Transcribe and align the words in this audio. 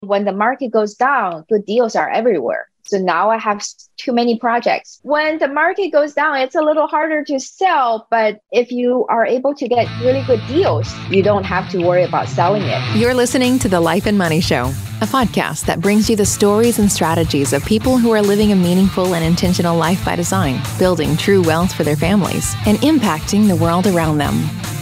When 0.00 0.24
the 0.26 0.32
market 0.32 0.72
goes 0.72 0.94
down, 0.94 1.46
good 1.48 1.64
deals 1.64 1.96
are 1.96 2.10
everywhere. 2.10 2.68
So 2.84 2.98
now 2.98 3.30
I 3.30 3.38
have 3.38 3.64
too 3.96 4.12
many 4.12 4.38
projects. 4.38 5.00
When 5.02 5.38
the 5.38 5.48
market 5.48 5.90
goes 5.90 6.12
down, 6.12 6.36
it's 6.36 6.54
a 6.54 6.60
little 6.60 6.86
harder 6.86 7.24
to 7.24 7.40
sell. 7.40 8.06
But 8.10 8.40
if 8.52 8.70
you 8.70 9.06
are 9.08 9.24
able 9.24 9.54
to 9.54 9.66
get 9.66 9.88
really 10.02 10.22
good 10.24 10.46
deals, 10.46 10.94
you 11.08 11.22
don't 11.22 11.44
have 11.44 11.70
to 11.70 11.82
worry 11.82 12.04
about 12.04 12.28
selling 12.28 12.62
it. 12.62 12.96
You're 12.96 13.14
listening 13.14 13.58
to 13.60 13.68
The 13.68 13.80
Life 13.80 14.06
and 14.06 14.18
Money 14.18 14.40
Show, 14.40 14.66
a 15.00 15.06
podcast 15.06 15.64
that 15.64 15.80
brings 15.80 16.10
you 16.10 16.14
the 16.14 16.26
stories 16.26 16.78
and 16.78 16.92
strategies 16.92 17.54
of 17.54 17.64
people 17.64 17.96
who 17.96 18.12
are 18.12 18.22
living 18.22 18.52
a 18.52 18.56
meaningful 18.56 19.14
and 19.14 19.24
intentional 19.24 19.76
life 19.78 20.04
by 20.04 20.14
design, 20.14 20.60
building 20.78 21.16
true 21.16 21.42
wealth 21.42 21.72
for 21.72 21.84
their 21.84 21.96
families, 21.96 22.54
and 22.66 22.76
impacting 22.78 23.48
the 23.48 23.56
world 23.56 23.86
around 23.86 24.18
them. 24.18 24.34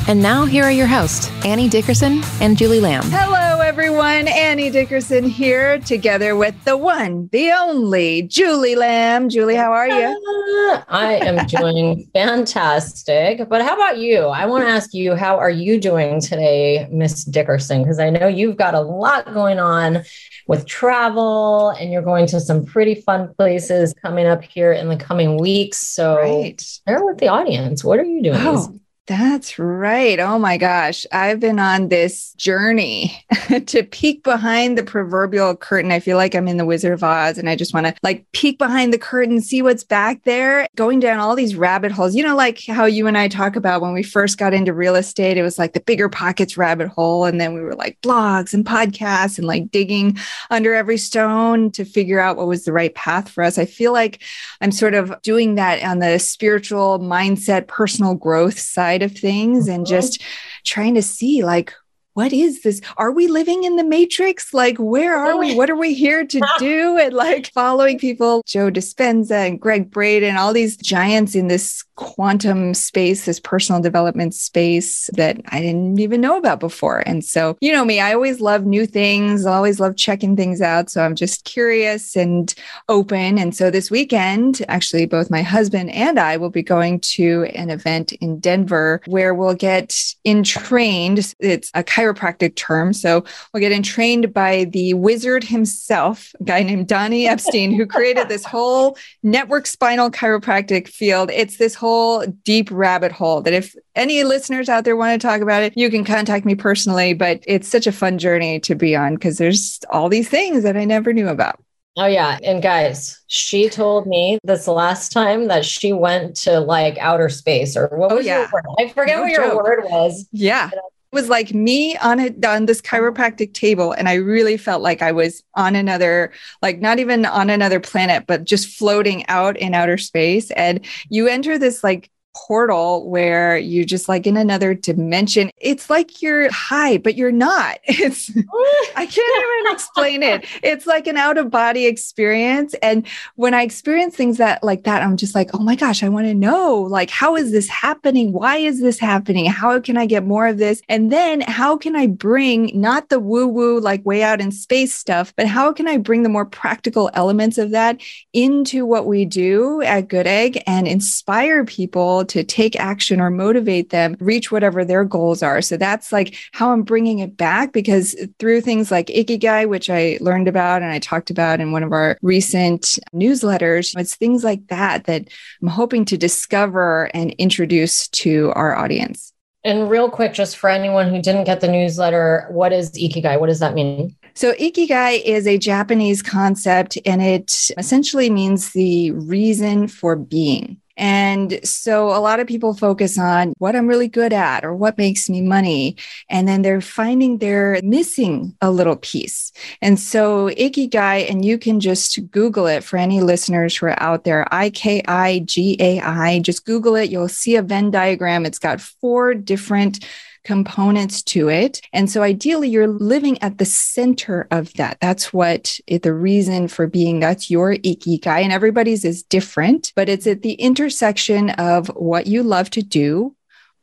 And 0.06 0.20
now, 0.20 0.44
here 0.44 0.64
are 0.64 0.70
your 0.70 0.86
hosts, 0.86 1.30
Annie 1.46 1.66
Dickerson 1.66 2.20
and 2.42 2.58
Julie 2.58 2.80
Lamb. 2.80 3.04
Hello, 3.06 3.60
everyone. 3.60 4.28
Annie 4.28 4.68
Dickerson 4.68 5.24
here, 5.24 5.78
together 5.78 6.36
with 6.36 6.62
the 6.64 6.76
one, 6.76 7.30
the 7.32 7.50
only 7.52 8.20
Julie 8.20 8.76
Lamb. 8.76 9.30
Julie, 9.30 9.54
how 9.54 9.72
are 9.72 9.88
you? 9.88 10.74
Uh, 10.74 10.82
I 10.88 11.20
am 11.22 11.46
doing 11.46 12.06
fantastic. 12.14 13.48
But 13.48 13.62
how 13.62 13.74
about 13.76 13.96
you? 13.96 14.24
I 14.26 14.44
want 14.44 14.64
to 14.64 14.68
ask 14.68 14.92
you, 14.92 15.14
how 15.14 15.38
are 15.38 15.48
you 15.48 15.80
doing 15.80 16.20
today, 16.20 16.86
Miss 16.90 17.24
Dickerson? 17.24 17.82
Because 17.82 17.98
I 17.98 18.10
know 18.10 18.28
you've 18.28 18.58
got 18.58 18.74
a 18.74 18.82
lot 18.82 19.32
going 19.32 19.58
on 19.58 20.04
with 20.46 20.66
travel 20.66 21.70
and 21.70 21.90
you're 21.90 22.02
going 22.02 22.26
to 22.26 22.40
some 22.40 22.66
pretty 22.66 22.94
fun 22.94 23.32
places 23.38 23.94
coming 24.02 24.26
up 24.26 24.44
here 24.44 24.70
in 24.70 24.90
the 24.90 24.96
coming 24.96 25.38
weeks. 25.38 25.78
So 25.78 26.16
right. 26.16 26.60
share 26.86 27.02
with 27.02 27.16
the 27.16 27.28
audience. 27.28 27.82
What 27.82 27.98
are 27.98 28.04
you 28.04 28.22
doing? 28.22 28.36
Oh. 28.38 28.78
That's 29.06 29.58
right. 29.58 30.18
Oh 30.18 30.38
my 30.38 30.56
gosh. 30.56 31.04
I've 31.12 31.38
been 31.38 31.58
on 31.58 31.88
this 31.88 32.32
journey 32.34 33.22
to 33.66 33.82
peek 33.82 34.22
behind 34.22 34.78
the 34.78 34.82
proverbial 34.82 35.56
curtain. 35.56 35.92
I 35.92 36.00
feel 36.00 36.16
like 36.16 36.34
I'm 36.34 36.48
in 36.48 36.56
the 36.56 36.64
Wizard 36.64 36.94
of 36.94 37.04
Oz 37.04 37.36
and 37.36 37.50
I 37.50 37.54
just 37.54 37.74
want 37.74 37.84
to 37.84 37.94
like 38.02 38.24
peek 38.32 38.56
behind 38.56 38.94
the 38.94 38.98
curtain, 38.98 39.42
see 39.42 39.60
what's 39.60 39.84
back 39.84 40.24
there, 40.24 40.66
going 40.74 41.00
down 41.00 41.18
all 41.18 41.36
these 41.36 41.54
rabbit 41.54 41.92
holes. 41.92 42.14
You 42.14 42.22
know, 42.22 42.34
like 42.34 42.64
how 42.66 42.86
you 42.86 43.06
and 43.06 43.18
I 43.18 43.28
talk 43.28 43.56
about 43.56 43.82
when 43.82 43.92
we 43.92 44.02
first 44.02 44.38
got 44.38 44.54
into 44.54 44.72
real 44.72 44.94
estate, 44.94 45.36
it 45.36 45.42
was 45.42 45.58
like 45.58 45.74
the 45.74 45.80
BiggerPockets 45.80 46.56
rabbit 46.56 46.88
hole. 46.88 47.26
And 47.26 47.38
then 47.38 47.52
we 47.52 47.60
were 47.60 47.74
like 47.74 48.00
blogs 48.00 48.54
and 48.54 48.64
podcasts 48.64 49.36
and 49.36 49.46
like 49.46 49.70
digging 49.70 50.16
under 50.48 50.72
every 50.72 50.96
stone 50.96 51.70
to 51.72 51.84
figure 51.84 52.20
out 52.20 52.38
what 52.38 52.46
was 52.46 52.64
the 52.64 52.72
right 52.72 52.94
path 52.94 53.28
for 53.28 53.44
us. 53.44 53.58
I 53.58 53.66
feel 53.66 53.92
like 53.92 54.22
I'm 54.62 54.72
sort 54.72 54.94
of 54.94 55.20
doing 55.20 55.56
that 55.56 55.82
on 55.82 55.98
the 55.98 56.18
spiritual 56.18 57.00
mindset, 57.00 57.66
personal 57.66 58.14
growth 58.14 58.58
side 58.58 58.93
side 58.94 59.02
of 59.02 59.12
things 59.12 59.68
and 59.68 59.86
uh-huh. 59.86 59.96
just 59.96 60.22
trying 60.64 60.94
to 60.94 61.02
see 61.02 61.44
like 61.44 61.72
what 62.14 62.32
is 62.32 62.62
this? 62.62 62.80
Are 62.96 63.10
we 63.10 63.26
living 63.26 63.64
in 63.64 63.76
the 63.76 63.84
matrix? 63.84 64.54
Like, 64.54 64.76
where 64.78 65.16
are 65.16 65.36
we? 65.36 65.54
What 65.64 65.70
are 65.70 65.76
we 65.76 65.94
here 65.94 66.26
to 66.26 66.40
do? 66.58 66.98
And 66.98 67.14
like 67.14 67.50
following 67.52 67.98
people, 67.98 68.42
Joe 68.46 68.70
Dispenza 68.70 69.46
and 69.46 69.60
Gregg 69.60 69.90
Braden, 69.90 70.36
all 70.36 70.52
these 70.52 70.76
giants 70.76 71.34
in 71.34 71.48
this 71.48 71.84
quantum 71.96 72.74
space, 72.74 73.24
this 73.24 73.38
personal 73.38 73.80
development 73.80 74.34
space 74.34 75.08
that 75.14 75.40
I 75.48 75.60
didn't 75.60 76.00
even 76.00 76.20
know 76.20 76.36
about 76.36 76.60
before. 76.60 76.98
And 77.06 77.24
so, 77.24 77.56
you 77.60 77.72
know 77.72 77.84
me, 77.84 78.00
I 78.00 78.14
always 78.14 78.40
love 78.40 78.64
new 78.64 78.86
things, 78.86 79.46
I 79.46 79.54
always 79.54 79.78
love 79.80 79.96
checking 79.96 80.36
things 80.36 80.60
out. 80.60 80.90
So 80.90 81.04
I'm 81.04 81.14
just 81.14 81.44
curious 81.44 82.16
and 82.16 82.52
open. 82.88 83.38
And 83.38 83.54
so 83.54 83.70
this 83.70 83.90
weekend, 83.90 84.64
actually, 84.68 85.06
both 85.06 85.30
my 85.30 85.42
husband 85.42 85.90
and 85.90 86.18
I 86.18 86.36
will 86.36 86.50
be 86.50 86.62
going 86.62 87.00
to 87.00 87.44
an 87.54 87.70
event 87.70 88.12
in 88.12 88.40
Denver 88.40 89.00
where 89.06 89.34
we'll 89.34 89.54
get 89.54 90.14
entrained. 90.24 91.34
It's 91.38 91.70
a 91.74 91.82
chiropractic 92.04 92.56
term. 92.56 92.92
So 92.92 93.24
we'll 93.52 93.60
get 93.60 93.72
entrained 93.72 94.32
by 94.32 94.64
the 94.64 94.94
wizard 94.94 95.44
himself, 95.44 96.34
a 96.40 96.44
guy 96.44 96.62
named 96.62 96.88
Donnie 96.88 97.26
Epstein, 97.26 97.72
who 97.72 97.86
created 97.86 98.28
this 98.28 98.44
whole 98.54 98.96
network 99.22 99.66
spinal 99.66 100.10
chiropractic 100.10 100.88
field. 100.88 101.30
It's 101.30 101.56
this 101.56 101.74
whole 101.74 102.24
deep 102.26 102.68
rabbit 102.70 103.12
hole 103.12 103.40
that 103.42 103.52
if 103.52 103.74
any 103.94 104.24
listeners 104.24 104.68
out 104.68 104.84
there 104.84 104.96
want 104.96 105.20
to 105.20 105.26
talk 105.26 105.40
about 105.40 105.62
it, 105.62 105.76
you 105.76 105.90
can 105.90 106.04
contact 106.04 106.44
me 106.44 106.54
personally. 106.54 107.14
But 107.14 107.42
it's 107.46 107.68
such 107.68 107.86
a 107.86 107.92
fun 107.92 108.18
journey 108.18 108.60
to 108.60 108.74
be 108.74 108.96
on 108.96 109.14
because 109.14 109.38
there's 109.38 109.80
all 109.90 110.08
these 110.08 110.28
things 110.28 110.62
that 110.62 110.76
I 110.76 110.84
never 110.84 111.12
knew 111.12 111.28
about. 111.28 111.60
Oh, 111.96 112.06
yeah. 112.06 112.38
And 112.42 112.60
guys, 112.60 113.22
she 113.28 113.68
told 113.68 114.08
me 114.08 114.38
this 114.42 114.66
last 114.66 115.12
time 115.12 115.46
that 115.46 115.64
she 115.64 115.92
went 115.92 116.34
to 116.38 116.58
like 116.58 116.98
outer 116.98 117.28
space 117.28 117.76
or 117.76 117.86
what 117.88 118.10
oh, 118.10 118.16
was 118.16 118.26
yeah. 118.26 118.40
your 118.40 118.48
word? 118.52 118.64
I 118.80 118.88
forget 118.88 119.16
no 119.16 119.22
what 119.22 119.36
joke. 119.36 119.44
your 119.44 119.56
word 119.62 119.84
was. 119.84 120.26
Yeah. 120.32 120.70
It 121.14 121.20
was 121.20 121.28
like 121.28 121.54
me 121.54 121.96
on 121.98 122.18
a, 122.18 122.34
on 122.44 122.66
this 122.66 122.82
chiropractic 122.82 123.54
table 123.54 123.92
and 123.92 124.08
i 124.08 124.14
really 124.14 124.56
felt 124.56 124.82
like 124.82 125.00
i 125.00 125.12
was 125.12 125.44
on 125.54 125.76
another 125.76 126.32
like 126.60 126.80
not 126.80 126.98
even 126.98 127.24
on 127.24 127.50
another 127.50 127.78
planet 127.78 128.24
but 128.26 128.42
just 128.42 128.76
floating 128.76 129.24
out 129.28 129.56
in 129.56 129.74
outer 129.74 129.98
space. 129.98 130.50
And 130.52 130.84
you 131.08 131.28
enter 131.28 131.58
this 131.58 131.84
like 131.84 132.10
portal 132.34 133.08
where 133.08 133.56
you're 133.56 133.84
just 133.84 134.08
like 134.08 134.26
in 134.26 134.36
another 134.36 134.74
dimension. 134.74 135.50
It's 135.58 135.88
like 135.88 136.20
you're 136.20 136.50
high, 136.52 136.98
but 136.98 137.16
you're 137.16 137.32
not. 137.32 137.78
It's, 138.04 138.30
I 138.96 139.06
can't 139.06 139.64
even 139.64 139.72
explain 139.72 140.22
it. 140.22 140.44
It's 140.62 140.86
like 140.86 141.06
an 141.06 141.16
out 141.16 141.38
of 141.38 141.50
body 141.50 141.86
experience. 141.86 142.74
And 142.82 143.06
when 143.36 143.54
I 143.54 143.62
experience 143.62 144.14
things 144.14 144.36
that 144.38 144.62
like 144.62 144.84
that, 144.84 145.02
I'm 145.02 145.16
just 145.16 145.34
like, 145.34 145.50
oh 145.54 145.60
my 145.60 145.74
gosh, 145.74 146.02
I 146.02 146.08
want 146.08 146.26
to 146.26 146.34
know, 146.34 146.82
like, 146.82 147.08
how 147.08 147.36
is 147.36 147.52
this 147.52 147.68
happening? 147.68 148.32
Why 148.32 148.56
is 148.56 148.80
this 148.80 148.98
happening? 148.98 149.46
How 149.46 149.80
can 149.80 149.96
I 149.96 150.06
get 150.06 150.26
more 150.26 150.46
of 150.48 150.58
this? 150.58 150.82
And 150.88 151.10
then 151.10 151.40
how 151.42 151.78
can 151.78 151.96
I 151.96 152.08
bring 152.08 152.72
not 152.78 153.08
the 153.08 153.20
woo 153.20 153.46
woo, 153.46 153.80
like 153.80 154.04
way 154.04 154.22
out 154.22 154.40
in 154.40 154.50
space 154.50 154.92
stuff, 154.94 155.32
but 155.36 155.46
how 155.46 155.72
can 155.72 155.88
I 155.88 155.96
bring 155.96 156.24
the 156.24 156.28
more 156.28 156.44
practical 156.44 157.10
elements 157.14 157.56
of 157.56 157.70
that 157.70 158.00
into 158.32 158.84
what 158.84 159.06
we 159.06 159.24
do 159.24 159.80
at 159.82 160.08
Good 160.08 160.26
Egg 160.26 160.62
and 160.66 160.86
inspire 160.86 161.64
people 161.64 162.23
to 162.24 162.44
take 162.44 162.76
action 162.76 163.20
or 163.20 163.30
motivate 163.30 163.90
them 163.90 164.16
reach 164.20 164.50
whatever 164.50 164.84
their 164.84 165.04
goals 165.04 165.42
are. 165.42 165.60
So 165.60 165.76
that's 165.76 166.12
like 166.12 166.36
how 166.52 166.72
I'm 166.72 166.82
bringing 166.82 167.18
it 167.18 167.36
back 167.36 167.72
because 167.72 168.16
through 168.38 168.60
things 168.60 168.90
like 168.90 169.06
Ikigai, 169.08 169.68
which 169.68 169.90
I 169.90 170.18
learned 170.20 170.48
about 170.48 170.82
and 170.82 170.90
I 170.90 170.98
talked 170.98 171.30
about 171.30 171.60
in 171.60 171.72
one 171.72 171.82
of 171.82 171.92
our 171.92 172.18
recent 172.22 172.98
newsletters, 173.14 173.98
it's 173.98 174.16
things 174.16 174.44
like 174.44 174.66
that 174.68 175.04
that 175.04 175.28
I'm 175.62 175.68
hoping 175.68 176.04
to 176.06 176.16
discover 176.16 177.10
and 177.14 177.32
introduce 177.32 178.08
to 178.08 178.52
our 178.54 178.74
audience. 178.74 179.32
And 179.64 179.88
real 179.88 180.10
quick, 180.10 180.34
just 180.34 180.58
for 180.58 180.68
anyone 180.68 181.08
who 181.08 181.22
didn't 181.22 181.44
get 181.44 181.62
the 181.62 181.68
newsletter, 181.68 182.46
what 182.50 182.72
is 182.72 182.92
Ikigai? 182.92 183.40
What 183.40 183.46
does 183.46 183.60
that 183.60 183.72
mean? 183.72 184.14
So, 184.34 184.52
Ikigai 184.54 185.22
is 185.24 185.46
a 185.46 185.56
Japanese 185.56 186.22
concept 186.22 186.98
and 187.06 187.22
it 187.22 187.70
essentially 187.78 188.28
means 188.28 188.72
the 188.72 189.12
reason 189.12 189.88
for 189.88 190.16
being. 190.16 190.80
And 190.96 191.60
so 191.64 192.08
a 192.08 192.20
lot 192.20 192.40
of 192.40 192.46
people 192.46 192.74
focus 192.74 193.18
on 193.18 193.52
what 193.58 193.74
I'm 193.74 193.86
really 193.86 194.08
good 194.08 194.32
at 194.32 194.64
or 194.64 194.74
what 194.74 194.98
makes 194.98 195.28
me 195.28 195.40
money. 195.40 195.96
And 196.28 196.46
then 196.46 196.62
they're 196.62 196.80
finding 196.80 197.38
they're 197.38 197.80
missing 197.82 198.56
a 198.60 198.70
little 198.70 198.96
piece. 198.96 199.52
And 199.82 199.98
so 199.98 200.48
Ikigai, 200.50 201.30
and 201.30 201.44
you 201.44 201.58
can 201.58 201.80
just 201.80 202.30
Google 202.30 202.66
it 202.66 202.84
for 202.84 202.96
any 202.96 203.20
listeners 203.20 203.76
who 203.76 203.86
are 203.86 204.02
out 204.02 204.24
there 204.24 204.46
I 204.52 204.70
K 204.70 205.02
I 205.06 205.40
G 205.40 205.76
A 205.80 206.00
I. 206.00 206.38
Just 206.40 206.64
Google 206.64 206.96
it. 206.96 207.10
You'll 207.10 207.28
see 207.28 207.56
a 207.56 207.62
Venn 207.62 207.90
diagram. 207.90 208.46
It's 208.46 208.58
got 208.58 208.80
four 208.80 209.34
different 209.34 210.04
components 210.44 211.22
to 211.22 211.48
it. 211.48 211.80
And 211.92 212.10
so 212.10 212.22
ideally, 212.22 212.68
you're 212.68 212.86
living 212.86 213.42
at 213.42 213.58
the 213.58 213.64
center 213.64 214.46
of 214.50 214.72
that. 214.74 214.98
That's 215.00 215.32
what 215.32 215.78
the 215.88 216.12
reason 216.12 216.68
for 216.68 216.86
being, 216.86 217.20
that's 217.20 217.50
your 217.50 217.74
ikigai. 217.74 218.42
And 218.42 218.52
everybody's 218.52 219.04
is 219.04 219.22
different, 219.22 219.92
but 219.96 220.08
it's 220.08 220.26
at 220.26 220.42
the 220.42 220.52
intersection 220.52 221.50
of 221.50 221.88
what 221.88 222.26
you 222.26 222.42
love 222.42 222.70
to 222.70 222.82
do, 222.82 223.34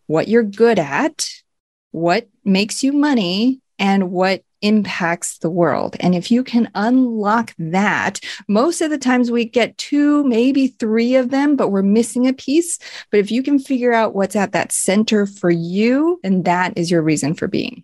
what 0.08 0.28
you're 0.28 0.44
good 0.44 0.80
at, 0.80 1.28
what 1.92 2.30
makes 2.46 2.84
you 2.84 2.94
money, 2.94 3.60
and 3.80 4.12
what 4.12 4.44
impacts 4.62 5.38
the 5.40 5.50
world. 5.50 5.96
And 6.00 6.16
if 6.16 6.32
you 6.32 6.44
can 6.44 6.70
unlock 6.76 7.54
that, 7.58 8.20
most 8.48 8.82
of 8.82 8.90
the 8.90 8.98
times 8.98 9.32
we 9.32 9.46
get 9.46 9.78
two, 9.78 10.24
maybe 10.24 10.68
three 10.68 11.16
of 11.16 11.30
them, 11.30 11.56
but 11.56 11.70
we're 11.70 11.82
missing 11.82 12.28
a 12.28 12.34
piece. 12.34 12.80
But 13.10 13.20
if 13.20 13.32
you 13.32 13.44
can 13.44 13.60
figure 13.60 13.94
out 13.94 14.16
what's 14.16 14.36
at 14.36 14.52
that 14.54 14.72
center 14.72 15.26
for 15.26 15.50
you, 15.50 16.20
then 16.24 16.44
that 16.44 16.74
is 16.78 16.92
your 16.92 17.02
reason 17.02 17.34
for 17.34 17.48
being. 17.48 17.84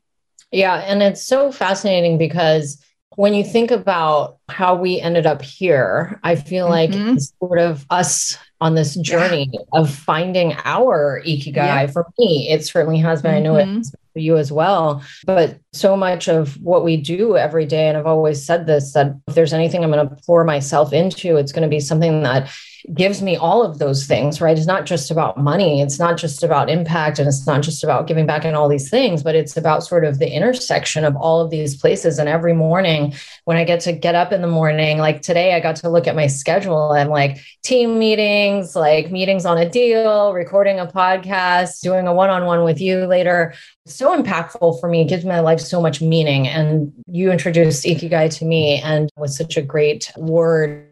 Yeah. 0.51 0.75
And 0.75 1.01
it's 1.01 1.23
so 1.23 1.51
fascinating 1.51 2.17
because 2.17 2.81
when 3.17 3.33
you 3.33 3.43
think 3.43 3.71
about 3.71 4.37
how 4.47 4.75
we 4.75 5.01
ended 5.01 5.25
up 5.25 5.41
here, 5.41 6.19
I 6.23 6.35
feel 6.35 6.69
mm-hmm. 6.69 7.09
like 7.09 7.19
sort 7.39 7.59
of 7.59 7.85
us 7.89 8.37
on 8.61 8.75
this 8.75 8.95
journey 8.95 9.49
yeah. 9.51 9.59
of 9.73 9.89
finding 9.89 10.55
our 10.63 11.21
ikigai. 11.25 11.55
Yeah. 11.55 11.87
For 11.87 12.05
me, 12.19 12.49
it 12.51 12.65
certainly 12.65 12.99
has 12.99 13.21
been. 13.21 13.31
Mm-hmm. 13.31 13.55
I 13.55 13.63
know 13.63 13.79
it's 13.79 13.89
for 13.89 13.97
you 14.19 14.37
as 14.37 14.51
well. 14.51 15.03
But 15.25 15.59
so 15.73 15.95
much 15.95 16.27
of 16.27 16.61
what 16.61 16.83
we 16.83 16.97
do 16.97 17.37
every 17.37 17.65
day, 17.65 17.87
and 17.87 17.97
I've 17.97 18.05
always 18.05 18.45
said 18.45 18.65
this 18.65 18.93
that 18.93 19.19
if 19.27 19.35
there's 19.35 19.53
anything 19.53 19.83
I'm 19.83 19.91
going 19.91 20.07
to 20.07 20.15
pour 20.25 20.43
myself 20.43 20.93
into, 20.93 21.37
it's 21.37 21.51
going 21.51 21.63
to 21.63 21.69
be 21.69 21.79
something 21.79 22.23
that 22.23 22.49
gives 22.93 23.21
me 23.21 23.35
all 23.35 23.63
of 23.63 23.79
those 23.79 24.05
things, 24.05 24.41
right? 24.41 24.57
It's 24.57 24.67
not 24.67 24.85
just 24.85 25.11
about 25.11 25.37
money, 25.37 25.81
it's 25.81 25.99
not 25.99 26.17
just 26.17 26.43
about 26.43 26.69
impact, 26.69 27.19
and 27.19 27.27
it's 27.27 27.45
not 27.45 27.61
just 27.61 27.83
about 27.83 28.07
giving 28.07 28.25
back 28.25 28.45
and 28.45 28.55
all 28.55 28.69
these 28.69 28.89
things, 28.89 29.23
but 29.23 29.35
it's 29.35 29.57
about 29.57 29.83
sort 29.83 30.05
of 30.05 30.19
the 30.19 30.29
intersection 30.29 31.03
of 31.03 31.15
all 31.15 31.41
of 31.41 31.49
these 31.49 31.75
places. 31.75 32.19
And 32.19 32.29
every 32.29 32.53
morning, 32.53 33.13
when 33.45 33.57
I 33.57 33.63
get 33.63 33.79
to 33.81 33.93
get 33.93 34.15
up 34.15 34.31
in 34.31 34.41
the 34.41 34.47
morning, 34.47 34.97
like 34.97 35.21
today, 35.21 35.53
I 35.53 35.59
got 35.59 35.77
to 35.77 35.89
look 35.89 36.07
at 36.07 36.15
my 36.15 36.27
schedule 36.27 36.93
and 36.93 37.09
like 37.09 37.39
team 37.63 37.99
meetings, 37.99 38.75
like 38.75 39.11
meetings 39.11 39.45
on 39.45 39.57
a 39.57 39.69
deal, 39.69 40.33
recording 40.33 40.79
a 40.79 40.85
podcast, 40.85 41.81
doing 41.81 42.07
a 42.07 42.13
one 42.13 42.29
on 42.29 42.45
one 42.45 42.63
with 42.63 42.79
you 42.79 43.05
later. 43.05 43.53
So 43.85 44.19
impactful 44.21 44.79
for 44.79 44.89
me, 44.89 45.01
it 45.01 45.09
gives 45.09 45.25
my 45.25 45.39
life 45.39 45.59
so 45.59 45.81
much 45.81 46.01
meaning. 46.01 46.47
And 46.47 46.93
you 47.07 47.31
introduced 47.31 47.85
Ikigai 47.85 48.35
to 48.37 48.45
me 48.45 48.81
and 48.81 49.09
was 49.17 49.37
such 49.37 49.57
a 49.57 49.61
great 49.61 50.11
word 50.17 50.86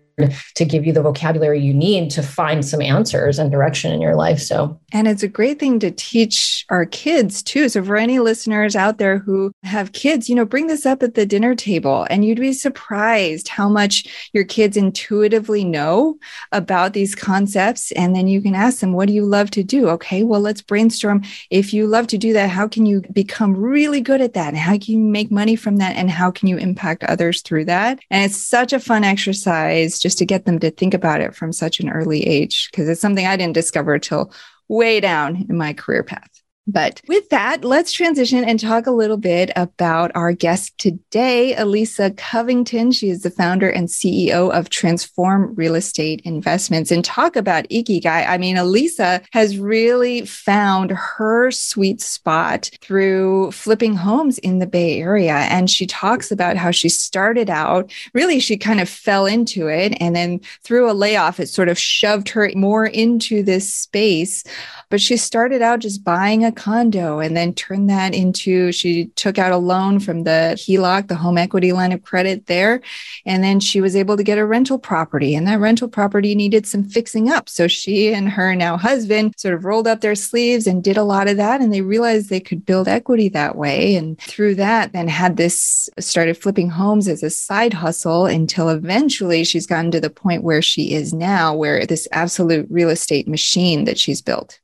to 0.55 0.65
give 0.65 0.85
you 0.85 0.93
the 0.93 1.01
vocabulary 1.01 1.59
you 1.59 1.73
need 1.73 2.09
to 2.11 2.23
find 2.23 2.65
some 2.65 2.81
answers 2.81 3.37
and 3.37 3.51
direction 3.51 3.91
in 3.91 4.01
your 4.01 4.15
life. 4.15 4.39
So, 4.39 4.79
and 4.91 5.07
it's 5.07 5.23
a 5.23 5.27
great 5.27 5.59
thing 5.59 5.79
to 5.79 5.91
teach 5.91 6.65
our 6.69 6.85
kids 6.85 7.43
too. 7.43 7.67
So, 7.69 7.83
for 7.83 7.97
any 7.97 8.19
listeners 8.19 8.75
out 8.75 8.97
there 8.97 9.19
who 9.19 9.51
have 9.63 9.91
kids, 9.91 10.29
you 10.29 10.35
know, 10.35 10.45
bring 10.45 10.67
this 10.67 10.85
up 10.85 11.03
at 11.03 11.15
the 11.15 11.25
dinner 11.25 11.55
table 11.55 12.07
and 12.09 12.23
you'd 12.23 12.39
be 12.39 12.53
surprised 12.53 13.49
how 13.49 13.67
much 13.67 14.29
your 14.33 14.45
kids 14.45 14.77
intuitively 14.77 15.63
know 15.63 16.17
about 16.51 16.93
these 16.93 17.15
concepts. 17.15 17.91
And 17.93 18.15
then 18.15 18.27
you 18.27 18.41
can 18.41 18.55
ask 18.55 18.79
them, 18.79 18.93
What 18.93 19.07
do 19.07 19.13
you 19.13 19.25
love 19.25 19.51
to 19.51 19.63
do? 19.63 19.89
Okay, 19.89 20.23
well, 20.23 20.41
let's 20.41 20.61
brainstorm. 20.61 21.23
If 21.49 21.73
you 21.73 21.87
love 21.87 22.07
to 22.07 22.17
do 22.17 22.33
that, 22.33 22.49
how 22.49 22.67
can 22.67 22.85
you 22.85 23.01
become 23.11 23.55
really 23.55 24.01
good 24.01 24.21
at 24.21 24.33
that? 24.33 24.49
And 24.49 24.57
how 24.57 24.73
can 24.73 24.93
you 24.93 24.99
make 24.99 25.31
money 25.31 25.55
from 25.55 25.77
that? 25.77 25.95
And 25.95 26.09
how 26.09 26.31
can 26.31 26.47
you 26.47 26.57
impact 26.57 27.03
others 27.03 27.41
through 27.41 27.65
that? 27.65 27.99
And 28.09 28.23
it's 28.23 28.37
such 28.37 28.71
a 28.71 28.79
fun 28.79 29.03
exercise 29.03 29.99
just 30.05 30.19
to 30.19 30.25
get 30.25 30.45
them 30.45 30.59
to 30.59 30.69
think 30.69 30.93
about 30.93 31.19
it 31.19 31.35
from 31.35 31.51
such 31.51 31.79
an 31.79 31.89
early 31.89 32.21
age 32.27 32.69
because 32.69 32.87
it's 32.87 33.01
something 33.01 33.25
I 33.25 33.35
didn't 33.35 33.55
discover 33.55 33.97
till 33.97 34.31
way 34.67 34.99
down 34.99 35.47
in 35.49 35.57
my 35.57 35.73
career 35.73 36.03
path. 36.03 36.29
But 36.67 36.99
with 37.07 37.29
that, 37.29 37.63
let's 37.63 37.91
transition 37.91 38.43
and 38.43 38.59
talk 38.59 38.87
a 38.87 38.91
little 38.91 39.17
bit 39.17 39.51
about 39.55 40.11
our 40.15 40.31
guest 40.31 40.75
today, 40.79 41.55
Elisa 41.55 42.09
Covington. 42.11 42.91
She 42.91 43.09
is 43.09 43.21
the 43.21 43.29
founder 43.29 43.69
and 43.69 43.87
CEO 43.87 44.51
of 44.51 44.69
Transform 44.69 45.53
Real 45.53 45.75
Estate 45.75 46.21
Investments 46.25 46.89
and 46.89 47.05
talk 47.05 47.35
about 47.35 47.69
Ikigai. 47.69 48.27
I 48.27 48.39
mean, 48.39 48.57
Elisa 48.57 49.21
has 49.31 49.59
really 49.59 50.25
found 50.25 50.89
her 50.89 51.51
sweet 51.51 52.01
spot 52.01 52.71
through 52.81 53.51
flipping 53.51 53.95
homes 53.95 54.39
in 54.39 54.57
the 54.57 54.67
Bay 54.67 54.99
Area. 54.99 55.35
And 55.35 55.69
she 55.69 55.85
talks 55.85 56.31
about 56.31 56.57
how 56.57 56.71
she 56.71 56.89
started 56.89 57.49
out, 57.49 57.91
really, 58.15 58.39
she 58.39 58.57
kind 58.57 58.79
of 58.79 58.89
fell 58.89 59.27
into 59.27 59.67
it. 59.67 59.95
And 60.01 60.15
then 60.15 60.41
through 60.63 60.89
a 60.89 60.93
layoff, 60.93 61.39
it 61.39 61.47
sort 61.47 61.69
of 61.69 61.77
shoved 61.77 62.29
her 62.29 62.49
more 62.55 62.87
into 62.87 63.43
this 63.43 63.71
space 63.71 64.43
but 64.89 65.01
she 65.01 65.17
started 65.17 65.61
out 65.61 65.79
just 65.79 66.03
buying 66.03 66.45
a 66.45 66.51
condo 66.55 67.19
and 67.19 67.35
then 67.35 67.53
turned 67.53 67.89
that 67.89 68.13
into, 68.13 68.71
she 68.71 69.05
took 69.15 69.37
out 69.37 69.51
a 69.51 69.57
loan 69.57 69.99
from 69.99 70.23
the 70.23 70.55
HELOC, 70.57 71.07
the 71.07 71.15
home 71.15 71.37
equity 71.37 71.71
line 71.71 71.91
of 71.91 72.03
credit 72.03 72.47
there. 72.47 72.81
And 73.25 73.43
then 73.43 73.59
she 73.59 73.81
was 73.81 73.95
able 73.95 74.17
to 74.17 74.23
get 74.23 74.37
a 74.37 74.45
rental 74.45 74.79
property 74.79 75.35
and 75.35 75.47
that 75.47 75.59
rental 75.59 75.87
property 75.87 76.35
needed 76.35 76.65
some 76.65 76.83
fixing 76.83 77.29
up. 77.29 77.49
So 77.49 77.67
she 77.67 78.13
and 78.13 78.29
her 78.29 78.55
now 78.55 78.77
husband 78.77 79.33
sort 79.37 79.53
of 79.53 79.65
rolled 79.65 79.87
up 79.87 80.01
their 80.01 80.15
sleeves 80.15 80.67
and 80.67 80.83
did 80.83 80.97
a 80.97 81.03
lot 81.03 81.27
of 81.27 81.37
that. 81.37 81.61
And 81.61 81.73
they 81.73 81.81
realized 81.81 82.29
they 82.29 82.39
could 82.39 82.65
build 82.65 82.87
equity 82.87 83.29
that 83.29 83.55
way. 83.55 83.95
And 83.95 84.19
through 84.19 84.55
that, 84.55 84.93
then 84.93 85.07
had 85.07 85.37
this 85.37 85.89
started 85.99 86.37
flipping 86.37 86.69
homes 86.69 87.07
as 87.07 87.23
a 87.23 87.29
side 87.29 87.73
hustle 87.73 88.25
until 88.25 88.69
eventually 88.69 89.43
she's 89.43 89.67
gotten 89.67 89.91
to 89.91 90.01
the 90.01 90.09
point 90.09 90.43
where 90.43 90.61
she 90.61 90.93
is 90.93 91.13
now, 91.13 91.55
where 91.55 91.85
this 91.85 92.07
absolute 92.11 92.67
real 92.69 92.89
estate 92.89 93.27
machine 93.27 93.85
that 93.85 93.99
she's 93.99 94.21
built. 94.21 94.59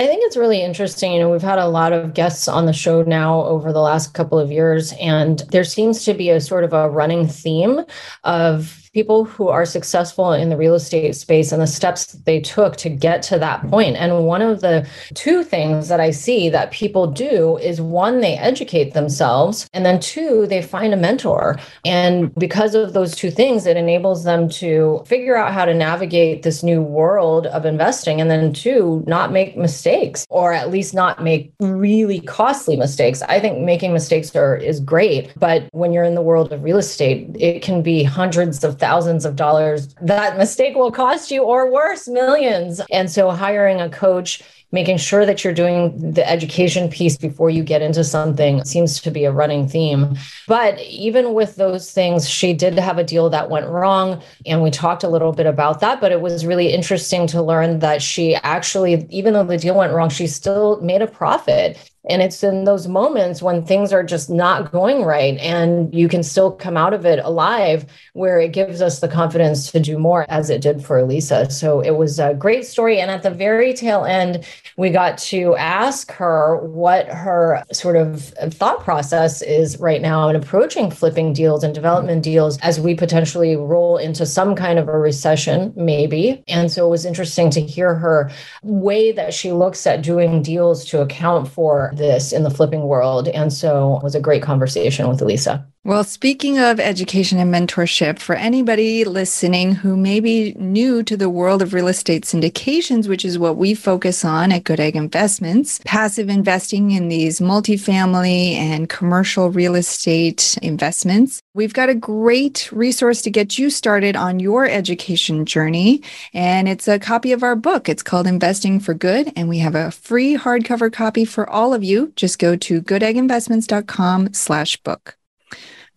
I 0.00 0.06
think 0.06 0.22
it's 0.24 0.36
really 0.36 0.62
interesting. 0.62 1.12
You 1.12 1.20
know, 1.20 1.30
we've 1.30 1.42
had 1.42 1.58
a 1.58 1.68
lot 1.68 1.92
of 1.92 2.14
guests 2.14 2.48
on 2.48 2.64
the 2.64 2.72
show 2.72 3.02
now 3.02 3.44
over 3.44 3.70
the 3.70 3.82
last 3.82 4.14
couple 4.14 4.38
of 4.38 4.50
years, 4.50 4.94
and 4.94 5.40
there 5.50 5.62
seems 5.62 6.06
to 6.06 6.14
be 6.14 6.30
a 6.30 6.40
sort 6.40 6.64
of 6.64 6.72
a 6.72 6.88
running 6.88 7.28
theme 7.28 7.80
of 8.24 8.89
people 8.92 9.24
who 9.24 9.46
are 9.46 9.64
successful 9.64 10.32
in 10.32 10.48
the 10.48 10.56
real 10.56 10.74
estate 10.74 11.14
space 11.14 11.52
and 11.52 11.62
the 11.62 11.66
steps 11.66 12.06
they 12.06 12.40
took 12.40 12.76
to 12.76 12.88
get 12.88 13.22
to 13.22 13.38
that 13.38 13.64
point. 13.68 13.96
And 13.96 14.24
one 14.26 14.42
of 14.42 14.62
the 14.62 14.84
two 15.14 15.44
things 15.44 15.86
that 15.88 16.00
I 16.00 16.10
see 16.10 16.48
that 16.48 16.72
people 16.72 17.06
do 17.06 17.56
is 17.58 17.80
one, 17.80 18.20
they 18.20 18.36
educate 18.36 18.92
themselves, 18.92 19.68
and 19.72 19.86
then 19.86 20.00
two, 20.00 20.46
they 20.48 20.60
find 20.60 20.92
a 20.92 20.96
mentor. 20.96 21.56
And 21.84 22.34
because 22.34 22.74
of 22.74 22.92
those 22.92 23.14
two 23.14 23.30
things, 23.30 23.64
it 23.64 23.76
enables 23.76 24.24
them 24.24 24.48
to 24.48 25.04
figure 25.06 25.36
out 25.36 25.52
how 25.52 25.64
to 25.64 25.74
navigate 25.74 26.42
this 26.42 26.64
new 26.64 26.82
world 26.82 27.46
of 27.46 27.64
investing. 27.64 28.20
And 28.20 28.28
then 28.28 28.52
two, 28.52 29.04
not 29.06 29.30
make 29.30 29.56
mistakes 29.56 30.26
or 30.30 30.52
at 30.52 30.70
least 30.70 30.94
not 30.94 31.22
make 31.22 31.52
really 31.60 32.20
costly 32.20 32.74
mistakes. 32.74 33.22
I 33.22 33.38
think 33.38 33.60
making 33.60 33.92
mistakes 33.92 34.34
are 34.34 34.56
is 34.56 34.80
great, 34.80 35.32
but 35.36 35.68
when 35.70 35.92
you're 35.92 36.02
in 36.02 36.16
the 36.16 36.22
world 36.22 36.52
of 36.52 36.64
real 36.64 36.78
estate, 36.78 37.28
it 37.38 37.62
can 37.62 37.82
be 37.82 38.02
hundreds 38.02 38.64
of 38.64 38.79
thousands 38.80 39.24
of 39.24 39.36
dollars, 39.36 39.94
that 40.02 40.38
mistake 40.38 40.74
will 40.74 40.90
cost 40.90 41.30
you, 41.30 41.42
or 41.44 41.70
worse, 41.70 42.08
millions. 42.08 42.80
And 42.90 43.10
so 43.10 43.30
hiring 43.30 43.80
a 43.80 43.88
coach 43.88 44.42
making 44.72 44.96
sure 44.96 45.26
that 45.26 45.42
you're 45.42 45.52
doing 45.52 46.12
the 46.12 46.28
education 46.28 46.88
piece 46.88 47.16
before 47.16 47.50
you 47.50 47.62
get 47.62 47.82
into 47.82 48.04
something 48.04 48.64
seems 48.64 49.00
to 49.00 49.10
be 49.10 49.24
a 49.24 49.32
running 49.32 49.66
theme. 49.66 50.16
But 50.46 50.78
even 50.80 51.34
with 51.34 51.56
those 51.56 51.90
things, 51.92 52.28
she 52.28 52.52
did 52.52 52.78
have 52.78 52.98
a 52.98 53.04
deal 53.04 53.28
that 53.30 53.50
went 53.50 53.66
wrong. 53.66 54.22
And 54.46 54.62
we 54.62 54.70
talked 54.70 55.02
a 55.02 55.08
little 55.08 55.32
bit 55.32 55.46
about 55.46 55.80
that. 55.80 56.00
But 56.00 56.12
it 56.12 56.20
was 56.20 56.46
really 56.46 56.72
interesting 56.72 57.26
to 57.28 57.42
learn 57.42 57.80
that 57.80 58.00
she 58.00 58.36
actually, 58.36 59.06
even 59.10 59.34
though 59.34 59.44
the 59.44 59.58
deal 59.58 59.74
went 59.74 59.92
wrong, 59.92 60.08
she 60.08 60.26
still 60.26 60.80
made 60.80 61.02
a 61.02 61.06
profit. 61.06 61.89
And 62.08 62.22
it's 62.22 62.42
in 62.42 62.64
those 62.64 62.88
moments 62.88 63.42
when 63.42 63.64
things 63.64 63.92
are 63.92 64.02
just 64.02 64.30
not 64.30 64.72
going 64.72 65.04
right 65.04 65.36
and 65.38 65.94
you 65.94 66.08
can 66.08 66.22
still 66.22 66.50
come 66.50 66.76
out 66.76 66.94
of 66.94 67.04
it 67.04 67.18
alive 67.18 67.84
where 68.14 68.40
it 68.40 68.52
gives 68.52 68.80
us 68.80 69.00
the 69.00 69.08
confidence 69.08 69.70
to 69.72 69.80
do 69.80 69.98
more 69.98 70.24
as 70.30 70.48
it 70.48 70.62
did 70.62 70.82
for 70.82 70.98
Elisa. 70.98 71.50
So 71.50 71.80
it 71.80 71.96
was 71.96 72.18
a 72.18 72.32
great 72.32 72.64
story. 72.64 73.00
And 73.00 73.10
at 73.10 73.22
the 73.22 73.30
very 73.30 73.74
tail 73.74 74.04
end, 74.06 74.46
we 74.78 74.88
got 74.88 75.18
to 75.18 75.54
ask 75.56 76.10
her 76.12 76.56
what 76.64 77.06
her 77.08 77.62
sort 77.70 77.96
of 77.96 78.22
thought 78.54 78.80
process 78.80 79.42
is 79.42 79.78
right 79.78 80.00
now 80.00 80.28
in 80.30 80.36
approaching 80.36 80.90
flipping 80.90 81.34
deals 81.34 81.62
and 81.62 81.74
development 81.74 82.22
deals 82.22 82.58
as 82.60 82.80
we 82.80 82.94
potentially 82.94 83.56
roll 83.56 83.98
into 83.98 84.24
some 84.24 84.54
kind 84.54 84.78
of 84.78 84.88
a 84.88 84.98
recession, 84.98 85.72
maybe. 85.76 86.42
And 86.48 86.72
so 86.72 86.86
it 86.86 86.90
was 86.90 87.04
interesting 87.04 87.50
to 87.50 87.60
hear 87.60 87.94
her 87.94 88.30
way 88.62 89.12
that 89.12 89.34
she 89.34 89.52
looks 89.52 89.86
at 89.86 90.02
doing 90.02 90.42
deals 90.42 90.86
to 90.86 91.02
account 91.02 91.48
for 91.48 91.89
this 91.96 92.32
in 92.32 92.42
the 92.42 92.50
flipping 92.50 92.82
world. 92.82 93.28
And 93.28 93.52
so 93.52 93.96
it 93.96 94.02
was 94.02 94.14
a 94.14 94.20
great 94.20 94.42
conversation 94.42 95.08
with 95.08 95.22
Elisa. 95.22 95.66
Well, 95.82 96.04
speaking 96.04 96.58
of 96.58 96.78
education 96.78 97.38
and 97.38 97.52
mentorship, 97.52 98.18
for 98.18 98.34
anybody 98.34 99.02
listening 99.04 99.76
who 99.76 99.96
may 99.96 100.20
be 100.20 100.52
new 100.58 101.02
to 101.04 101.16
the 101.16 101.30
world 101.30 101.62
of 101.62 101.72
real 101.72 101.88
estate 101.88 102.24
syndications, 102.24 103.08
which 103.08 103.24
is 103.24 103.38
what 103.38 103.56
we 103.56 103.72
focus 103.72 104.22
on 104.22 104.52
at 104.52 104.64
Good 104.64 104.78
Egg 104.78 104.94
Investments, 104.94 105.80
passive 105.86 106.28
investing 106.28 106.90
in 106.90 107.08
these 107.08 107.40
multifamily 107.40 108.56
and 108.56 108.90
commercial 108.90 109.50
real 109.50 109.74
estate 109.74 110.58
investments, 110.60 111.40
we've 111.54 111.72
got 111.72 111.88
a 111.88 111.94
great 111.94 112.68
resource 112.72 113.22
to 113.22 113.30
get 113.30 113.58
you 113.58 113.70
started 113.70 114.16
on 114.16 114.38
your 114.38 114.66
education 114.66 115.46
journey. 115.46 116.02
And 116.34 116.68
it's 116.68 116.88
a 116.88 116.98
copy 116.98 117.32
of 117.32 117.42
our 117.42 117.56
book. 117.56 117.88
It's 117.88 118.02
called 118.02 118.26
Investing 118.26 118.80
for 118.80 118.92
Good. 118.92 119.32
And 119.34 119.48
we 119.48 119.60
have 119.60 119.74
a 119.74 119.90
free 119.90 120.36
hardcover 120.36 120.92
copy 120.92 121.24
for 121.24 121.48
all 121.48 121.72
of 121.72 121.82
you. 121.82 122.12
Just 122.16 122.38
go 122.38 122.54
to 122.54 122.82
goodegginvestments.com 122.82 124.34
slash 124.34 124.76
book. 124.82 125.16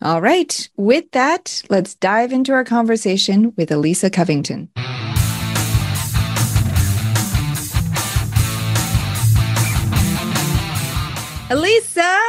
All 0.02 0.20
right. 0.20 0.68
With 0.76 1.10
that, 1.12 1.62
let's 1.70 1.94
dive 1.94 2.32
into 2.32 2.52
our 2.52 2.64
conversation 2.64 3.52
with 3.56 3.70
Elisa 3.70 4.10
Covington. 4.10 4.68
Elisa, 11.50 12.20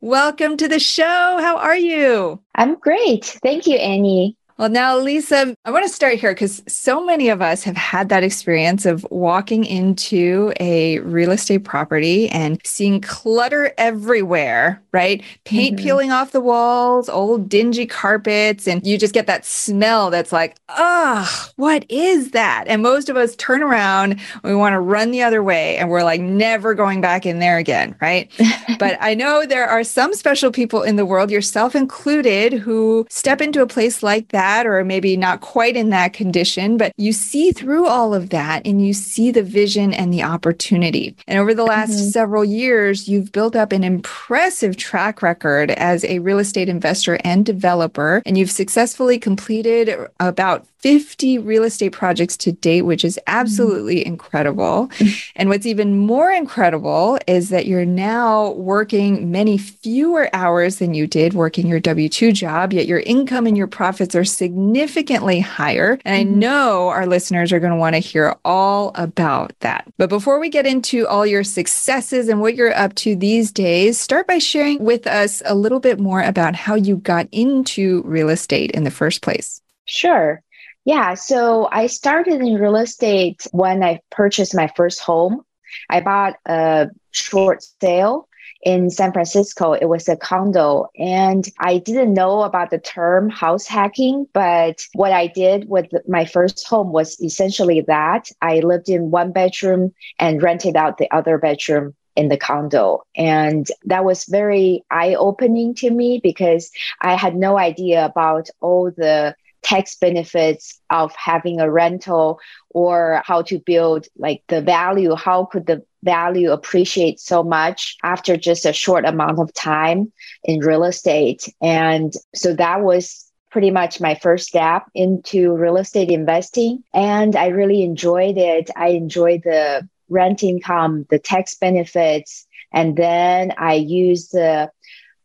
welcome 0.00 0.56
to 0.56 0.68
the 0.68 0.78
show. 0.78 1.04
How 1.04 1.56
are 1.56 1.76
you? 1.76 2.40
I'm 2.54 2.74
great. 2.74 3.24
Thank 3.42 3.66
you, 3.66 3.76
Annie. 3.76 4.36
Well, 4.56 4.68
now, 4.68 4.96
Lisa, 4.96 5.56
I 5.64 5.72
want 5.72 5.84
to 5.84 5.92
start 5.92 6.14
here 6.14 6.32
because 6.32 6.62
so 6.68 7.04
many 7.04 7.28
of 7.28 7.42
us 7.42 7.64
have 7.64 7.76
had 7.76 8.08
that 8.10 8.22
experience 8.22 8.86
of 8.86 9.04
walking 9.10 9.64
into 9.64 10.52
a 10.60 11.00
real 11.00 11.32
estate 11.32 11.64
property 11.64 12.28
and 12.28 12.60
seeing 12.64 13.00
clutter 13.00 13.72
everywhere, 13.78 14.80
right? 14.92 15.24
Paint 15.44 15.76
mm-hmm. 15.76 15.84
peeling 15.84 16.12
off 16.12 16.30
the 16.30 16.40
walls, 16.40 17.08
old 17.08 17.48
dingy 17.48 17.84
carpets, 17.84 18.68
and 18.68 18.86
you 18.86 18.96
just 18.96 19.12
get 19.12 19.26
that 19.26 19.44
smell 19.44 20.10
that's 20.10 20.30
like, 20.30 20.56
oh, 20.68 21.48
what 21.56 21.84
is 21.88 22.30
that? 22.30 22.66
And 22.68 22.80
most 22.80 23.08
of 23.08 23.16
us 23.16 23.34
turn 23.34 23.60
around, 23.60 24.20
we 24.44 24.54
want 24.54 24.74
to 24.74 24.80
run 24.80 25.10
the 25.10 25.24
other 25.24 25.42
way, 25.42 25.78
and 25.78 25.90
we're 25.90 26.04
like, 26.04 26.20
never 26.20 26.74
going 26.74 27.00
back 27.00 27.26
in 27.26 27.40
there 27.40 27.58
again, 27.58 27.96
right? 28.00 28.30
but 28.78 28.96
I 29.00 29.14
know 29.14 29.46
there 29.46 29.66
are 29.66 29.82
some 29.82 30.14
special 30.14 30.52
people 30.52 30.84
in 30.84 30.94
the 30.94 31.06
world, 31.06 31.32
yourself 31.32 31.74
included, 31.74 32.52
who 32.52 33.04
step 33.10 33.40
into 33.40 33.60
a 33.60 33.66
place 33.66 34.00
like 34.00 34.28
that 34.28 34.43
had, 34.44 34.66
or 34.66 34.84
maybe 34.84 35.16
not 35.16 35.40
quite 35.40 35.76
in 35.76 35.90
that 35.90 36.12
condition, 36.12 36.76
but 36.76 36.92
you 36.96 37.12
see 37.12 37.50
through 37.52 37.86
all 37.86 38.14
of 38.14 38.30
that 38.30 38.66
and 38.66 38.86
you 38.86 38.92
see 38.92 39.30
the 39.30 39.42
vision 39.42 39.92
and 39.94 40.12
the 40.12 40.22
opportunity. 40.22 41.16
And 41.26 41.38
over 41.38 41.54
the 41.54 41.64
last 41.64 41.92
mm-hmm. 41.92 42.08
several 42.08 42.44
years, 42.44 43.08
you've 43.08 43.32
built 43.32 43.56
up 43.56 43.72
an 43.72 43.82
impressive 43.82 44.76
track 44.76 45.22
record 45.22 45.70
as 45.70 46.04
a 46.04 46.18
real 46.18 46.38
estate 46.38 46.68
investor 46.68 47.18
and 47.24 47.46
developer, 47.46 48.22
and 48.26 48.36
you've 48.36 48.50
successfully 48.50 49.18
completed 49.18 49.90
about 50.20 50.66
50 50.84 51.38
real 51.38 51.64
estate 51.64 51.92
projects 51.92 52.36
to 52.36 52.52
date, 52.52 52.82
which 52.82 53.06
is 53.06 53.18
absolutely 53.26 54.00
mm-hmm. 54.00 54.08
incredible. 54.08 54.90
and 55.34 55.48
what's 55.48 55.64
even 55.64 55.96
more 55.96 56.30
incredible 56.30 57.18
is 57.26 57.48
that 57.48 57.64
you're 57.64 57.86
now 57.86 58.50
working 58.50 59.30
many 59.30 59.56
fewer 59.56 60.28
hours 60.34 60.76
than 60.80 60.92
you 60.92 61.06
did 61.06 61.32
working 61.32 61.66
your 61.66 61.80
W 61.80 62.06
2 62.06 62.32
job, 62.32 62.74
yet 62.74 62.86
your 62.86 62.98
income 63.00 63.46
and 63.46 63.56
your 63.56 63.66
profits 63.66 64.14
are 64.14 64.26
significantly 64.26 65.40
higher. 65.40 65.98
And 66.04 66.14
I 66.14 66.24
mm-hmm. 66.24 66.40
know 66.40 66.88
our 66.88 67.06
listeners 67.06 67.50
are 67.50 67.60
going 67.60 67.72
to 67.72 67.78
want 67.78 67.94
to 67.94 68.00
hear 68.00 68.36
all 68.44 68.92
about 68.94 69.58
that. 69.60 69.90
But 69.96 70.10
before 70.10 70.38
we 70.38 70.50
get 70.50 70.66
into 70.66 71.08
all 71.08 71.24
your 71.24 71.44
successes 71.44 72.28
and 72.28 72.42
what 72.42 72.56
you're 72.56 72.76
up 72.76 72.94
to 72.96 73.16
these 73.16 73.50
days, 73.50 73.98
start 73.98 74.26
by 74.26 74.36
sharing 74.36 74.84
with 74.84 75.06
us 75.06 75.40
a 75.46 75.54
little 75.54 75.80
bit 75.80 75.98
more 75.98 76.20
about 76.20 76.54
how 76.54 76.74
you 76.74 76.98
got 76.98 77.26
into 77.32 78.02
real 78.02 78.28
estate 78.28 78.70
in 78.72 78.84
the 78.84 78.90
first 78.90 79.22
place. 79.22 79.62
Sure. 79.86 80.42
Yeah, 80.84 81.14
so 81.14 81.68
I 81.72 81.86
started 81.86 82.40
in 82.40 82.54
real 82.56 82.76
estate 82.76 83.46
when 83.52 83.82
I 83.82 84.00
purchased 84.10 84.54
my 84.54 84.70
first 84.76 85.00
home. 85.00 85.42
I 85.88 86.00
bought 86.00 86.34
a 86.46 86.88
short 87.10 87.64
sale 87.80 88.28
in 88.62 88.90
San 88.90 89.12
Francisco. 89.12 89.72
It 89.72 89.86
was 89.86 90.08
a 90.08 90.16
condo, 90.16 90.86
and 90.98 91.46
I 91.58 91.78
didn't 91.78 92.12
know 92.12 92.42
about 92.42 92.70
the 92.70 92.78
term 92.78 93.30
house 93.30 93.66
hacking. 93.66 94.26
But 94.34 94.82
what 94.94 95.12
I 95.12 95.26
did 95.28 95.68
with 95.68 95.86
my 96.06 96.26
first 96.26 96.66
home 96.66 96.92
was 96.92 97.18
essentially 97.20 97.80
that 97.82 98.30
I 98.42 98.60
lived 98.60 98.88
in 98.90 99.10
one 99.10 99.32
bedroom 99.32 99.94
and 100.18 100.42
rented 100.42 100.76
out 100.76 100.98
the 100.98 101.10
other 101.14 101.38
bedroom 101.38 101.94
in 102.16 102.28
the 102.28 102.36
condo. 102.36 103.02
And 103.16 103.66
that 103.86 104.04
was 104.04 104.26
very 104.26 104.84
eye 104.90 105.14
opening 105.14 105.74
to 105.76 105.90
me 105.90 106.20
because 106.22 106.70
I 107.00 107.14
had 107.14 107.34
no 107.34 107.58
idea 107.58 108.04
about 108.04 108.48
all 108.60 108.90
the 108.96 109.34
tax 109.64 109.96
benefits 109.96 110.78
of 110.90 111.12
having 111.16 111.58
a 111.60 111.70
rental 111.70 112.38
or 112.70 113.22
how 113.24 113.42
to 113.42 113.58
build 113.58 114.06
like 114.16 114.42
the 114.48 114.60
value 114.60 115.14
how 115.14 115.46
could 115.46 115.66
the 115.66 115.82
value 116.04 116.52
appreciate 116.52 117.18
so 117.18 117.42
much 117.42 117.96
after 118.04 118.36
just 118.36 118.66
a 118.66 118.72
short 118.72 119.04
amount 119.06 119.38
of 119.40 119.52
time 119.54 120.12
in 120.44 120.60
real 120.60 120.84
estate? 120.84 121.48
And 121.60 122.12
so 122.34 122.54
that 122.54 122.82
was 122.82 123.30
pretty 123.50 123.70
much 123.70 124.00
my 124.00 124.14
first 124.16 124.46
step 124.46 124.84
into 124.94 125.52
real 125.52 125.76
estate 125.76 126.10
investing 126.10 126.82
and 126.92 127.36
i 127.36 127.46
really 127.46 127.82
enjoyed 127.82 128.36
it. 128.36 128.68
I 128.76 128.88
enjoyed 128.88 129.42
the 129.44 129.88
rent 130.08 130.42
income 130.42 131.06
the 131.08 131.18
tax 131.18 131.54
benefits 131.54 132.46
and 132.72 132.96
then 132.96 133.52
i 133.56 133.74
used 133.74 134.32
the 134.32 134.70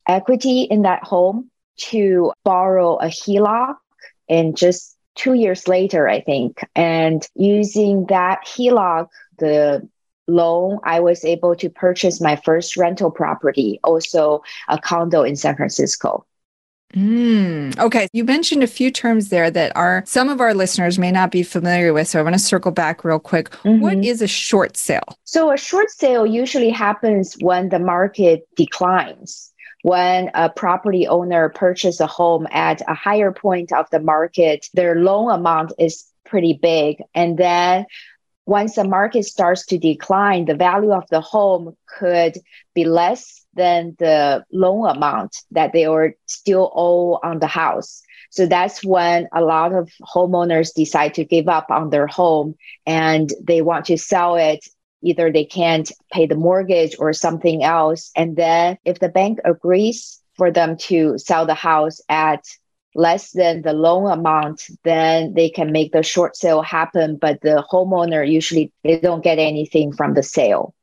equity 0.07 0.61
in 0.61 0.83
that 0.83 1.03
home 1.03 1.49
to 1.77 2.31
borrow 2.45 2.97
a 2.97 3.07
HELOC 3.07 3.75
and 4.29 4.55
just 4.55 4.95
two 5.15 5.33
years 5.33 5.67
later, 5.67 6.07
I 6.07 6.21
think. 6.21 6.61
And 6.75 7.27
using 7.35 8.05
that 8.07 8.45
HELOC, 8.45 9.07
the 9.37 9.87
loan, 10.27 10.79
I 10.83 10.99
was 10.99 11.25
able 11.25 11.55
to 11.55 11.69
purchase 11.69 12.21
my 12.21 12.35
first 12.37 12.77
rental 12.77 13.11
property, 13.11 13.79
also 13.83 14.43
a 14.67 14.77
condo 14.79 15.23
in 15.23 15.35
San 15.35 15.55
Francisco. 15.55 16.25
Mm, 16.95 17.77
okay. 17.77 18.07
You 18.13 18.23
mentioned 18.23 18.63
a 18.63 18.67
few 18.67 18.89
terms 18.89 19.29
there 19.29 19.51
that 19.51 19.75
are 19.75 20.03
some 20.07 20.27
of 20.27 20.41
our 20.41 20.55
listeners 20.55 20.97
may 20.97 21.11
not 21.11 21.29
be 21.29 21.43
familiar 21.43 21.93
with. 21.93 22.07
So 22.07 22.19
I 22.19 22.23
want 22.23 22.33
to 22.33 22.39
circle 22.39 22.71
back 22.71 23.03
real 23.03 23.19
quick. 23.19 23.51
Mm-hmm. 23.51 23.79
What 23.79 24.03
is 24.03 24.23
a 24.23 24.27
short 24.27 24.75
sale? 24.75 25.03
So 25.23 25.51
a 25.51 25.57
short 25.57 25.91
sale 25.91 26.25
usually 26.25 26.71
happens 26.71 27.35
when 27.41 27.69
the 27.69 27.77
market 27.77 28.47
declines 28.55 29.48
when 29.81 30.29
a 30.33 30.49
property 30.49 31.07
owner 31.07 31.49
purchases 31.49 32.01
a 32.01 32.07
home 32.07 32.47
at 32.51 32.81
a 32.87 32.93
higher 32.93 33.31
point 33.31 33.71
of 33.71 33.89
the 33.91 33.99
market, 33.99 34.67
their 34.73 34.95
loan 34.95 35.31
amount 35.31 35.73
is 35.79 36.05
pretty 36.25 36.59
big. 36.61 37.01
And 37.15 37.37
then 37.37 37.85
once 38.45 38.75
the 38.75 38.83
market 38.83 39.25
starts 39.25 39.65
to 39.67 39.77
decline, 39.77 40.45
the 40.45 40.55
value 40.55 40.91
of 40.91 41.07
the 41.09 41.21
home 41.21 41.77
could 41.87 42.37
be 42.73 42.83
less 42.83 43.45
than 43.53 43.95
the 43.99 44.43
loan 44.51 44.89
amount 44.89 45.37
that 45.51 45.71
they 45.71 45.85
are 45.85 46.13
still 46.25 46.71
owe 46.75 47.19
on 47.23 47.39
the 47.39 47.47
house. 47.47 48.01
So 48.31 48.45
that's 48.45 48.83
when 48.83 49.27
a 49.33 49.41
lot 49.41 49.73
of 49.73 49.89
homeowners 50.01 50.73
decide 50.73 51.15
to 51.15 51.25
give 51.25 51.47
up 51.47 51.71
on 51.71 51.89
their 51.89 52.07
home 52.07 52.55
and 52.85 53.31
they 53.41 53.61
want 53.61 53.85
to 53.85 53.97
sell 53.97 54.35
it 54.35 54.67
either 55.01 55.31
they 55.31 55.45
can't 55.45 55.91
pay 56.11 56.25
the 56.25 56.35
mortgage 56.35 56.95
or 56.99 57.13
something 57.13 57.63
else. 57.63 58.11
And 58.15 58.35
then 58.35 58.77
if 58.85 58.99
the 58.99 59.09
bank 59.09 59.39
agrees 59.45 60.19
for 60.35 60.51
them 60.51 60.77
to 60.77 61.17
sell 61.17 61.45
the 61.45 61.53
house 61.53 62.01
at 62.09 62.43
less 62.95 63.31
than 63.31 63.61
the 63.61 63.73
loan 63.73 64.11
amount, 64.11 64.63
then 64.83 65.33
they 65.33 65.49
can 65.49 65.71
make 65.71 65.91
the 65.91 66.03
short 66.03 66.35
sale 66.35 66.61
happen. 66.61 67.17
But 67.17 67.41
the 67.41 67.65
homeowner 67.71 68.29
usually 68.29 68.71
they 68.83 68.99
don't 68.99 69.23
get 69.23 69.39
anything 69.39 69.93
from 69.93 70.13
the 70.13 70.23
sale. 70.23 70.73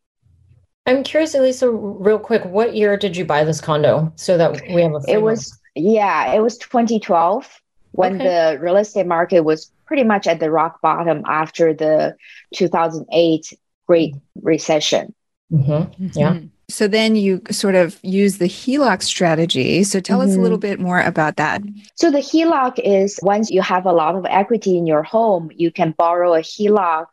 I'm 0.86 1.02
curious, 1.02 1.34
Elisa, 1.34 1.68
real 1.68 2.18
quick, 2.18 2.44
what 2.44 2.76
year 2.76 2.96
did 2.96 3.16
you 3.16 3.24
buy 3.24 3.42
this 3.42 3.60
condo 3.60 4.12
so 4.14 4.38
that 4.38 4.62
we 4.70 4.82
have 4.82 4.94
a 4.94 5.00
It 5.08 5.20
was 5.20 5.58
yeah, 5.74 6.32
it 6.32 6.40
was 6.40 6.56
2012 6.58 7.60
when 7.92 8.16
okay. 8.16 8.24
the 8.24 8.58
real 8.60 8.76
estate 8.76 9.06
market 9.06 9.40
was 9.40 9.70
pretty 9.86 10.04
much 10.04 10.26
at 10.26 10.40
the 10.40 10.50
rock 10.50 10.80
bottom 10.80 11.22
after 11.26 11.74
the 11.74 12.16
2008 12.54 13.52
Great 13.86 14.14
Recession. 14.42 15.14
Mm-hmm. 15.52 16.06
Yeah. 16.18 16.32
Mm-hmm. 16.32 16.46
So 16.68 16.88
then 16.88 17.14
you 17.14 17.40
sort 17.52 17.76
of 17.76 17.98
use 18.02 18.38
the 18.38 18.48
HELOC 18.48 19.02
strategy. 19.02 19.84
So 19.84 20.00
tell 20.00 20.18
mm-hmm. 20.18 20.30
us 20.30 20.36
a 20.36 20.40
little 20.40 20.58
mm-hmm. 20.58 20.68
bit 20.68 20.80
more 20.80 21.00
about 21.00 21.36
that. 21.36 21.62
So 21.94 22.10
the 22.10 22.18
HELOC 22.18 22.80
is 22.82 23.20
once 23.22 23.50
you 23.50 23.62
have 23.62 23.86
a 23.86 23.92
lot 23.92 24.16
of 24.16 24.26
equity 24.28 24.76
in 24.76 24.86
your 24.86 25.04
home, 25.04 25.50
you 25.54 25.70
can 25.70 25.92
borrow 25.92 26.34
a 26.34 26.40
HELOC 26.40 27.06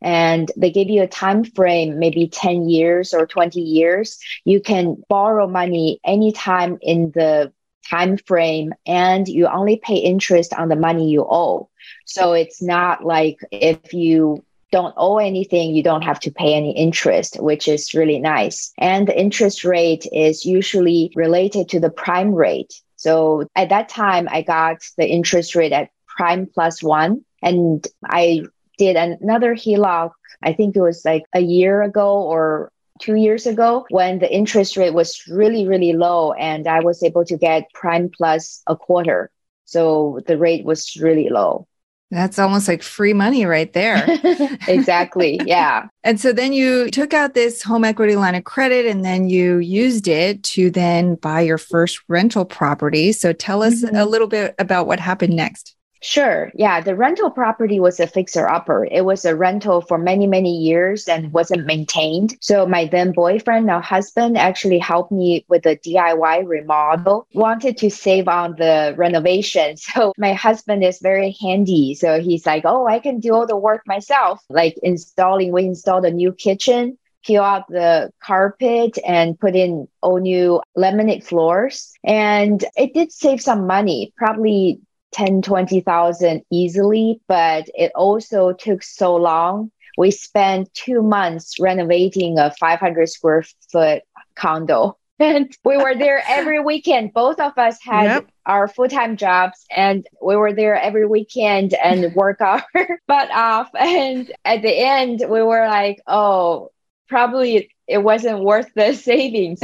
and 0.00 0.50
they 0.56 0.70
give 0.70 0.88
you 0.88 1.02
a 1.02 1.08
time 1.08 1.44
frame 1.44 1.98
maybe 1.98 2.28
10 2.28 2.68
years 2.68 3.12
or 3.12 3.26
20 3.26 3.60
years 3.60 4.18
you 4.44 4.60
can 4.60 4.96
borrow 5.08 5.46
money 5.46 5.98
anytime 6.04 6.78
in 6.82 7.10
the 7.12 7.52
time 7.88 8.16
frame 8.16 8.72
and 8.86 9.26
you 9.28 9.46
only 9.46 9.76
pay 9.76 9.96
interest 9.96 10.52
on 10.54 10.68
the 10.68 10.76
money 10.76 11.10
you 11.10 11.26
owe 11.28 11.68
so 12.04 12.32
it's 12.32 12.62
not 12.62 13.04
like 13.04 13.38
if 13.50 13.92
you 13.92 14.44
don't 14.70 14.94
owe 14.96 15.18
anything, 15.18 15.74
you 15.74 15.82
don't 15.82 16.02
have 16.02 16.20
to 16.20 16.30
pay 16.30 16.54
any 16.54 16.76
interest, 16.76 17.40
which 17.40 17.68
is 17.68 17.94
really 17.94 18.18
nice. 18.18 18.72
And 18.78 19.06
the 19.06 19.18
interest 19.18 19.64
rate 19.64 20.06
is 20.12 20.44
usually 20.44 21.12
related 21.14 21.68
to 21.70 21.80
the 21.80 21.90
prime 21.90 22.34
rate. 22.34 22.74
So 22.96 23.46
at 23.56 23.68
that 23.70 23.88
time, 23.88 24.28
I 24.30 24.42
got 24.42 24.78
the 24.96 25.06
interest 25.06 25.54
rate 25.54 25.72
at 25.72 25.90
prime 26.06 26.46
plus 26.46 26.82
one. 26.82 27.24
And 27.42 27.86
I 28.04 28.42
did 28.76 28.96
another 28.96 29.54
HELOC, 29.54 30.10
I 30.42 30.52
think 30.52 30.76
it 30.76 30.80
was 30.80 31.04
like 31.04 31.24
a 31.34 31.40
year 31.40 31.82
ago 31.82 32.22
or 32.22 32.70
two 33.00 33.14
years 33.14 33.46
ago 33.46 33.86
when 33.90 34.18
the 34.18 34.32
interest 34.32 34.76
rate 34.76 34.94
was 34.94 35.22
really, 35.28 35.66
really 35.66 35.92
low. 35.92 36.32
And 36.32 36.66
I 36.66 36.80
was 36.80 37.02
able 37.02 37.24
to 37.26 37.36
get 37.36 37.72
prime 37.72 38.10
plus 38.16 38.62
a 38.66 38.76
quarter. 38.76 39.30
So 39.64 40.20
the 40.26 40.38
rate 40.38 40.64
was 40.64 40.96
really 40.96 41.28
low. 41.28 41.66
That's 42.10 42.38
almost 42.38 42.68
like 42.68 42.82
free 42.82 43.12
money 43.12 43.44
right 43.44 43.70
there. 43.72 44.06
exactly. 44.68 45.40
Yeah. 45.44 45.88
and 46.04 46.18
so 46.18 46.32
then 46.32 46.54
you 46.54 46.90
took 46.90 47.12
out 47.12 47.34
this 47.34 47.62
home 47.62 47.84
equity 47.84 48.16
line 48.16 48.34
of 48.34 48.44
credit 48.44 48.86
and 48.86 49.04
then 49.04 49.28
you 49.28 49.58
used 49.58 50.08
it 50.08 50.42
to 50.44 50.70
then 50.70 51.16
buy 51.16 51.42
your 51.42 51.58
first 51.58 52.00
rental 52.08 52.46
property. 52.46 53.12
So 53.12 53.32
tell 53.34 53.62
us 53.62 53.84
mm-hmm. 53.84 53.94
a 53.94 54.06
little 54.06 54.28
bit 54.28 54.54
about 54.58 54.86
what 54.86 55.00
happened 55.00 55.36
next. 55.36 55.76
Sure. 56.00 56.50
Yeah. 56.54 56.80
The 56.80 56.94
rental 56.94 57.30
property 57.30 57.80
was 57.80 57.98
a 57.98 58.06
fixer 58.06 58.48
upper. 58.48 58.86
It 58.90 59.04
was 59.04 59.24
a 59.24 59.34
rental 59.34 59.80
for 59.80 59.98
many, 59.98 60.26
many 60.26 60.56
years 60.56 61.08
and 61.08 61.32
wasn't 61.32 61.66
maintained. 61.66 62.36
So 62.40 62.66
my 62.66 62.86
then 62.86 63.12
boyfriend, 63.12 63.66
now 63.66 63.80
husband, 63.80 64.38
actually 64.38 64.78
helped 64.78 65.10
me 65.10 65.44
with 65.48 65.66
a 65.66 65.76
DIY 65.76 66.46
remodel, 66.46 67.26
wanted 67.34 67.76
to 67.78 67.90
save 67.90 68.28
on 68.28 68.54
the 68.56 68.94
renovation. 68.96 69.76
So 69.98 70.12
my 70.18 70.34
husband 70.34 70.84
is 70.84 71.00
very 71.00 71.36
handy. 71.40 71.94
So 71.94 72.20
he's 72.20 72.46
like, 72.46 72.64
oh, 72.66 72.86
I 72.86 72.98
can 73.00 73.20
do 73.20 73.34
all 73.34 73.46
the 73.46 73.56
work 73.56 73.82
myself, 73.86 74.44
like 74.50 74.76
installing, 74.82 75.50
we 75.50 75.64
installed 75.64 76.04
a 76.04 76.10
new 76.10 76.32
kitchen 76.32 76.98
peel 77.24 77.42
out 77.42 77.66
the 77.68 78.10
carpet 78.22 78.96
and 79.06 79.38
put 79.38 79.56
in 79.56 79.88
all 80.02 80.18
new 80.18 80.60
laminate 80.76 81.24
floors. 81.24 81.92
And 82.04 82.64
it 82.76 82.94
did 82.94 83.12
save 83.12 83.40
some 83.40 83.66
money, 83.66 84.12
probably 84.16 84.80
10, 85.12 85.42
20,000 85.42 86.42
easily, 86.50 87.20
but 87.28 87.68
it 87.74 87.92
also 87.94 88.52
took 88.52 88.82
so 88.82 89.16
long. 89.16 89.70
We 89.96 90.10
spent 90.10 90.72
two 90.74 91.02
months 91.02 91.58
renovating 91.58 92.38
a 92.38 92.52
500 92.52 93.08
square 93.08 93.44
foot 93.72 94.02
condo. 94.34 94.96
And 95.20 95.52
we 95.64 95.76
were 95.76 95.96
there 95.96 96.22
every 96.28 96.60
weekend. 96.60 97.12
Both 97.12 97.40
of 97.40 97.58
us 97.58 97.78
had 97.82 98.04
yep. 98.04 98.26
our 98.46 98.68
full-time 98.68 99.16
jobs 99.16 99.64
and 99.68 100.06
we 100.22 100.36
were 100.36 100.52
there 100.52 100.76
every 100.76 101.08
weekend 101.08 101.74
and 101.74 102.14
work 102.14 102.40
our 102.40 102.62
butt 103.08 103.28
off. 103.32 103.68
And 103.76 104.30
at 104.44 104.62
the 104.62 104.70
end, 104.72 105.24
we 105.28 105.42
were 105.42 105.66
like, 105.66 106.00
oh, 106.06 106.70
probably 107.08 107.74
it 107.88 107.98
wasn't 107.98 108.44
worth 108.44 108.70
the 108.74 108.92
savings. 109.08 109.58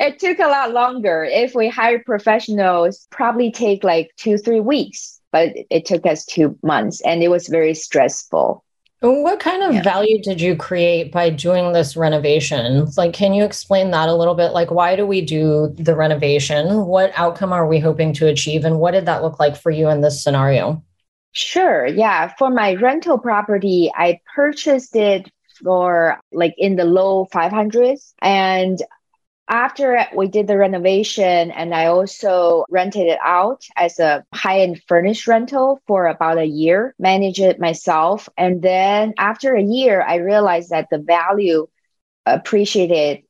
It 0.00 0.18
took 0.18 0.38
a 0.38 0.48
lot 0.48 0.72
longer. 0.72 1.24
If 1.24 1.54
we 1.54 1.68
hired 1.68 2.04
professionals, 2.04 3.06
probably 3.10 3.50
take 3.50 3.84
like 3.84 4.10
two, 4.16 4.38
three 4.38 4.60
weeks, 4.60 5.20
but 5.32 5.52
it 5.70 5.84
took 5.84 6.06
us 6.06 6.24
two 6.24 6.58
months 6.62 7.00
and 7.02 7.22
it 7.22 7.28
was 7.28 7.48
very 7.48 7.74
stressful. 7.74 8.64
What 9.00 9.40
kind 9.40 9.62
of 9.62 9.74
yeah. 9.74 9.82
value 9.82 10.22
did 10.22 10.40
you 10.40 10.56
create 10.56 11.12
by 11.12 11.28
doing 11.28 11.72
this 11.72 11.96
renovation? 11.96 12.88
Like, 12.96 13.12
can 13.12 13.34
you 13.34 13.44
explain 13.44 13.90
that 13.90 14.08
a 14.08 14.14
little 14.14 14.34
bit? 14.34 14.52
Like, 14.52 14.70
why 14.70 14.96
do 14.96 15.06
we 15.06 15.20
do 15.20 15.68
the 15.76 15.94
renovation? 15.94 16.86
What 16.86 17.12
outcome 17.14 17.52
are 17.52 17.66
we 17.66 17.78
hoping 17.78 18.14
to 18.14 18.26
achieve? 18.26 18.64
And 18.64 18.78
what 18.80 18.92
did 18.92 19.06
that 19.06 19.22
look 19.22 19.38
like 19.38 19.54
for 19.54 19.70
you 19.70 19.88
in 19.90 20.00
this 20.00 20.22
scenario? 20.22 20.82
Sure. 21.32 21.86
Yeah. 21.86 22.32
For 22.38 22.48
my 22.48 22.74
rental 22.74 23.18
property, 23.18 23.92
I 23.94 24.18
purchased 24.34 24.96
it 24.96 25.30
for 25.62 26.18
like 26.32 26.54
in 26.56 26.76
the 26.76 26.84
low 26.84 27.26
500s. 27.32 28.14
And 28.22 28.78
after 29.48 30.06
we 30.14 30.28
did 30.28 30.46
the 30.46 30.56
renovation 30.56 31.50
and 31.50 31.74
I 31.74 31.86
also 31.86 32.64
rented 32.68 33.06
it 33.06 33.18
out 33.22 33.64
as 33.76 33.98
a 33.98 34.24
high-end 34.34 34.82
furnished 34.88 35.26
rental 35.26 35.80
for 35.86 36.06
about 36.06 36.38
a 36.38 36.44
year, 36.44 36.94
managed 36.98 37.40
it 37.40 37.60
myself. 37.60 38.28
And 38.36 38.60
then 38.62 39.14
after 39.18 39.54
a 39.54 39.62
year, 39.62 40.02
I 40.02 40.16
realized 40.16 40.70
that 40.70 40.88
the 40.90 40.98
value 40.98 41.68
appreciated 42.24 43.22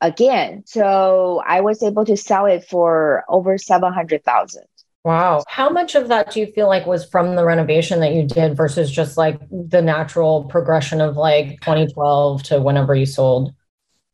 again. 0.00 0.64
So 0.66 1.42
I 1.46 1.62
was 1.62 1.82
able 1.82 2.04
to 2.04 2.16
sell 2.16 2.46
it 2.46 2.64
for 2.64 3.24
over 3.28 3.56
700,000. 3.56 4.64
Wow. 5.02 5.44
How 5.48 5.68
much 5.68 5.94
of 5.94 6.08
that 6.08 6.30
do 6.30 6.40
you 6.40 6.46
feel 6.46 6.66
like 6.66 6.86
was 6.86 7.04
from 7.04 7.36
the 7.36 7.44
renovation 7.44 8.00
that 8.00 8.14
you 8.14 8.24
did 8.26 8.56
versus 8.56 8.90
just 8.90 9.18
like 9.18 9.38
the 9.50 9.82
natural 9.82 10.44
progression 10.44 11.00
of 11.00 11.16
like 11.16 11.60
2012 11.60 12.42
to 12.44 12.60
whenever 12.60 12.94
you 12.94 13.06
sold? 13.06 13.54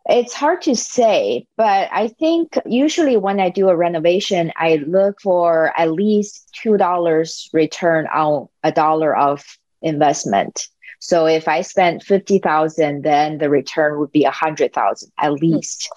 It's 0.07 0.35
hard 0.35 0.63
to 0.63 0.75
say, 0.75 1.47
but 1.57 1.89
I 1.93 2.09
think 2.09 2.59
usually 2.65 3.17
when 3.17 3.39
I 3.39 3.51
do 3.51 3.69
a 3.69 3.77
renovation, 3.77 4.53
I 4.57 4.77
look 4.87 5.21
for 5.21 5.73
at 5.79 5.93
least 5.93 6.59
$2 6.65 7.49
return 7.53 8.07
on 8.07 8.49
a 8.63 8.73
dollar 8.73 9.17
of 9.17 9.45
investment. 9.83 10.69
So 11.01 11.27
if 11.27 11.49
I 11.49 11.63
spent 11.63 12.03
50,000, 12.03 13.03
then 13.03 13.39
the 13.39 13.51
return 13.51 13.99
would 13.99 14.13
be 14.13 14.25
100,000 14.25 15.13
at 15.19 15.33
least. 15.33 15.89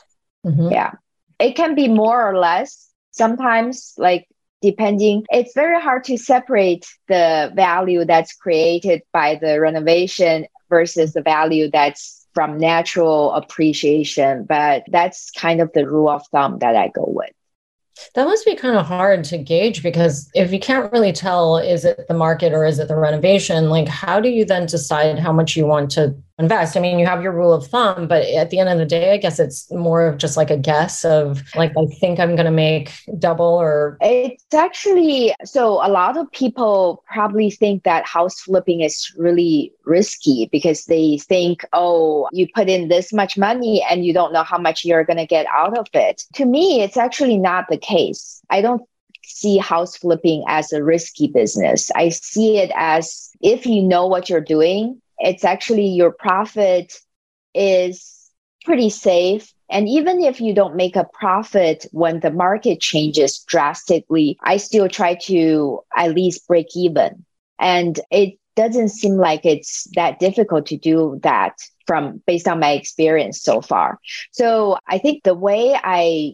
Mm-hmm. 0.45 0.71
Yeah. 0.71 0.91
It 1.39 1.55
can 1.55 1.75
be 1.75 1.87
more 1.87 2.29
or 2.29 2.37
less. 2.37 2.89
Sometimes 3.11 3.93
like 3.97 4.27
depending 4.61 5.25
it's 5.29 5.53
very 5.53 5.79
hard 5.79 6.05
to 6.05 6.17
separate 6.17 6.87
the 7.09 7.51
value 7.53 8.05
that's 8.05 8.33
created 8.33 9.01
by 9.11 9.37
the 9.41 9.59
renovation 9.59 10.47
versus 10.69 11.11
the 11.11 11.21
value 11.21 11.69
that's 11.69 12.22
from 12.33 12.57
natural 12.57 13.31
appreciation 13.33 14.45
but 14.45 14.83
that's 14.89 15.31
kind 15.31 15.61
of 15.61 15.71
the 15.73 15.87
rule 15.87 16.09
of 16.09 16.25
thumb 16.27 16.59
that 16.59 16.75
i 16.75 16.87
go 16.89 17.05
with 17.05 17.31
that 18.15 18.25
must 18.25 18.45
be 18.45 18.55
kind 18.55 18.75
of 18.75 18.85
hard 18.85 19.23
to 19.25 19.37
gauge 19.37 19.83
because 19.83 20.29
if 20.33 20.51
you 20.51 20.59
can't 20.59 20.91
really 20.91 21.11
tell, 21.11 21.57
is 21.57 21.85
it 21.85 22.07
the 22.07 22.13
market 22.13 22.51
or 22.51 22.65
is 22.65 22.79
it 22.79 22.87
the 22.87 22.95
renovation? 22.95 23.69
Like, 23.69 23.87
how 23.87 24.19
do 24.19 24.29
you 24.29 24.45
then 24.45 24.65
decide 24.65 25.19
how 25.19 25.31
much 25.31 25.55
you 25.55 25.65
want 25.65 25.91
to 25.91 26.15
invest? 26.39 26.75
I 26.75 26.79
mean, 26.79 26.97
you 26.97 27.05
have 27.05 27.21
your 27.21 27.31
rule 27.31 27.53
of 27.53 27.67
thumb, 27.67 28.07
but 28.07 28.23
at 28.25 28.49
the 28.49 28.59
end 28.59 28.69
of 28.69 28.77
the 28.77 28.85
day, 28.85 29.13
I 29.13 29.17
guess 29.17 29.39
it's 29.39 29.71
more 29.71 30.07
of 30.07 30.17
just 30.17 30.35
like 30.35 30.49
a 30.49 30.57
guess 30.57 31.05
of 31.05 31.43
like, 31.55 31.71
I 31.77 31.85
think 31.99 32.19
I'm 32.19 32.35
going 32.35 32.45
to 32.45 32.51
make 32.51 32.91
double 33.19 33.45
or. 33.45 33.97
It's 34.01 34.53
actually 34.53 35.35
so 35.45 35.85
a 35.85 35.89
lot 35.89 36.17
of 36.17 36.31
people 36.31 37.03
probably 37.07 37.51
think 37.51 37.83
that 37.83 38.05
house 38.05 38.39
flipping 38.41 38.81
is 38.81 39.13
really 39.17 39.73
risky 39.85 40.49
because 40.51 40.85
they 40.85 41.19
think, 41.19 41.63
oh, 41.71 42.27
you 42.31 42.47
put 42.55 42.69
in 42.69 42.87
this 42.87 43.13
much 43.13 43.37
money 43.37 43.85
and 43.89 44.05
you 44.05 44.13
don't 44.13 44.33
know 44.33 44.43
how 44.43 44.57
much 44.57 44.83
you're 44.83 45.03
going 45.03 45.17
to 45.17 45.27
get 45.27 45.45
out 45.47 45.77
of 45.77 45.87
it. 45.93 46.23
To 46.33 46.45
me, 46.45 46.81
it's 46.81 46.97
actually 46.97 47.37
not 47.37 47.65
the 47.69 47.77
case. 47.77 48.41
I 48.49 48.61
don't 48.61 48.81
see 49.23 49.57
house 49.57 49.97
flipping 49.97 50.43
as 50.47 50.73
a 50.73 50.83
risky 50.83 51.27
business. 51.27 51.91
I 51.95 52.09
see 52.09 52.57
it 52.57 52.71
as 52.75 53.29
if 53.41 53.65
you 53.65 53.81
know 53.81 54.07
what 54.07 54.29
you're 54.29 54.41
doing, 54.41 55.01
it's 55.19 55.43
actually 55.43 55.87
your 55.87 56.11
profit 56.11 56.93
is 57.53 58.29
pretty 58.65 58.89
safe. 58.89 59.53
And 59.69 59.87
even 59.89 60.21
if 60.21 60.39
you 60.39 60.53
don't 60.53 60.75
make 60.75 60.95
a 60.95 61.07
profit 61.13 61.85
when 61.91 62.19
the 62.19 62.31
market 62.31 62.79
changes 62.79 63.39
drastically, 63.47 64.37
I 64.43 64.57
still 64.57 64.87
try 64.87 65.15
to 65.23 65.79
at 65.95 66.13
least 66.13 66.47
break 66.47 66.67
even. 66.75 67.25
And 67.59 67.99
it 68.11 68.37
doesn't 68.55 68.89
seem 68.89 69.17
like 69.17 69.45
it's 69.45 69.87
that 69.95 70.19
difficult 70.19 70.67
to 70.67 70.77
do 70.77 71.19
that 71.23 71.57
from 71.87 72.21
based 72.27 72.47
on 72.47 72.59
my 72.59 72.71
experience 72.71 73.41
so 73.41 73.61
far. 73.61 73.99
So 74.31 74.77
I 74.87 74.99
think 74.99 75.23
the 75.23 75.33
way 75.33 75.75
I 75.75 76.33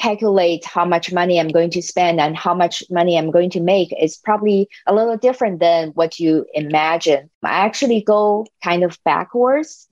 calculate 0.00 0.64
how 0.64 0.84
much 0.84 1.12
money 1.12 1.38
I'm 1.38 1.48
going 1.48 1.70
to 1.70 1.82
spend 1.82 2.20
and 2.20 2.36
how 2.36 2.54
much 2.54 2.82
money 2.90 3.18
I'm 3.18 3.30
going 3.30 3.50
to 3.50 3.60
make 3.60 3.92
is 4.00 4.16
probably 4.16 4.68
a 4.86 4.94
little 4.94 5.18
different 5.18 5.60
than 5.60 5.90
what 5.90 6.18
you 6.18 6.46
imagine. 6.54 7.28
I 7.42 7.50
actually 7.50 8.00
go 8.00 8.46
kind 8.64 8.82
of 8.82 8.98
backwards. 9.04 9.88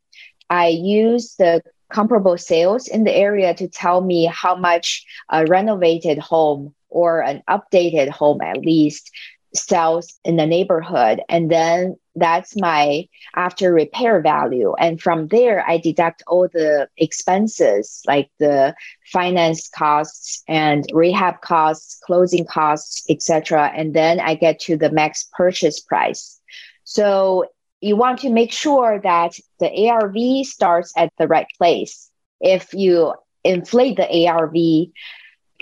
I 0.49 0.69
use 0.69 1.35
the 1.37 1.63
comparable 1.93 2.39
sales 2.39 2.89
in 2.89 3.05
the 3.05 3.15
area 3.15 3.53
to 3.55 3.69
tell 3.69 4.01
me 4.01 4.25
how 4.27 4.57
much 4.57 5.05
a 5.31 5.45
renovated 5.45 6.19
home 6.19 6.75
or 6.89 7.23
an 7.23 7.43
updated 7.49 8.09
home 8.09 8.41
at 8.41 8.59
least 8.59 9.11
sells 9.55 10.19
in 10.25 10.37
the 10.37 10.47
neighborhood. 10.47 11.21
And 11.29 11.51
then 11.51 11.97
that's 12.15 12.57
my 12.57 13.09
after 13.37 13.73
repair 13.73 14.21
value. 14.21 14.75
And 14.79 15.01
from 15.01 15.29
there, 15.29 15.65
I 15.69 15.79
deduct 15.79 16.23
all 16.27 16.49
the 16.49 16.89
expenses 16.97 18.03
like 18.07 18.31
the 18.39 18.75
finance 19.13 19.69
costs 19.69 20.43
and 20.49 20.85
rehab 20.93 21.41
costs, 21.41 21.99
closing 22.05 22.45
costs, 22.45 23.05
etc. 23.09 23.73
And 23.75 23.95
then 23.95 24.21
I 24.21 24.35
get 24.35 24.61
to 24.61 24.77
the 24.77 24.91
max 24.91 25.29
purchase 25.33 25.81
price. 25.81 26.41
So 26.85 27.47
you 27.81 27.97
want 27.97 28.21
to 28.21 28.31
make 28.31 28.53
sure 28.53 29.01
that 29.03 29.35
the 29.61 29.89
ARV 29.89 30.47
starts 30.47 30.93
at 30.97 31.13
the 31.19 31.29
right 31.29 31.47
place. 31.57 32.11
If 32.41 32.75
you 32.75 33.15
inflate 33.45 33.97
the 33.97 34.29
ARV, 34.29 34.55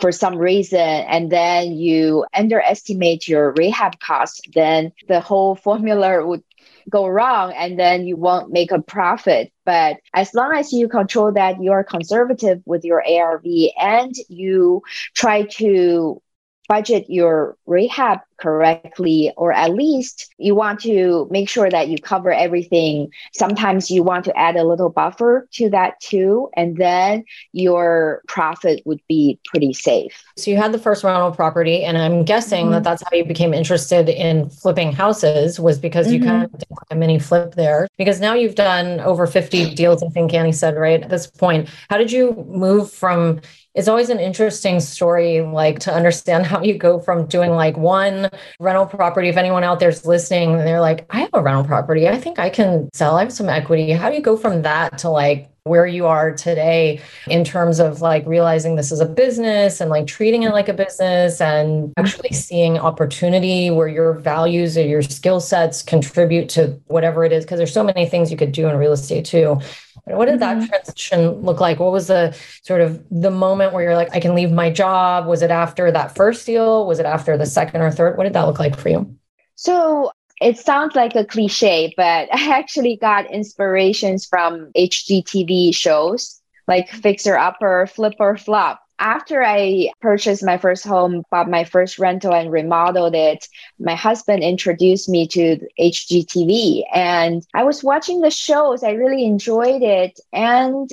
for 0.00 0.12
some 0.12 0.36
reason 0.36 0.78
and 0.78 1.30
then 1.30 1.72
you 1.72 2.26
underestimate 2.34 3.26
your 3.28 3.52
rehab 3.52 3.98
cost, 4.00 4.48
then 4.54 4.92
the 5.08 5.20
whole 5.20 5.54
formula 5.54 6.26
would 6.26 6.42
go 6.88 7.06
wrong 7.06 7.52
and 7.52 7.78
then 7.78 8.06
you 8.06 8.16
won't 8.16 8.52
make 8.52 8.70
a 8.72 8.80
profit. 8.80 9.52
But 9.64 9.98
as 10.14 10.34
long 10.34 10.54
as 10.54 10.72
you 10.72 10.88
control 10.88 11.32
that 11.32 11.62
you're 11.62 11.84
conservative 11.84 12.62
with 12.64 12.84
your 12.84 13.02
ARV 13.06 13.44
and 13.80 14.14
you 14.28 14.82
try 15.14 15.42
to 15.42 16.22
budget 16.68 17.06
your 17.08 17.56
rehab 17.66 18.20
correctly, 18.38 19.32
or 19.36 19.52
at 19.52 19.72
least 19.72 20.32
you 20.38 20.54
want 20.54 20.80
to 20.80 21.26
make 21.30 21.48
sure 21.48 21.70
that 21.70 21.88
you 21.88 21.98
cover 21.98 22.32
everything. 22.32 23.10
Sometimes 23.32 23.90
you 23.90 24.02
want 24.02 24.24
to 24.26 24.36
add 24.36 24.56
a 24.56 24.64
little 24.64 24.90
buffer 24.90 25.48
to 25.52 25.70
that 25.70 25.98
too, 26.00 26.48
and 26.56 26.76
then 26.76 27.24
your 27.52 28.22
profit 28.28 28.82
would 28.84 29.00
be 29.08 29.38
pretty 29.44 29.72
safe. 29.72 30.22
So 30.36 30.50
you 30.50 30.56
had 30.56 30.72
the 30.72 30.78
first 30.78 31.04
rental 31.04 31.32
property, 31.32 31.82
and 31.84 31.96
I'm 31.98 32.24
guessing 32.24 32.66
mm-hmm. 32.66 32.72
that 32.72 32.84
that's 32.84 33.02
how 33.02 33.16
you 33.16 33.24
became 33.24 33.54
interested 33.54 34.08
in 34.08 34.50
flipping 34.50 34.92
houses 34.92 35.58
was 35.58 35.78
because 35.78 36.12
you 36.12 36.20
mm-hmm. 36.20 36.28
kind 36.28 36.44
of 36.44 36.52
did 36.52 36.68
a 36.90 36.94
mini 36.94 37.18
flip 37.18 37.54
there. 37.54 37.88
Because 37.96 38.20
now 38.20 38.34
you've 38.34 38.54
done 38.54 39.00
over 39.00 39.26
50 39.26 39.74
deals, 39.74 40.02
I 40.02 40.08
think 40.08 40.34
Annie 40.34 40.52
said, 40.52 40.76
right 40.76 41.02
at 41.02 41.10
this 41.10 41.26
point. 41.26 41.68
How 41.88 41.98
did 41.98 42.12
you 42.12 42.46
move 42.48 42.90
from 42.90 43.40
it's 43.76 43.88
always 43.88 44.08
an 44.08 44.18
interesting 44.18 44.80
story, 44.80 45.42
like 45.42 45.80
to 45.80 45.92
understand 45.92 46.46
how 46.50 46.62
you 46.62 46.78
go 46.78 46.98
from 46.98 47.26
doing 47.26 47.50
like 47.50 47.76
one 47.76 48.25
rental 48.60 48.86
property. 48.86 49.28
If 49.28 49.36
anyone 49.36 49.64
out 49.64 49.80
there's 49.80 50.06
listening, 50.06 50.56
they're 50.58 50.80
like, 50.80 51.06
I 51.10 51.20
have 51.20 51.30
a 51.32 51.42
rental 51.42 51.64
property. 51.64 52.08
I 52.08 52.18
think 52.18 52.38
I 52.38 52.50
can 52.50 52.88
sell. 52.92 53.16
I 53.16 53.22
have 53.22 53.32
some 53.32 53.48
equity. 53.48 53.92
How 53.92 54.08
do 54.08 54.16
you 54.16 54.22
go 54.22 54.36
from 54.36 54.62
that 54.62 54.98
to 54.98 55.10
like 55.10 55.50
where 55.66 55.86
you 55.86 56.06
are 56.06 56.32
today 56.32 57.00
in 57.26 57.42
terms 57.42 57.80
of 57.80 58.00
like 58.00 58.24
realizing 58.24 58.76
this 58.76 58.92
is 58.92 59.00
a 59.00 59.06
business 59.06 59.80
and 59.80 59.90
like 59.90 60.06
treating 60.06 60.44
it 60.44 60.52
like 60.52 60.68
a 60.68 60.72
business 60.72 61.40
and 61.40 61.92
actually 61.96 62.30
seeing 62.30 62.78
opportunity 62.78 63.68
where 63.70 63.88
your 63.88 64.12
values 64.12 64.78
or 64.78 64.82
your 64.82 65.02
skill 65.02 65.40
sets 65.40 65.82
contribute 65.82 66.48
to 66.48 66.80
whatever 66.86 67.24
it 67.24 67.32
is 67.32 67.44
because 67.44 67.58
there's 67.58 67.72
so 67.72 67.82
many 67.82 68.06
things 68.06 68.30
you 68.30 68.36
could 68.36 68.52
do 68.52 68.68
in 68.68 68.76
real 68.76 68.92
estate 68.92 69.24
too 69.24 69.58
what 70.06 70.26
did 70.26 70.40
that 70.40 70.58
mm-hmm. 70.58 70.66
transition 70.66 71.40
look 71.42 71.60
like? 71.60 71.80
What 71.80 71.92
was 71.92 72.06
the 72.06 72.36
sort 72.62 72.80
of 72.80 73.02
the 73.10 73.30
moment 73.30 73.72
where 73.72 73.82
you're 73.82 73.96
like 73.96 74.14
i 74.14 74.20
can 74.20 74.34
leave 74.34 74.52
my 74.52 74.70
job 74.70 75.26
was 75.26 75.42
it 75.42 75.50
after 75.50 75.90
that 75.90 76.14
first 76.14 76.46
deal? 76.46 76.86
Was 76.86 77.00
it 77.00 77.06
after 77.06 77.36
the 77.36 77.46
second 77.46 77.80
or 77.82 77.90
third? 77.90 78.16
What 78.16 78.24
did 78.24 78.32
that 78.34 78.44
look 78.44 78.58
like 78.58 78.78
for 78.78 78.88
you? 78.88 79.16
So 79.56 80.12
it 80.40 80.58
sounds 80.58 80.94
like 80.94 81.16
a 81.16 81.24
cliche, 81.24 81.92
but 81.96 82.28
I 82.32 82.56
actually 82.56 82.96
got 82.96 83.30
inspirations 83.32 84.26
from 84.26 84.70
HGTV 84.76 85.74
shows 85.74 86.40
like 86.68 86.88
Fixer 86.88 87.36
Upper, 87.36 87.86
Flip 87.86 88.14
or 88.18 88.36
Flop. 88.36 88.80
After 88.98 89.44
I 89.44 89.90
purchased 90.00 90.44
my 90.44 90.58
first 90.58 90.84
home, 90.84 91.22
bought 91.30 91.50
my 91.50 91.64
first 91.64 91.98
rental 91.98 92.34
and 92.34 92.50
remodeled 92.50 93.14
it, 93.14 93.46
my 93.78 93.94
husband 93.94 94.42
introduced 94.42 95.08
me 95.08 95.26
to 95.28 95.58
HGTV 95.78 96.84
and 96.94 97.42
I 97.54 97.64
was 97.64 97.84
watching 97.84 98.20
the 98.20 98.30
shows. 98.30 98.82
I 98.82 98.92
really 98.92 99.24
enjoyed 99.24 99.82
it. 99.82 100.18
And 100.32 100.90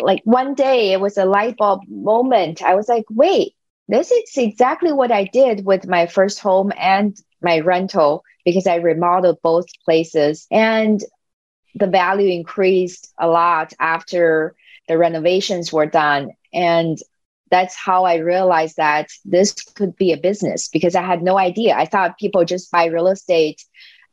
like 0.00 0.20
one 0.24 0.54
day 0.54 0.92
it 0.92 1.00
was 1.00 1.16
a 1.16 1.24
light 1.24 1.56
bulb 1.56 1.82
moment. 1.88 2.62
I 2.62 2.74
was 2.74 2.88
like, 2.88 3.04
wait, 3.10 3.54
this 3.88 4.10
is 4.10 4.36
exactly 4.36 4.92
what 4.92 5.12
I 5.12 5.24
did 5.24 5.64
with 5.64 5.86
my 5.86 6.06
first 6.06 6.40
home 6.40 6.72
and 6.76 7.16
my 7.40 7.60
rental 7.60 8.24
because 8.44 8.66
I 8.66 8.76
remodeled 8.76 9.38
both 9.42 9.66
places. 9.84 10.46
And 10.50 11.00
the 11.74 11.86
value 11.86 12.30
increased 12.30 13.12
a 13.18 13.28
lot 13.28 13.72
after 13.78 14.54
the 14.88 14.98
renovations 14.98 15.72
were 15.72 15.86
done. 15.86 16.30
And 16.52 16.98
that's 17.50 17.76
how 17.76 18.04
I 18.04 18.16
realized 18.16 18.76
that 18.76 19.08
this 19.24 19.52
could 19.52 19.96
be 19.96 20.12
a 20.12 20.16
business 20.16 20.68
because 20.68 20.94
I 20.94 21.02
had 21.02 21.22
no 21.22 21.38
idea. 21.38 21.76
I 21.76 21.86
thought 21.86 22.18
people 22.18 22.44
just 22.44 22.70
buy 22.70 22.86
real 22.86 23.08
estate 23.08 23.64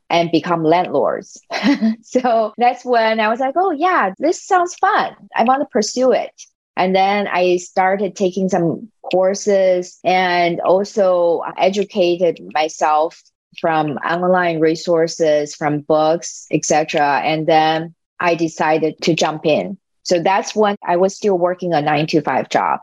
and 0.09 0.31
become 0.31 0.63
landlords. 0.63 1.41
so 2.01 2.53
that's 2.57 2.85
when 2.85 3.19
I 3.19 3.29
was 3.29 3.39
like, 3.39 3.55
oh, 3.57 3.71
yeah, 3.71 4.13
this 4.19 4.45
sounds 4.45 4.75
fun. 4.75 5.15
I 5.35 5.43
want 5.43 5.61
to 5.61 5.67
pursue 5.71 6.11
it. 6.11 6.31
And 6.75 6.95
then 6.95 7.27
I 7.27 7.57
started 7.57 8.15
taking 8.15 8.49
some 8.49 8.91
courses 9.11 9.99
and 10.03 10.59
also 10.61 11.41
educated 11.57 12.39
myself 12.53 13.21
from 13.59 13.97
online 13.97 14.59
resources, 14.59 15.55
from 15.55 15.81
books, 15.81 16.47
etc. 16.51 17.21
And 17.23 17.47
then 17.47 17.93
I 18.19 18.35
decided 18.35 19.01
to 19.03 19.13
jump 19.13 19.45
in. 19.45 19.77
So 20.03 20.21
that's 20.21 20.55
when 20.55 20.75
I 20.85 20.97
was 20.97 21.15
still 21.15 21.37
working 21.37 21.73
a 21.73 21.81
nine 21.81 22.07
to 22.07 22.21
five 22.21 22.49
job. 22.49 22.79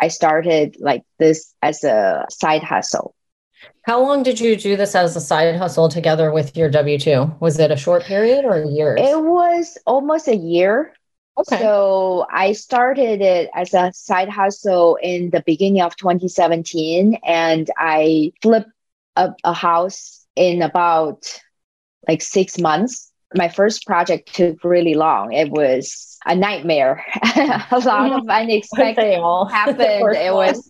I 0.00 0.08
started 0.08 0.76
like 0.80 1.02
this 1.18 1.54
as 1.62 1.84
a 1.84 2.26
side 2.30 2.62
hustle. 2.62 3.14
How 3.84 4.00
long 4.00 4.22
did 4.22 4.40
you 4.40 4.56
do 4.56 4.76
this 4.76 4.94
as 4.94 5.16
a 5.16 5.20
side 5.20 5.56
hustle 5.56 5.88
together 5.88 6.32
with 6.32 6.56
your 6.56 6.68
W 6.70 6.98
2? 6.98 7.36
Was 7.40 7.58
it 7.58 7.70
a 7.70 7.76
short 7.76 8.04
period 8.04 8.44
or 8.44 8.64
years? 8.64 9.00
It 9.00 9.20
was 9.20 9.78
almost 9.86 10.28
a 10.28 10.36
year. 10.36 10.94
Okay. 11.38 11.58
So 11.58 12.26
I 12.30 12.52
started 12.52 13.22
it 13.22 13.50
as 13.54 13.72
a 13.72 13.92
side 13.94 14.28
hustle 14.28 14.98
in 15.02 15.30
the 15.30 15.42
beginning 15.46 15.80
of 15.80 15.96
2017 15.96 17.18
and 17.24 17.70
I 17.78 18.32
flipped 18.42 18.70
a, 19.16 19.32
a 19.42 19.52
house 19.52 20.26
in 20.36 20.62
about 20.62 21.24
like 22.06 22.22
six 22.22 22.58
months. 22.58 23.11
My 23.34 23.48
first 23.48 23.86
project 23.86 24.34
took 24.34 24.62
really 24.64 24.94
long. 24.94 25.32
It 25.32 25.50
was 25.50 26.18
a 26.26 26.34
nightmare. 26.34 27.04
a 27.36 27.80
lot 27.84 28.12
of 28.12 28.28
unexpected 28.28 29.14
happened. 29.50 30.16
it 30.16 30.32
was 30.32 30.68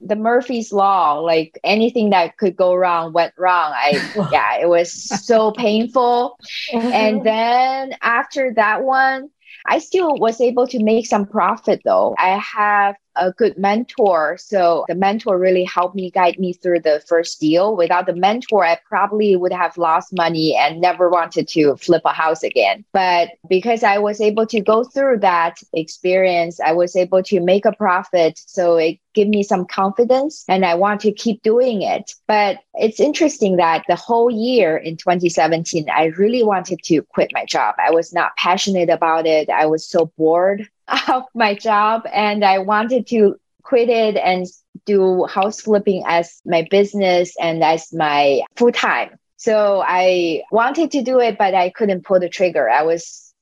the 0.00 0.16
Murphy's 0.16 0.72
Law. 0.72 1.18
Like 1.18 1.58
anything 1.64 2.10
that 2.10 2.36
could 2.36 2.56
go 2.56 2.74
wrong 2.74 3.12
went 3.12 3.34
wrong. 3.36 3.72
I 3.74 4.28
yeah, 4.32 4.60
it 4.60 4.68
was 4.68 4.92
so 4.92 5.52
painful. 5.52 6.38
And 6.72 7.24
then 7.24 7.94
after 8.02 8.52
that 8.54 8.84
one, 8.84 9.30
I 9.66 9.78
still 9.78 10.16
was 10.16 10.40
able 10.40 10.66
to 10.68 10.82
make 10.82 11.06
some 11.06 11.26
profit 11.26 11.82
though. 11.84 12.14
I 12.18 12.38
have 12.38 12.96
a 13.16 13.32
good 13.32 13.58
mentor. 13.58 14.36
So 14.38 14.84
the 14.88 14.94
mentor 14.94 15.38
really 15.38 15.64
helped 15.64 15.94
me 15.94 16.10
guide 16.10 16.38
me 16.38 16.52
through 16.52 16.80
the 16.80 17.02
first 17.06 17.40
deal. 17.40 17.76
Without 17.76 18.06
the 18.06 18.14
mentor, 18.14 18.64
I 18.64 18.78
probably 18.88 19.36
would 19.36 19.52
have 19.52 19.76
lost 19.76 20.12
money 20.12 20.56
and 20.56 20.80
never 20.80 21.08
wanted 21.08 21.48
to 21.48 21.76
flip 21.76 22.02
a 22.04 22.12
house 22.12 22.42
again. 22.42 22.84
But 22.92 23.30
because 23.48 23.82
I 23.82 23.98
was 23.98 24.20
able 24.20 24.46
to 24.46 24.60
go 24.60 24.84
through 24.84 25.18
that 25.18 25.58
experience, 25.72 26.60
I 26.60 26.72
was 26.72 26.96
able 26.96 27.22
to 27.24 27.40
make 27.40 27.64
a 27.64 27.72
profit. 27.72 28.40
So 28.46 28.76
it 28.76 28.98
gave 29.14 29.28
me 29.28 29.42
some 29.42 29.66
confidence 29.66 30.44
and 30.48 30.64
I 30.64 30.74
want 30.74 31.00
to 31.02 31.12
keep 31.12 31.42
doing 31.42 31.82
it. 31.82 32.12
But 32.26 32.60
it's 32.74 33.00
interesting 33.00 33.56
that 33.56 33.84
the 33.88 33.96
whole 33.96 34.30
year 34.30 34.76
in 34.76 34.96
2017, 34.96 35.88
I 35.90 36.06
really 36.06 36.42
wanted 36.42 36.80
to 36.84 37.02
quit 37.02 37.30
my 37.32 37.44
job. 37.44 37.74
I 37.78 37.90
was 37.90 38.12
not 38.12 38.36
passionate 38.36 38.88
about 38.88 39.26
it. 39.26 39.50
I 39.50 39.66
was 39.66 39.86
so 39.86 40.06
bored 40.16 40.68
of 41.08 41.24
my 41.34 41.54
job 41.54 42.02
and 42.12 42.44
I 42.44 42.58
wanted 42.58 43.06
to 43.08 43.36
quit 43.62 43.88
it 43.88 44.16
and 44.16 44.46
do 44.84 45.24
house 45.24 45.60
flipping 45.60 46.02
as 46.06 46.40
my 46.44 46.66
business 46.70 47.34
and 47.40 47.62
as 47.62 47.92
my 47.92 48.42
full 48.56 48.72
time. 48.72 49.16
So 49.36 49.82
I 49.84 50.42
wanted 50.50 50.92
to 50.92 51.02
do 51.02 51.18
it, 51.18 51.36
but 51.38 51.54
I 51.54 51.70
couldn't 51.70 52.04
pull 52.04 52.20
the 52.20 52.28
trigger. 52.28 52.68
I 52.68 52.82
was 52.82 53.32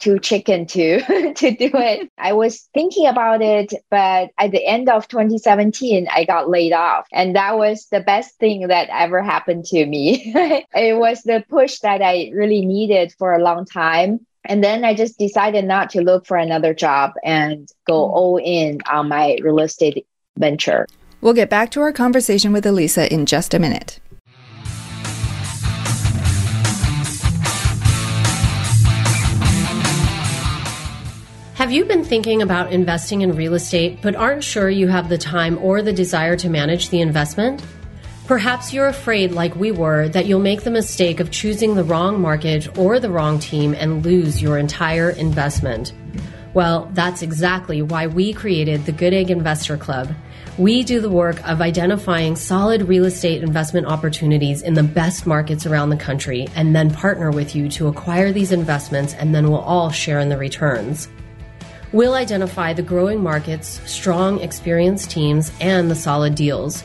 too 0.00 0.18
chicken 0.18 0.66
to 0.66 1.00
to 1.34 1.50
do 1.50 1.70
it. 1.74 2.10
I 2.18 2.32
was 2.32 2.68
thinking 2.74 3.06
about 3.06 3.42
it, 3.42 3.72
but 3.90 4.30
at 4.38 4.50
the 4.50 4.66
end 4.66 4.88
of 4.88 5.06
2017, 5.06 6.08
I 6.10 6.24
got 6.24 6.48
laid 6.48 6.72
off, 6.72 7.06
and 7.12 7.36
that 7.36 7.56
was 7.58 7.86
the 7.90 8.00
best 8.00 8.38
thing 8.38 8.68
that 8.68 8.88
ever 8.90 9.22
happened 9.22 9.66
to 9.66 9.86
me. 9.86 10.32
it 10.74 10.98
was 10.98 11.22
the 11.22 11.44
push 11.48 11.78
that 11.80 12.02
I 12.02 12.30
really 12.34 12.64
needed 12.64 13.12
for 13.18 13.34
a 13.34 13.42
long 13.42 13.66
time. 13.66 14.26
And 14.44 14.64
then 14.64 14.84
I 14.84 14.94
just 14.94 15.18
decided 15.18 15.64
not 15.64 15.90
to 15.90 16.00
look 16.00 16.26
for 16.26 16.36
another 16.36 16.72
job 16.72 17.12
and 17.24 17.68
go 17.86 17.94
mm. 17.94 18.12
all 18.12 18.40
in 18.42 18.78
on 18.90 19.08
my 19.08 19.38
real 19.42 19.60
estate 19.60 20.06
venture. 20.38 20.86
We'll 21.20 21.34
get 21.34 21.50
back 21.50 21.70
to 21.72 21.80
our 21.80 21.92
conversation 21.92 22.52
with 22.52 22.64
Elisa 22.64 23.12
in 23.12 23.26
just 23.26 23.52
a 23.52 23.58
minute. 23.58 24.00
Have 31.54 31.72
you 31.72 31.84
been 31.84 32.04
thinking 32.04 32.40
about 32.40 32.72
investing 32.72 33.20
in 33.20 33.36
real 33.36 33.52
estate 33.52 34.00
but 34.00 34.16
aren't 34.16 34.42
sure 34.42 34.70
you 34.70 34.88
have 34.88 35.10
the 35.10 35.18
time 35.18 35.58
or 35.58 35.82
the 35.82 35.92
desire 35.92 36.34
to 36.36 36.48
manage 36.48 36.88
the 36.88 37.02
investment? 37.02 37.62
Perhaps 38.30 38.72
you're 38.72 38.86
afraid, 38.86 39.32
like 39.32 39.56
we 39.56 39.72
were, 39.72 40.08
that 40.10 40.26
you'll 40.26 40.38
make 40.38 40.62
the 40.62 40.70
mistake 40.70 41.18
of 41.18 41.32
choosing 41.32 41.74
the 41.74 41.82
wrong 41.82 42.20
market 42.20 42.78
or 42.78 43.00
the 43.00 43.10
wrong 43.10 43.40
team 43.40 43.74
and 43.74 44.06
lose 44.06 44.40
your 44.40 44.56
entire 44.56 45.10
investment. 45.10 45.92
Well, 46.54 46.88
that's 46.94 47.22
exactly 47.22 47.82
why 47.82 48.06
we 48.06 48.32
created 48.32 48.86
the 48.86 48.92
Good 48.92 49.14
Egg 49.14 49.32
Investor 49.32 49.76
Club. 49.76 50.14
We 50.58 50.84
do 50.84 51.00
the 51.00 51.10
work 51.10 51.44
of 51.44 51.60
identifying 51.60 52.36
solid 52.36 52.82
real 52.82 53.04
estate 53.06 53.42
investment 53.42 53.88
opportunities 53.88 54.62
in 54.62 54.74
the 54.74 54.84
best 54.84 55.26
markets 55.26 55.66
around 55.66 55.90
the 55.90 55.96
country 55.96 56.46
and 56.54 56.72
then 56.72 56.88
partner 56.94 57.32
with 57.32 57.56
you 57.56 57.68
to 57.70 57.88
acquire 57.88 58.30
these 58.30 58.52
investments 58.52 59.12
and 59.14 59.34
then 59.34 59.50
we'll 59.50 59.58
all 59.58 59.90
share 59.90 60.20
in 60.20 60.28
the 60.28 60.38
returns. 60.38 61.08
We'll 61.90 62.14
identify 62.14 62.74
the 62.74 62.82
growing 62.82 63.20
markets, 63.20 63.80
strong, 63.90 64.38
experienced 64.38 65.10
teams, 65.10 65.50
and 65.60 65.90
the 65.90 65.96
solid 65.96 66.36
deals. 66.36 66.84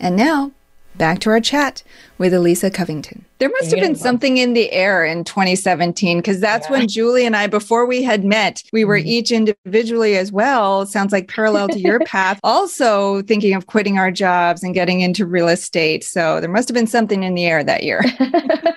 And 0.00 0.16
now, 0.16 0.52
back 0.96 1.18
to 1.20 1.30
our 1.30 1.40
chat 1.40 1.82
with 2.16 2.32
Elisa 2.32 2.70
Covington. 2.70 3.26
There 3.40 3.48
must 3.48 3.70
have 3.70 3.80
been 3.80 3.96
something 3.96 4.36
in 4.36 4.52
the 4.52 4.70
air 4.70 5.02
in 5.02 5.24
2017 5.24 6.18
because 6.18 6.40
that's 6.40 6.66
yeah. 6.66 6.72
when 6.72 6.88
Julie 6.88 7.24
and 7.24 7.34
I, 7.34 7.46
before 7.46 7.86
we 7.86 8.02
had 8.02 8.22
met, 8.22 8.62
we 8.70 8.84
were 8.84 8.98
mm-hmm. 8.98 9.08
each 9.08 9.32
individually 9.32 10.18
as 10.18 10.30
well. 10.30 10.84
Sounds 10.84 11.10
like 11.10 11.26
parallel 11.26 11.68
to 11.68 11.80
your 11.80 12.00
path, 12.04 12.38
also 12.44 13.22
thinking 13.22 13.54
of 13.54 13.66
quitting 13.66 13.96
our 13.96 14.10
jobs 14.10 14.62
and 14.62 14.74
getting 14.74 15.00
into 15.00 15.24
real 15.24 15.48
estate. 15.48 16.04
So 16.04 16.38
there 16.40 16.50
must 16.50 16.68
have 16.68 16.74
been 16.74 16.86
something 16.86 17.22
in 17.22 17.34
the 17.34 17.46
air 17.46 17.64
that 17.64 17.82
year. 17.82 18.02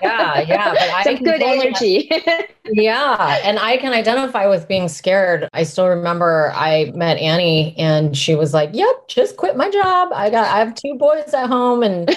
yeah, 0.02 0.40
yeah. 0.40 1.02
But 1.04 1.04
Some 1.04 1.22
good 1.22 1.42
energy. 1.42 2.10
yeah. 2.64 3.40
And 3.44 3.58
I 3.58 3.76
can 3.76 3.92
identify 3.92 4.46
with 4.46 4.66
being 4.66 4.88
scared. 4.88 5.46
I 5.52 5.64
still 5.64 5.88
remember 5.88 6.52
I 6.54 6.90
met 6.94 7.18
Annie 7.18 7.74
and 7.76 8.16
she 8.16 8.34
was 8.34 8.54
like, 8.54 8.70
Yep, 8.72 9.08
just 9.08 9.36
quit 9.36 9.58
my 9.58 9.70
job. 9.70 10.08
I 10.14 10.30
got 10.30 10.46
I 10.46 10.58
have 10.60 10.74
two 10.74 10.94
boys 10.94 11.34
at 11.34 11.48
home 11.48 11.82
and 11.82 12.08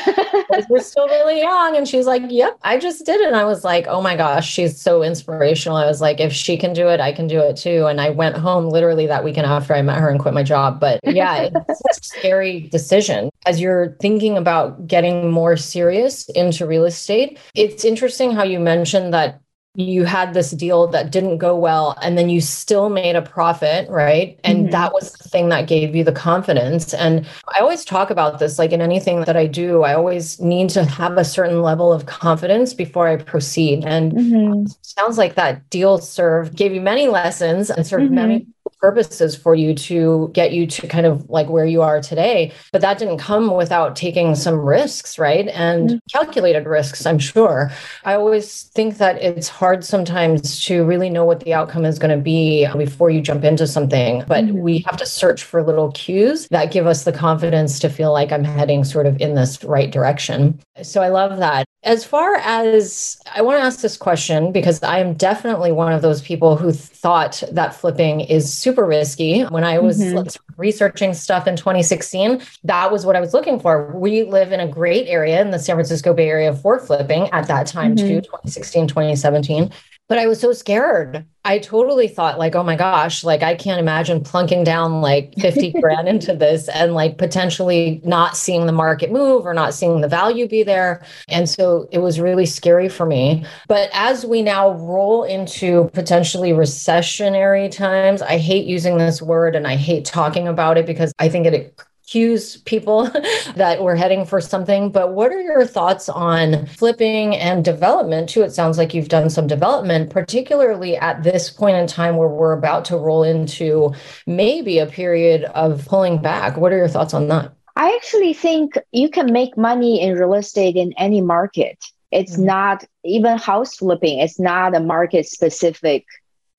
we're 0.70 0.80
still 0.80 1.08
really 1.08 1.42
young. 1.42 1.76
And 1.76 1.86
she's 1.86 2.06
like, 2.06 2.24
Yep, 2.38 2.60
I 2.62 2.78
just 2.78 3.04
did 3.04 3.20
it. 3.20 3.26
And 3.26 3.36
I 3.36 3.46
was 3.46 3.64
like, 3.64 3.88
Oh 3.88 4.00
my 4.00 4.16
gosh, 4.16 4.48
she's 4.48 4.80
so 4.80 5.02
inspirational. 5.02 5.76
I 5.76 5.88
was 5.88 6.02
like, 6.02 6.20
if 6.20 6.32
she 6.32 6.56
can 6.56 6.72
do 6.72 6.88
it, 6.88 7.00
I 7.00 7.12
can 7.12 7.26
do 7.26 7.40
it 7.40 7.58
too. 7.58 7.88
And 7.88 8.00
I 8.00 8.12
went 8.12 8.38
home 8.38 8.70
literally 8.70 9.08
that 9.08 9.24
weekend 9.24 9.48
after 9.48 9.74
I 9.74 9.82
met 9.82 9.98
her 9.98 10.08
and 10.08 10.20
quit 10.20 10.36
my 10.36 10.44
job. 10.44 10.80
But 10.80 11.00
yeah, 11.08 11.50
it's 11.68 11.82
a 11.90 11.94
scary 12.06 12.68
decision. 12.70 13.32
As 13.48 13.60
you're 13.60 13.98
thinking 14.02 14.38
about 14.38 14.86
getting 14.86 15.32
more 15.32 15.58
serious 15.58 16.30
into 16.30 16.68
real 16.68 16.86
estate, 16.86 17.40
it's 17.56 17.84
interesting 17.84 18.34
how 18.34 18.44
you 18.44 18.60
mentioned 18.60 19.16
that 19.16 19.42
you 19.78 20.06
had 20.06 20.34
this 20.34 20.52
deal 20.52 20.88
that 20.88 21.12
didn't 21.12 21.38
go 21.38 21.56
well 21.56 21.96
and 22.02 22.18
then 22.18 22.30
you 22.30 22.42
still 22.42 22.90
made 22.90 23.16
a 23.16 23.22
profit 23.22 23.88
right 23.92 24.40
and 24.44 24.64
mm-hmm. 24.64 24.72
that 24.72 24.92
was 24.92 25.14
the 25.14 25.30
thing 25.30 25.50
that 25.50 25.68
gave 25.68 25.96
you 25.96 26.04
the 26.04 26.12
confidence 26.12 26.96
and 26.96 27.28
i 27.56 27.60
always 27.60 27.86
talk 27.86 28.10
about 28.10 28.40
this 28.40 28.58
like 28.58 28.72
in 28.72 28.82
anything 28.82 29.22
that 29.22 29.38
i 29.38 29.46
do 29.46 29.84
i 29.84 29.94
always 29.94 30.42
need 30.42 30.68
to 30.68 30.84
have 30.84 31.16
a 31.18 31.24
certain 31.24 31.62
level 31.62 31.94
of 31.94 32.08
confidence 32.08 32.74
before 32.74 33.08
i 33.08 33.16
proceed 33.16 33.86
and 33.86 34.14
mm-hmm. 34.14 34.66
sounds 34.82 35.16
like 35.16 35.36
that 35.36 35.70
deal 35.70 36.00
served 36.00 36.56
gave 36.56 36.74
you 36.74 36.82
many 36.82 37.08
lessons 37.08 37.70
and 37.70 37.86
served 37.86 38.06
mm-hmm. 38.06 38.16
many 38.16 38.48
purposes 38.80 39.36
for 39.36 39.56
you 39.56 39.74
to 39.74 40.30
get 40.34 40.52
you 40.52 40.68
to 40.68 40.88
kind 40.88 41.06
of 41.06 41.30
like 41.30 41.50
where 41.50 41.66
you 41.66 41.82
are 41.82 42.02
today. 42.02 42.52
But 42.72 42.82
that 42.82 43.00
didn't 43.00 43.18
come 43.18 43.56
without 43.56 43.96
taking 43.96 44.36
some 44.36 44.60
risks, 44.60 45.18
right? 45.18 45.48
And 45.50 45.90
mm-hmm. 45.90 45.98
calculated 46.12 46.66
risks, 46.66 47.06
I'm 47.06 47.20
sure. 47.20 47.72
I 48.04 48.14
always 48.14 48.64
think 48.76 48.98
that 48.98 49.22
it's 49.22 49.50
hard 49.50 49.84
sometimes 49.84 50.64
to 50.66 50.86
really 50.86 51.10
know 51.10 51.26
what 51.26 51.42
the 51.42 51.54
outcome 51.54 51.86
is 51.86 52.00
going 52.00 52.16
to 52.16 52.24
be 52.24 52.68
before 52.78 53.10
you 53.10 53.22
jump 53.22 53.44
into 53.44 53.68
something. 53.68 54.24
But 54.28 54.46
mm-hmm. 54.46 54.60
we 54.60 54.80
have 54.80 54.98
to 54.98 55.06
search 55.06 55.44
for 55.44 55.64
little 55.64 55.92
cues 55.92 56.48
that 56.50 56.72
give 56.72 56.88
us 56.88 57.04
the 57.04 57.12
confidence 57.12 57.80
to 57.80 57.90
feel 57.90 58.12
like 58.14 58.32
I'm 58.32 58.44
heading 58.44 58.84
sort 58.84 59.06
of 59.06 59.20
in 59.20 59.36
this 59.36 59.64
right 59.64 59.92
direction. 59.92 60.60
So 60.84 61.02
I 61.02 61.10
love 61.10 61.38
that. 61.38 61.66
As 61.84 62.04
far 62.04 62.36
as 62.36 63.18
I 63.34 63.42
want 63.42 63.60
to 63.60 63.64
ask 63.64 63.82
this 63.82 63.98
question, 63.98 64.52
because 64.52 64.82
I 64.84 65.00
am 65.00 65.14
definitely 65.14 65.72
one 65.72 65.94
of 65.94 66.02
those 66.02 66.22
people 66.22 66.58
who 66.58 66.72
thought 66.72 67.42
that 67.52 67.76
flipping 67.76 68.22
is 68.22 68.52
super 68.68 68.86
risky. 68.86 69.44
When 69.44 69.64
I 69.64 69.80
was 69.80 70.02
mm-hmm. 70.02 70.28
researching 70.58 71.14
stuff 71.14 71.48
in 71.48 71.56
2016, 71.56 72.42
that 72.66 72.92
was 72.92 73.06
what 73.06 73.16
I 73.16 73.22
was 73.22 73.34
looking 73.34 73.62
for. 73.62 73.98
We 73.98 74.24
live 74.24 74.52
in 74.52 74.60
a 74.60 74.68
great 74.68 75.08
area 75.08 75.42
in 75.42 75.52
the 75.52 75.60
San 75.60 75.78
Francisco 75.78 76.14
Bay 76.14 76.28
Area 76.30 76.54
for 76.54 76.78
flipping 76.80 77.30
at 77.30 77.48
that 77.48 77.66
time, 77.66 77.96
mm-hmm. 77.96 78.08
too, 78.08 78.22
2016, 78.22 78.90
2017 78.90 79.72
but 80.08 80.18
I 80.18 80.28
was 80.28 80.40
so 80.40 80.54
scared. 80.54 81.26
I 81.44 81.60
totally 81.60 82.08
thought 82.08 82.40
like, 82.40 82.56
oh 82.56 82.64
my 82.64 82.76
gosh, 82.76 83.24
like 83.24 83.44
I 83.44 83.56
can't 83.56 83.80
imagine 83.80 84.24
plunking 84.24 84.64
down 84.64 85.02
like 85.02 85.34
50 85.40 85.72
grand 85.82 86.08
into 86.08 86.36
this 86.36 86.70
and 86.70 86.94
like 86.94 87.18
potentially 87.18 88.02
not 88.04 88.38
seeing 88.38 88.66
the 88.66 88.72
market 88.72 89.12
move 89.12 89.46
or 89.46 89.54
not 89.54 89.74
seeing 89.74 90.02
the 90.02 90.08
value 90.08 90.48
be 90.48 90.64
there. 90.64 91.04
And 91.28 91.50
so 91.50 91.88
it 91.92 92.00
was 92.00 92.20
really 92.20 92.46
scary 92.46 92.90
for 92.90 93.06
me. 93.06 93.46
But 93.68 93.90
as 93.94 94.26
we 94.26 94.42
now 94.42 94.72
roll 94.74 95.24
into 95.24 95.90
potentially 95.94 96.52
recessionary 96.52 97.70
times, 97.72 98.22
I 98.22 98.38
hate 98.38 98.66
using 98.66 98.98
this 98.98 99.22
word 99.22 99.56
and 99.56 99.68
I 99.68 99.76
hate 99.76 100.06
talking 100.06 100.48
about 100.48 100.78
it 100.78 100.86
because 100.86 101.14
I 101.20 101.30
think 101.30 101.48
it 101.48 101.82
cues 102.08 102.58
people 102.58 103.04
that 103.56 103.84
we're 103.84 103.96
heading 103.96 104.26
for 104.26 104.42
something. 104.42 104.90
But 104.92 105.14
what 105.14 105.32
are 105.32 105.42
your 105.42 105.66
thoughts 105.66 106.10
on 106.10 106.66
flipping 106.66 107.36
and 107.36 107.64
development 107.64 108.30
too? 108.30 108.44
It 108.44 108.52
sounds 108.52 108.78
like 108.78 108.94
you've 108.94 109.10
done 109.10 109.30
some 109.30 109.46
development, 109.46 110.10
particularly 110.10 110.98
at 110.98 111.24
this 111.24 111.50
point 111.50 111.78
in 111.78 111.86
time 111.86 112.16
where 112.16 112.28
we're 112.28 112.54
about 112.54 112.86
to 112.86 112.98
roll 112.98 113.24
into 113.24 113.94
maybe 114.26 114.80
a 114.80 114.88
period 114.88 115.44
of 115.56 115.86
pulling 115.86 116.22
back. 116.22 116.58
What 116.58 116.72
are 116.72 116.78
your 116.78 116.88
thoughts 116.88 117.14
on 117.14 117.28
that? 117.28 117.54
I 117.76 117.94
actually 117.96 118.34
think 118.34 118.78
you 118.92 119.10
can 119.10 119.32
make 119.32 119.56
money 119.56 120.02
in 120.02 120.16
real 120.16 120.34
estate 120.34 120.76
in 120.76 120.94
any 120.98 121.22
market. 121.22 121.78
It's 122.12 122.34
mm-hmm. 122.34 122.46
not 122.46 122.86
even 123.04 123.38
house 123.38 123.76
flipping, 123.76 124.20
it's 124.20 124.40
not 124.40 124.76
a 124.76 124.80
market 124.80 125.28
specific 125.28 126.06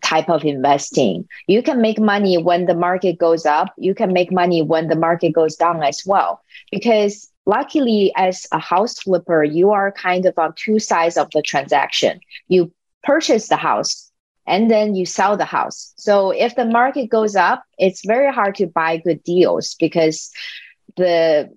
type 0.03 0.29
of 0.29 0.45
investing. 0.45 1.27
You 1.47 1.63
can 1.63 1.81
make 1.81 1.99
money 1.99 2.39
when 2.39 2.67
the 2.67 2.75
market 2.75 3.19
goes 3.19 3.45
up. 3.45 3.73
You 3.77 3.95
can 3.95 4.13
make 4.13 4.33
money 4.33 4.63
when 4.63 4.89
the 4.89 4.97
market 4.97 5.33
goes 5.33 5.57
down 5.57 5.83
as 5.83 6.03
well. 6.07 6.43
Because 6.71 7.31
luckily, 7.47 8.13
as 8.17 8.47
a 8.53 8.59
house 8.59 9.01
flipper, 9.01 9.43
you 9.45 9.71
are 9.71 9.93
kind 9.93 10.27
of 10.27 10.39
on 10.39 10.55
two 10.57 10.79
sides 10.79 11.17
of 11.17 11.31
the 11.33 11.43
transaction. 11.43 12.21
You 12.49 12.73
purchase 13.03 13.49
the 13.49 13.57
house 13.57 14.11
and 14.47 14.71
then 14.71 14.95
you 14.95 15.05
sell 15.05 15.37
the 15.37 15.45
house. 15.45 15.93
So 15.97 16.31
if 16.31 16.57
the 16.57 16.65
market 16.65 17.11
goes 17.11 17.37
up, 17.37 17.63
it's 17.79 18.07
very 18.07 18.33
hard 18.33 18.55
to 18.57 18.67
buy 18.67 18.97
good 18.97 19.23
deals 19.23 19.75
because 19.79 20.31
the 20.97 21.51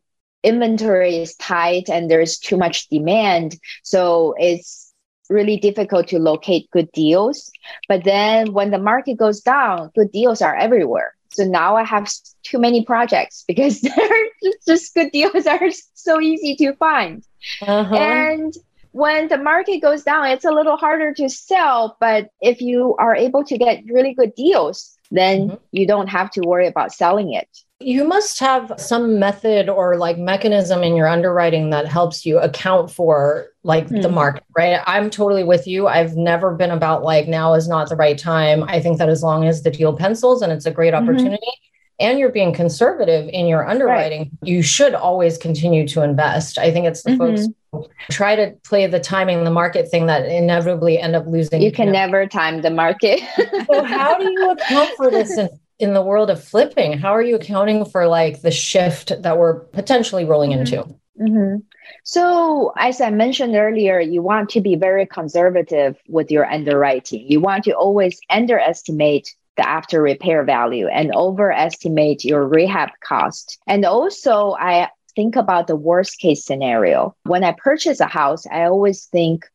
inventory 0.44 1.18
is 1.18 1.36
tight 1.36 1.90
and 1.90 2.10
there's 2.10 2.38
too 2.38 2.58
much 2.58 2.90
demand. 2.90 3.58
So 3.84 4.36
it's 4.38 4.91
really 5.32 5.58
difficult 5.58 6.08
to 6.10 6.20
locate 6.20 6.70
good 6.72 6.92
deals. 6.92 7.52
But 7.88 8.04
then 8.04 8.54
when 8.54 8.72
the 8.72 8.78
market 8.78 9.18
goes 9.18 9.42
down, 9.42 9.92
good 9.96 10.12
deals 10.12 10.42
are 10.42 10.56
everywhere. 10.56 11.16
So 11.30 11.46
now 11.46 11.78
I 11.78 11.84
have 11.84 12.12
too 12.44 12.60
many 12.60 12.84
projects 12.84 13.44
because 13.48 13.82
they're 13.82 14.30
just 14.68 14.94
good 14.94 15.12
deals 15.12 15.46
are 15.48 15.70
so 15.94 16.20
easy 16.20 16.56
to 16.58 16.74
find. 16.76 17.24
Uh-huh. 17.62 17.96
And 17.96 18.54
when 18.92 19.30
the 19.30 19.38
market 19.38 19.80
goes 19.80 20.04
down, 20.04 20.28
it's 20.28 20.46
a 20.46 20.52
little 20.52 20.78
harder 20.78 21.14
to 21.14 21.30
sell. 21.30 21.98
But 22.00 22.30
if 22.42 22.62
you 22.62 22.96
are 23.00 23.16
able 23.16 23.44
to 23.46 23.58
get 23.58 23.84
really 23.86 24.14
good 24.14 24.36
deals, 24.36 24.98
then 25.12 25.50
mm-hmm. 25.50 25.56
you 25.72 25.88
don't 25.88 26.08
have 26.08 26.30
to 26.32 26.42
worry 26.42 26.68
about 26.68 26.92
selling 26.94 27.34
it. 27.34 27.48
You 27.80 28.04
must 28.04 28.40
have 28.40 28.74
some 28.78 29.18
method 29.18 29.68
or 29.68 29.98
like 29.98 30.18
mechanism 30.18 30.84
in 30.84 30.96
your 30.96 31.08
underwriting 31.08 31.72
that 31.72 31.88
helps 31.88 32.26
you 32.26 32.38
account 32.38 32.92
for 32.92 33.48
like 33.64 33.88
mm. 33.88 34.02
the 34.02 34.10
hmm. 34.10 34.16
market, 34.16 34.44
right? 34.58 34.82
I'm 34.88 35.10
totally 35.10 35.44
with 35.44 35.68
you. 35.68 35.88
I've 35.88 36.16
never 36.16 36.54
been 36.54 36.72
about 36.72 37.04
like 37.04 37.28
now 37.28 37.54
is 37.54 37.68
not 37.68 37.90
the 37.90 37.96
right 37.96 38.18
time. 38.18 38.64
I 38.64 38.80
think 38.80 38.98
that 38.98 39.10
as 39.10 39.22
long 39.22 39.46
as 39.46 39.62
the 39.62 39.72
deal 39.72 39.96
pencils 39.96 40.42
and 40.42 40.52
it's 40.52 40.66
a 40.66 40.72
great 40.72 40.94
mm-hmm. 40.94 41.04
opportunity 41.04 41.38
mm-hmm. 41.38 42.08
and 42.08 42.20
you're 42.20 42.32
being 42.32 42.54
conservative 42.54 43.30
in 43.32 43.46
your 43.46 43.68
underwriting, 43.68 44.20
right. 44.22 44.32
you 44.42 44.64
should 44.64 44.96
always 44.96 45.38
continue 45.38 45.88
to 45.90 46.02
invest. 46.02 46.58
I 46.58 46.72
think 46.72 46.88
it's 46.88 47.04
the 47.04 47.12
mm-hmm. 47.12 47.46
folks 47.74 47.88
try 48.10 48.36
to 48.36 48.52
play 48.64 48.88
the 48.88 49.00
timing 49.00 49.44
the 49.44 49.52
market 49.52 49.90
thing 49.90 50.08
that 50.08 50.26
inevitably 50.26 51.00
end 51.00 51.16
up 51.16 51.28
losing. 51.28 51.62
You 51.62 51.72
can 51.72 51.88
you 51.88 51.94
know? 51.94 52.00
never 52.00 52.28
time 52.28 52.62
the 52.62 52.72
market. 52.72 53.20
so 53.72 53.84
how 53.84 54.18
do 54.18 54.30
you 54.30 54.52
account 54.52 54.90
for 54.98 55.12
this 55.12 55.38
in 55.38 55.50
in 55.78 55.96
the 55.96 56.02
world 56.02 56.30
of 56.30 56.42
flipping 56.42 56.96
how 56.96 57.10
are 57.10 57.24
you 57.24 57.36
accounting 57.36 57.84
for 57.84 58.08
like 58.08 58.42
the 58.44 58.52
shift 58.52 59.12
that 59.24 59.40
we're 59.40 59.62
potentially 59.62 60.24
rolling 60.24 60.52
mm-hmm. 60.52 60.60
into 60.60 60.96
mm-hmm. 61.20 61.58
so 62.04 62.72
as 62.78 63.02
i 63.02 63.10
mentioned 63.10 63.56
earlier 63.56 64.00
you 64.00 64.22
want 64.22 64.50
to 64.50 64.62
be 64.62 64.76
very 64.76 65.06
conservative 65.06 65.98
with 66.08 66.32
your 66.32 66.46
underwriting 66.46 67.26
you 67.28 67.40
want 67.40 67.64
to 67.64 67.72
always 67.72 68.20
underestimate 68.30 69.34
the 69.58 69.68
after 69.68 70.02
repair 70.02 70.44
value 70.44 70.88
and 70.88 71.14
overestimate 71.16 72.24
your 72.24 72.48
rehab 72.48 72.90
cost 73.04 73.60
and 73.68 73.86
also 73.86 74.56
i 74.60 74.88
think 75.16 75.36
about 75.36 75.68
the 75.68 75.76
worst 75.76 76.20
case 76.20 76.46
scenario 76.46 77.16
when 77.24 77.44
i 77.44 77.54
purchase 77.58 78.00
a 78.00 78.08
house 78.08 78.46
i 78.48 78.64
always 78.64 79.06
think 79.06 79.46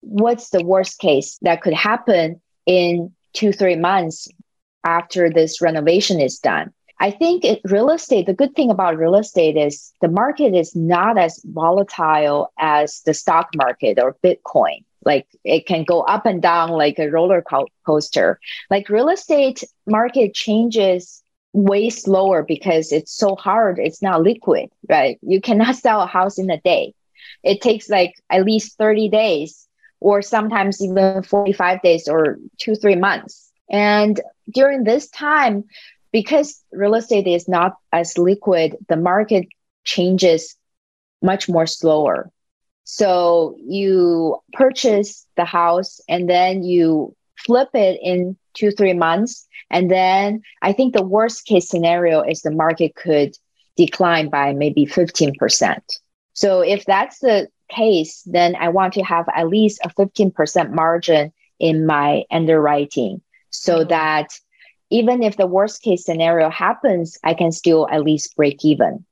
what's 0.00 0.50
the 0.50 0.64
worst 0.64 0.98
case 0.98 1.38
that 1.42 1.60
could 1.60 1.74
happen 1.74 2.40
in 2.64 3.12
two 3.34 3.52
three 3.52 3.76
months 3.76 4.28
after 4.86 5.28
this 5.28 5.60
renovation 5.60 6.20
is 6.20 6.38
done. 6.38 6.72
I 6.98 7.10
think 7.10 7.44
it, 7.44 7.60
real 7.64 7.90
estate, 7.90 8.26
the 8.26 8.34
good 8.34 8.54
thing 8.54 8.70
about 8.70 8.96
real 8.96 9.16
estate 9.16 9.56
is 9.56 9.92
the 10.00 10.08
market 10.08 10.54
is 10.54 10.74
not 10.74 11.18
as 11.18 11.42
volatile 11.44 12.52
as 12.58 13.02
the 13.02 13.12
stock 13.12 13.50
market 13.54 13.98
or 14.00 14.16
Bitcoin. 14.24 14.84
Like 15.04 15.26
it 15.44 15.66
can 15.66 15.84
go 15.84 16.00
up 16.02 16.26
and 16.26 16.40
down 16.40 16.70
like 16.70 16.98
a 16.98 17.10
roller 17.10 17.44
coaster. 17.86 18.40
Like 18.70 18.88
real 18.88 19.08
estate 19.08 19.62
market 19.86 20.34
changes 20.34 21.22
way 21.52 21.90
slower 21.90 22.42
because 22.42 22.92
it's 22.92 23.12
so 23.12 23.36
hard. 23.36 23.78
It's 23.78 24.02
not 24.02 24.22
liquid, 24.22 24.70
right? 24.88 25.18
You 25.22 25.40
cannot 25.40 25.76
sell 25.84 26.00
a 26.00 26.06
house 26.06 26.38
in 26.38 26.50
a 26.50 26.60
day. 26.60 26.94
It 27.42 27.60
takes 27.60 27.88
like 27.88 28.14
at 28.30 28.44
least 28.44 28.78
30 28.78 29.10
days 29.10 29.68
or 30.00 30.22
sometimes 30.22 30.82
even 30.82 31.22
45 31.22 31.82
days 31.82 32.08
or 32.08 32.38
two, 32.58 32.74
three 32.74 32.96
months 32.96 33.46
and 33.68 34.20
during 34.50 34.84
this 34.84 35.08
time, 35.08 35.64
because 36.16 36.64
real 36.72 36.94
estate 36.94 37.26
is 37.26 37.46
not 37.46 37.76
as 37.92 38.16
liquid, 38.16 38.74
the 38.88 38.96
market 38.96 39.44
changes 39.84 40.56
much 41.20 41.46
more 41.46 41.66
slower. 41.66 42.30
So 42.84 43.54
you 43.62 44.38
purchase 44.54 45.26
the 45.36 45.44
house 45.44 46.00
and 46.08 46.26
then 46.26 46.62
you 46.62 47.14
flip 47.36 47.68
it 47.74 48.00
in 48.02 48.34
two, 48.54 48.70
three 48.70 48.94
months. 48.94 49.46
And 49.68 49.90
then 49.90 50.40
I 50.62 50.72
think 50.72 50.94
the 50.94 51.04
worst 51.04 51.44
case 51.44 51.68
scenario 51.68 52.22
is 52.22 52.40
the 52.40 52.50
market 52.50 52.94
could 52.94 53.36
decline 53.76 54.30
by 54.30 54.54
maybe 54.54 54.86
15%. 54.86 55.80
So 56.32 56.62
if 56.62 56.86
that's 56.86 57.18
the 57.18 57.48
case, 57.68 58.22
then 58.24 58.56
I 58.56 58.70
want 58.70 58.94
to 58.94 59.02
have 59.02 59.26
at 59.34 59.48
least 59.48 59.80
a 59.84 59.90
15% 59.90 60.70
margin 60.70 61.30
in 61.60 61.84
my 61.84 62.24
underwriting 62.30 63.20
so 63.50 63.80
mm-hmm. 63.80 63.88
that 63.88 64.28
even 64.90 65.22
if 65.22 65.36
the 65.36 65.46
worst 65.46 65.82
case 65.82 66.04
scenario 66.04 66.50
happens, 66.50 67.18
I 67.24 67.34
can 67.34 67.52
still 67.52 67.88
at 67.90 68.02
least 68.02 68.36
break 68.36 68.64
even. 68.64 69.04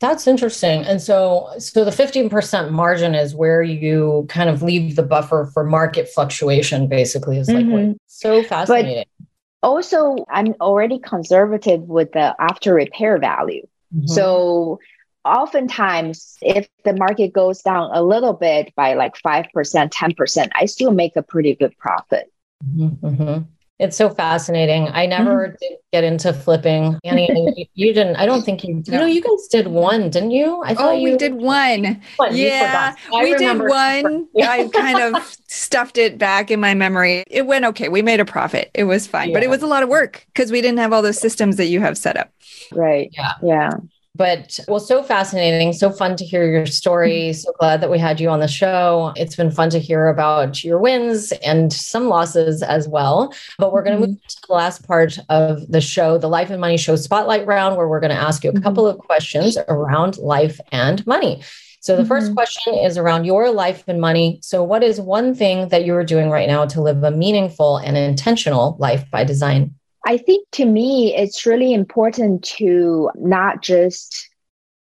That's 0.00 0.26
interesting. 0.26 0.82
And 0.84 1.00
so 1.00 1.48
so 1.58 1.84
the 1.84 1.92
15% 1.92 2.72
margin 2.72 3.14
is 3.14 3.36
where 3.36 3.62
you 3.62 4.26
kind 4.28 4.50
of 4.50 4.60
leave 4.60 4.96
the 4.96 5.04
buffer 5.04 5.48
for 5.54 5.62
market 5.62 6.08
fluctuation 6.08 6.88
basically 6.88 7.38
is 7.38 7.48
like 7.48 7.64
mm-hmm. 7.64 7.92
so 8.08 8.42
fascinating. 8.42 9.04
But 9.16 9.28
also 9.62 10.16
I'm 10.28 10.56
already 10.60 10.98
conservative 10.98 11.82
with 11.82 12.10
the 12.12 12.34
after 12.40 12.74
repair 12.74 13.18
value. 13.18 13.64
Mm-hmm. 13.94 14.08
So 14.08 14.80
oftentimes 15.24 16.36
if 16.42 16.68
the 16.82 16.94
market 16.94 17.32
goes 17.32 17.62
down 17.62 17.90
a 17.94 18.02
little 18.02 18.32
bit 18.32 18.74
by 18.74 18.94
like 18.94 19.14
5%, 19.24 19.52
10%, 19.52 20.50
I 20.56 20.66
still 20.66 20.90
make 20.90 21.14
a 21.14 21.22
pretty 21.22 21.54
good 21.54 21.78
profit. 21.78 22.28
Mm-hmm. 22.76 23.38
It's 23.82 23.96
so 23.96 24.10
fascinating. 24.10 24.86
I 24.92 25.06
never 25.06 25.48
mm-hmm. 25.48 25.56
did 25.60 25.78
get 25.92 26.04
into 26.04 26.32
flipping. 26.32 27.00
Annie, 27.02 27.68
you 27.74 27.92
didn't. 27.92 28.14
I 28.14 28.26
don't 28.26 28.42
think 28.42 28.62
you. 28.62 28.80
You 28.86 28.92
know, 28.92 29.06
you 29.06 29.20
guys 29.20 29.48
did 29.50 29.66
one, 29.66 30.08
didn't 30.08 30.30
you? 30.30 30.62
I 30.64 30.72
thought 30.74 30.92
oh, 30.92 30.92
you, 30.92 31.10
we 31.10 31.16
did 31.16 31.34
one. 31.34 32.00
one. 32.16 32.32
Yeah, 32.32 32.94
we 33.12 33.34
did 33.34 33.58
one. 33.58 34.28
I 34.40 34.70
kind 34.72 35.16
of 35.16 35.36
stuffed 35.48 35.98
it 35.98 36.16
back 36.16 36.52
in 36.52 36.60
my 36.60 36.74
memory. 36.74 37.24
It 37.26 37.46
went 37.46 37.64
okay. 37.64 37.88
We 37.88 38.02
made 38.02 38.20
a 38.20 38.24
profit. 38.24 38.70
It 38.72 38.84
was 38.84 39.08
fine, 39.08 39.30
yeah. 39.30 39.34
but 39.34 39.42
it 39.42 39.50
was 39.50 39.62
a 39.62 39.66
lot 39.66 39.82
of 39.82 39.88
work 39.88 40.26
because 40.26 40.52
we 40.52 40.60
didn't 40.60 40.78
have 40.78 40.92
all 40.92 41.02
those 41.02 41.20
systems 41.20 41.56
that 41.56 41.66
you 41.66 41.80
have 41.80 41.98
set 41.98 42.16
up. 42.16 42.30
Right. 42.70 43.10
Yeah. 43.12 43.32
Yeah. 43.42 43.70
But 44.14 44.60
well, 44.68 44.78
so 44.78 45.02
fascinating, 45.02 45.72
so 45.72 45.90
fun 45.90 46.16
to 46.16 46.24
hear 46.24 46.50
your 46.50 46.66
story. 46.66 47.30
Mm-hmm. 47.30 47.38
So 47.38 47.52
glad 47.58 47.80
that 47.80 47.90
we 47.90 47.98
had 47.98 48.20
you 48.20 48.28
on 48.28 48.40
the 48.40 48.48
show. 48.48 49.12
It's 49.16 49.36
been 49.36 49.50
fun 49.50 49.70
to 49.70 49.78
hear 49.78 50.08
about 50.08 50.62
your 50.62 50.78
wins 50.78 51.32
and 51.44 51.72
some 51.72 52.08
losses 52.08 52.62
as 52.62 52.86
well. 52.86 53.34
But 53.58 53.72
we're 53.72 53.82
going 53.82 53.98
to 53.98 54.06
move 54.06 54.16
mm-hmm. 54.16 54.26
to 54.28 54.46
the 54.48 54.52
last 54.52 54.86
part 54.86 55.18
of 55.30 55.66
the 55.70 55.80
show, 55.80 56.18
the 56.18 56.28
Life 56.28 56.50
and 56.50 56.60
Money 56.60 56.76
Show 56.76 56.96
Spotlight 56.96 57.46
Round, 57.46 57.76
where 57.76 57.88
we're 57.88 58.00
going 58.00 58.14
to 58.14 58.16
ask 58.16 58.44
you 58.44 58.50
a 58.50 58.52
mm-hmm. 58.52 58.62
couple 58.62 58.86
of 58.86 58.98
questions 58.98 59.56
around 59.68 60.18
life 60.18 60.60
and 60.72 61.06
money. 61.06 61.42
So 61.80 61.96
the 61.96 62.02
mm-hmm. 62.02 62.08
first 62.08 62.34
question 62.34 62.74
is 62.74 62.98
around 62.98 63.24
your 63.24 63.50
life 63.50 63.82
and 63.88 63.98
money. 63.98 64.40
So 64.42 64.62
what 64.62 64.84
is 64.84 65.00
one 65.00 65.34
thing 65.34 65.68
that 65.70 65.84
you 65.84 65.96
are 65.96 66.04
doing 66.04 66.28
right 66.28 66.46
now 66.46 66.66
to 66.66 66.82
live 66.82 67.02
a 67.02 67.10
meaningful 67.10 67.78
and 67.78 67.96
intentional 67.96 68.76
life 68.78 69.10
by 69.10 69.24
design? 69.24 69.74
I 70.04 70.16
think 70.16 70.48
to 70.52 70.64
me, 70.64 71.14
it's 71.14 71.46
really 71.46 71.72
important 71.72 72.42
to 72.56 73.10
not 73.14 73.62
just 73.62 74.28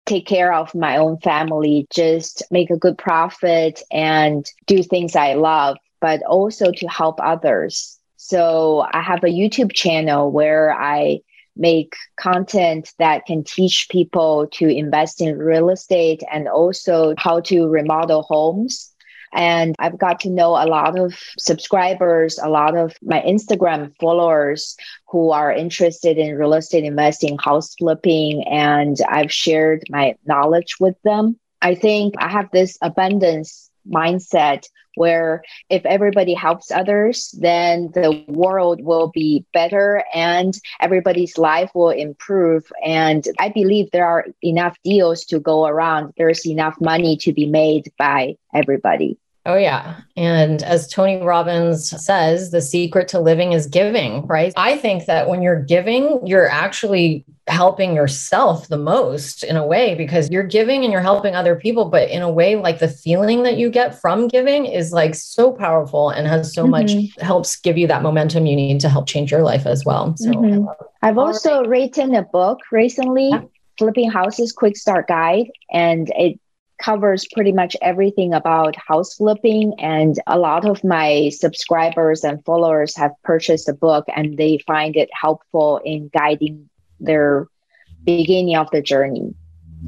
take 0.06 0.26
care 0.26 0.54
of 0.54 0.74
my 0.76 0.98
own 0.98 1.18
family, 1.20 1.88
just 1.94 2.44
make 2.52 2.70
a 2.70 2.78
good 2.78 2.98
profit 2.98 3.82
and 3.92 4.46
do 4.66 4.84
things 4.84 5.16
I 5.16 5.34
love, 5.34 5.78
but 6.02 6.24
also 6.24 6.72
to 6.72 6.88
help 6.88 7.20
others. 7.22 8.00
So 8.18 8.86
I 8.92 9.02
have 9.02 9.24
a 9.24 9.28
YouTube 9.28 9.74
channel 9.74 10.32
where 10.32 10.74
I 10.74 11.20
make 11.56 11.96
content 12.18 12.92
that 12.98 13.26
can 13.26 13.44
teach 13.44 13.88
people 13.90 14.48
to 14.54 14.68
invest 14.68 15.22
in 15.22 15.38
real 15.38 15.70
estate 15.70 16.24
and 16.32 16.48
also 16.48 17.14
how 17.18 17.40
to 17.42 17.68
remodel 17.68 18.24
homes 18.24 18.93
and 19.34 19.76
I've 19.80 19.98
got 19.98 20.20
to 20.22 20.30
know 20.30 20.52
a 20.52 20.68
lot 20.68 20.98
of 20.98 21.18
subscribers, 21.38 22.40
a 22.42 22.50
lot 22.50 22.78
of 22.78 22.94
my 23.02 23.22
Instagram 23.22 23.94
followers 24.00 24.78
who 25.08 25.32
are 25.32 25.52
interested 25.52 26.18
in 26.18 26.38
real 26.38 26.54
estate 26.54 26.84
investing, 26.84 27.38
house 27.38 27.76
flipping, 27.76 28.44
and 28.48 28.98
I've 29.10 29.32
shared 29.32 29.84
my 29.90 30.16
knowledge 30.26 30.76
with 30.80 30.96
them. 31.04 31.40
I 31.62 31.76
think 31.76 32.16
I 32.18 32.30
have 32.30 32.50
this 32.52 32.78
abundance 32.82 33.70
mindset 33.90 34.66
where 34.96 35.44
if 35.70 35.86
everybody 35.86 36.34
helps 36.34 36.72
others, 36.72 37.34
then 37.40 37.90
the 37.94 38.24
world 38.28 38.82
will 38.84 39.10
be 39.14 39.46
better 39.54 40.04
and 40.14 40.54
everybody's 40.80 41.38
life 41.38 41.72
will 41.74 41.90
improve. 41.90 42.72
And 42.86 43.26
I 43.40 43.50
believe 43.50 43.90
there 43.92 44.08
are 44.08 44.26
enough 44.44 44.78
deals 44.84 45.26
to 45.26 45.40
go 45.40 45.66
around. 45.66 46.14
There's 46.18 46.46
enough 46.46 46.76
money 46.80 47.18
to 47.18 47.34
be 47.34 47.48
made 47.48 47.92
by 47.98 48.36
everybody. 48.54 49.18
Oh, 49.46 49.58
yeah. 49.58 50.00
And 50.16 50.64
as 50.64 50.88
Tony 50.88 51.22
Robbins 51.22 51.90
says, 52.04 52.52
the 52.52 52.62
secret 52.62 53.10
to 53.10 53.20
living 53.20 53.52
is 53.52 53.68
giving, 53.68 54.26
right? 54.26 54.54
I 54.56 54.78
think 54.78 55.06
that 55.06 55.28
when 55.28 55.42
you're 55.42 55.62
giving, 55.62 56.26
you're 56.26 56.50
actually 56.50 57.26
helping 57.48 57.94
yourself 57.94 58.70
the 58.70 58.78
most 58.78 59.44
in 59.44 59.58
a 59.58 59.68
way 59.68 59.96
because 59.96 60.30
you're 60.30 60.44
giving 60.44 60.84
and 60.84 60.94
you're 60.94 61.02
helping 61.02 61.36
other 61.36 61.58
people. 61.58 61.86
But 61.86 62.10
in 62.10 62.22
a 62.22 62.32
way, 62.32 62.56
like 62.56 62.80
the 62.80 62.88
feeling 62.88 63.44
that 63.44 63.58
you 63.58 63.70
get 63.70 64.00
from 64.00 64.30
giving 64.30 64.66
is 64.66 64.94
like 64.94 65.14
so 65.14 65.52
powerful 65.52 66.10
and 66.10 66.26
has 66.26 66.54
so 66.54 66.64
mm-hmm. 66.64 66.72
much 66.72 67.18
helps 67.20 67.58
give 67.58 67.78
you 67.78 67.88
that 67.88 68.02
momentum 68.02 68.46
you 68.46 68.56
need 68.56 68.80
to 68.80 68.88
help 68.88 69.08
change 69.08 69.30
your 69.30 69.44
life 69.44 69.66
as 69.66 69.84
well. 69.84 70.16
So 70.16 70.32
mm-hmm. 70.32 70.68
I've 71.02 71.18
also 71.18 71.60
right. 71.60 71.70
written 71.70 72.16
a 72.16 72.24
book 72.24 72.60
recently. 72.72 73.30
Yeah. 73.30 73.42
Flipping 73.80 74.12
Houses 74.12 74.52
Quick 74.52 74.78
Start 74.78 75.08
Guide, 75.08 75.50
and 75.72 76.08
it 76.16 76.40
covers 76.82 77.28
pretty 77.34 77.52
much 77.52 77.76
everything 77.82 78.34
about 78.34 78.76
house 78.76 79.16
flipping. 79.16 79.74
And 79.80 80.20
a 80.28 80.38
lot 80.38 80.66
of 80.66 80.84
my 80.84 81.30
subscribers 81.30 82.24
and 82.24 82.44
followers 82.46 82.96
have 82.98 83.12
purchased 83.24 83.68
the 83.68 83.74
book 83.74 84.06
and 84.16 84.38
they 84.38 84.60
find 84.66 84.96
it 84.96 85.10
helpful 85.14 85.80
in 85.84 86.10
guiding 86.14 86.70
their 87.00 87.48
beginning 88.04 88.56
of 88.56 88.70
the 88.72 88.82
journey. 88.82 89.34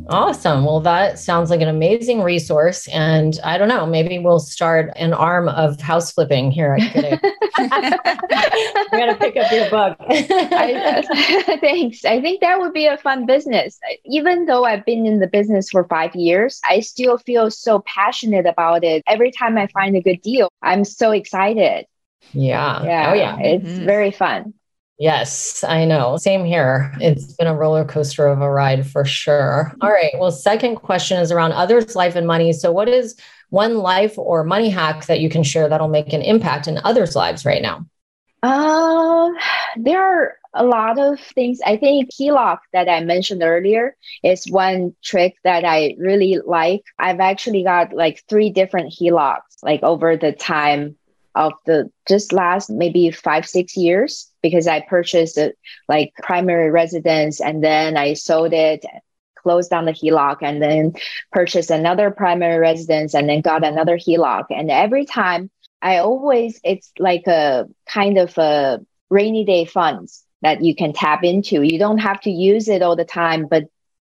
Awesome. 0.10 0.66
Well, 0.66 0.82
that 0.82 1.20
sounds 1.20 1.50
like 1.50 1.62
an 1.62 1.68
amazing 1.68 2.22
resource. 2.22 2.88
And 2.90 3.40
I 3.44 3.58
don't 3.58 3.68
know, 3.68 3.86
maybe 3.86 4.20
we'll 4.20 4.40
start 4.40 4.92
an 4.96 5.14
arm 5.14 5.50
of 5.50 5.80
house 5.80 6.12
flipping 6.12 6.52
here 6.52 6.74
at 6.80 6.92
Kidding. 6.92 7.20
I 7.56 8.88
got 8.92 9.06
to 9.08 9.16
pick 9.16 9.38
up 9.38 9.52
your 9.52 9.70
book. 9.70 9.98
I, 10.10 11.58
thanks. 11.62 12.06
I 12.06 12.22
think 12.22 12.42
that 12.42 12.60
would 12.60 12.74
be 12.74 12.86
a 12.86 12.98
fun 12.98 13.26
business. 13.26 13.80
Even 14.06 14.46
though 14.46 14.66
I've 14.66 14.86
been 14.86 15.06
in 15.06 15.20
the 15.20 15.28
business 15.28 15.70
for 15.70 15.86
five 15.86 16.16
years, 16.16 16.60
I 16.68 16.82
still 16.82 17.18
feel 17.18 17.50
so 17.50 17.80
passionate 17.80 18.46
about 18.46 18.84
it. 18.84 19.04
Every 19.08 19.32
time 19.32 19.58
I 19.58 19.68
find 19.68 19.96
a 19.96 20.02
good 20.02 20.22
deal, 20.22 20.50
I'm 20.62 20.84
so 20.84 21.12
excited. 21.12 21.86
Yeah. 22.34 22.84
Yeah. 22.84 23.12
Oh, 23.12 23.14
yeah. 23.14 23.40
It's 23.40 23.66
mm-hmm. 23.66 23.86
very 23.86 24.12
fun. 24.12 24.54
Yes, 24.98 25.64
I 25.64 25.84
know. 25.84 26.16
Same 26.16 26.46
here. 26.46 26.94
It's 27.02 27.34
been 27.34 27.48
a 27.48 27.56
roller 27.56 27.84
coaster 27.84 28.28
of 28.28 28.42
a 28.42 28.50
ride 28.50 28.88
for 28.88 29.04
sure. 29.04 29.74
All 29.82 29.92
right. 29.92 30.14
Well, 30.18 30.32
second 30.32 30.78
question 30.78 31.20
is 31.20 31.32
around 31.32 31.52
others' 31.52 31.96
life 31.96 32.16
and 32.16 32.26
money. 32.26 32.54
So, 32.54 32.72
what 32.72 32.88
is 32.88 33.18
one 33.50 33.78
life 33.78 34.18
or 34.18 34.44
money 34.46 34.70
hack 34.70 35.06
that 35.08 35.20
you 35.20 35.30
can 35.30 35.44
share 35.44 35.68
that'll 35.68 35.90
make 35.90 36.14
an 36.14 36.22
impact 36.22 36.68
in 36.68 36.80
others' 36.84 37.16
lives 37.16 37.46
right 37.46 37.62
now? 37.62 37.86
Uh, 38.42 39.32
there 39.76 40.02
are 40.02 40.38
a 40.54 40.64
lot 40.64 40.98
of 40.98 41.20
things. 41.20 41.60
I 41.66 41.76
think 41.76 42.10
HELOC 42.12 42.60
that 42.72 42.88
I 42.88 43.02
mentioned 43.02 43.44
earlier 43.44 43.98
is 44.24 44.50
one 44.50 44.96
trick 45.04 45.36
that 45.44 45.66
I 45.66 45.96
really 46.00 46.40
like. 46.46 46.84
I've 46.98 47.20
actually 47.20 47.64
got 47.64 47.92
like 47.92 48.24
three 48.30 48.50
different 48.50 48.94
HELOCs 48.94 49.42
like 49.62 49.84
over 49.84 50.16
the 50.16 50.32
time 50.32 50.96
of 51.36 51.54
the 51.66 51.92
just 52.08 52.32
last 52.32 52.70
maybe 52.70 53.12
five, 53.12 53.48
six 53.48 53.76
years 53.76 54.32
because 54.42 54.68
I 54.68 54.80
purchased 54.82 55.38
it 55.38 55.58
like 55.90 56.14
primary 56.24 56.72
residence 56.72 57.42
and 57.42 57.64
then 57.64 57.98
I 57.98 58.14
sold 58.14 58.54
it, 58.54 58.86
closed 59.36 59.70
down 59.70 59.86
the 59.86 59.92
HELOC 59.92 60.38
and 60.42 60.62
then 60.62 60.94
purchased 61.32 61.70
another 61.70 62.10
primary 62.10 62.58
residence 62.58 63.14
and 63.14 63.30
then 63.30 63.42
got 63.42 63.66
another 63.66 63.98
HELOC. 63.98 64.46
And 64.50 64.72
every 64.72 65.06
time 65.06 65.52
I 65.82 65.98
always, 65.98 66.60
it's 66.64 66.92
like 66.98 67.28
a 67.28 67.68
kind 67.86 68.18
of 68.18 68.38
a 68.38 68.80
rainy 69.10 69.46
day 69.46 69.66
funds 69.66 70.24
that 70.42 70.64
you 70.64 70.76
can 70.76 70.94
tap 70.94 71.24
into. 71.24 71.62
You 71.62 71.78
don't 71.78 72.00
have 72.00 72.22
to 72.22 72.32
use 72.32 72.68
it 72.70 72.82
all 72.82 72.96
the 72.96 73.06
time, 73.06 73.48
but 73.48 73.66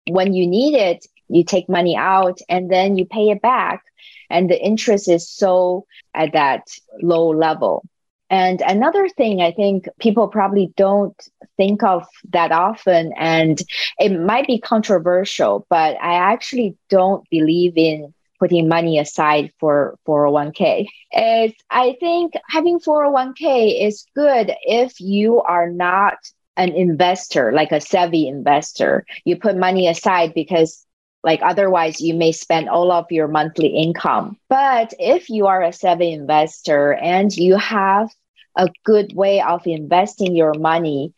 when 0.08 0.32
you 0.32 0.46
need 0.46 0.74
it, 0.74 1.06
you 1.28 1.44
take 1.44 1.68
money 1.68 1.94
out 1.94 2.38
and 2.48 2.70
then 2.70 2.96
you 2.96 3.04
pay 3.04 3.28
it 3.30 3.42
back 3.42 3.84
and 4.30 4.50
the 4.50 4.60
interest 4.60 5.08
is 5.08 5.28
so 5.28 5.86
at 6.14 6.32
that 6.32 6.68
low 7.02 7.28
level. 7.28 7.84
And 8.30 8.60
another 8.60 9.08
thing 9.08 9.40
I 9.40 9.52
think 9.52 9.88
people 9.98 10.28
probably 10.28 10.72
don't 10.76 11.16
think 11.56 11.82
of 11.82 12.06
that 12.30 12.52
often, 12.52 13.12
and 13.16 13.58
it 13.98 14.10
might 14.10 14.46
be 14.46 14.60
controversial, 14.60 15.66
but 15.70 15.96
I 16.00 16.14
actually 16.14 16.76
don't 16.90 17.26
believe 17.30 17.72
in 17.76 18.12
putting 18.38 18.68
money 18.68 18.98
aside 18.98 19.52
for 19.58 19.98
401k. 20.06 20.86
Is 21.12 21.54
I 21.70 21.96
think 22.00 22.34
having 22.48 22.80
401k 22.80 23.86
is 23.86 24.06
good 24.14 24.52
if 24.62 25.00
you 25.00 25.40
are 25.40 25.70
not 25.70 26.18
an 26.56 26.72
investor, 26.72 27.52
like 27.52 27.72
a 27.72 27.80
savvy 27.80 28.28
investor. 28.28 29.06
You 29.24 29.36
put 29.36 29.56
money 29.56 29.88
aside 29.88 30.34
because 30.34 30.84
Like 31.24 31.40
otherwise, 31.42 32.00
you 32.00 32.14
may 32.14 32.32
spend 32.32 32.68
all 32.68 32.92
of 32.92 33.10
your 33.10 33.28
monthly 33.28 33.68
income. 33.68 34.36
But 34.48 34.94
if 34.98 35.28
you 35.28 35.46
are 35.46 35.62
a 35.62 35.72
savvy 35.72 36.12
investor 36.12 36.94
and 36.94 37.34
you 37.36 37.56
have 37.56 38.10
a 38.56 38.68
good 38.84 39.14
way 39.14 39.40
of 39.40 39.66
investing 39.66 40.34
your 40.34 40.54
money, 40.54 41.12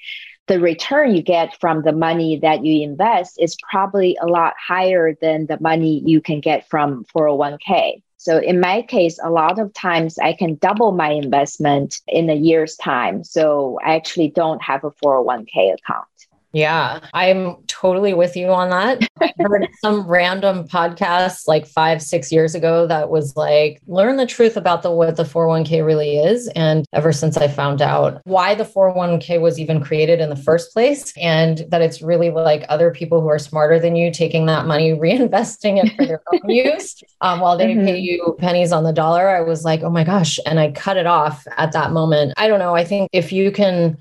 the 0.47 0.59
return 0.59 1.15
you 1.15 1.23
get 1.23 1.59
from 1.61 1.83
the 1.83 1.93
money 1.93 2.39
that 2.43 2.65
you 2.65 2.83
invest 2.83 3.37
is 3.39 3.57
probably 3.71 4.17
a 4.21 4.27
lot 4.27 4.55
higher 4.59 5.17
than 5.21 5.47
the 5.47 5.59
money 5.61 6.03
you 6.05 6.21
can 6.21 6.41
get 6.41 6.69
from 6.69 7.05
401k. 7.17 8.03
So 8.17 8.39
in 8.39 8.61
my 8.61 8.83
case, 8.83 9.19
a 9.23 9.31
lot 9.31 9.59
of 9.59 9.73
times 9.73 10.19
I 10.19 10.33
can 10.35 10.57
double 10.57 10.93
my 10.93 11.11
investment 11.11 12.01
in 12.07 12.29
a 12.29 12.35
year's 12.35 12.77
time. 12.77 13.25
So 13.25 13.79
I 13.83 13.95
actually 13.95 14.29
don't 14.29 14.61
have 14.61 14.85
a 14.85 14.91
401k 14.91 15.75
account. 15.75 16.09
Yeah, 16.53 17.01
I'm 17.15 17.57
totally 17.67 18.13
with 18.13 18.37
you 18.37 18.49
on 18.49 18.71
that. 18.71 19.09
I 19.21 19.33
heard 19.39 19.69
some 19.81 20.07
random 20.07 20.67
podcast 20.67 21.47
like 21.47 21.67
five, 21.67 22.03
six 22.03 22.33
years 22.33 22.55
ago 22.55 22.87
that 22.89 23.09
was 23.09 23.37
like, 23.37 23.81
learn 23.87 24.17
the 24.17 24.27
truth 24.27 24.57
about 24.57 24.83
the 24.83 24.91
what 24.91 25.17
the 25.17 25.23
401k 25.23 25.85
really 25.85 26.19
is. 26.19 26.49
And 26.49 26.85
ever 26.93 27.13
since 27.13 27.37
I 27.37 27.49
found 27.49 27.81
out 27.81 28.21
why 28.25 28.55
the 28.55 28.65
401k 28.65 29.41
was 29.41 29.61
even 29.61 29.83
created 29.83 30.21
in 30.21 30.29
the 30.29 30.37
first 30.37 30.73
place, 30.73 31.13
and 31.17 31.65
that 31.69 31.83
it's 31.83 32.03
really 32.03 32.31
like 32.31 32.65
other 32.69 32.91
people 32.91 33.21
who 33.21 33.29
are 33.29 33.39
smarter 33.39 33.79
than 33.79 33.95
you 33.95 34.11
taking 34.11 34.47
that 34.47 34.67
money, 34.67 34.93
reinvesting 35.01 35.83
it 35.83 35.95
for 35.97 36.07
their 36.07 36.23
own 36.33 36.41
use 36.51 37.03
um, 37.21 37.41
while 37.41 37.57
they 37.57 37.67
mm-hmm. 37.67 37.85
pay 37.85 37.99
you 37.99 38.37
pennies 38.39 38.73
on 38.73 38.85
the 38.85 38.93
dollar, 38.93 39.29
I 39.29 39.41
was 39.41 39.65
like, 39.65 39.83
oh 39.83 39.91
my 39.91 40.05
gosh. 40.05 40.39
And 40.47 40.59
I 40.59 40.73
cut 40.73 40.97
it 40.97 41.07
off 41.07 41.47
at 41.57 41.73
that 41.73 41.93
moment. 41.93 42.35
I 42.37 42.49
don't 42.49 42.59
know. 42.59 42.75
I 42.75 42.85
think 42.85 43.09
if 43.13 43.33
you 43.33 43.53
can 43.53 43.99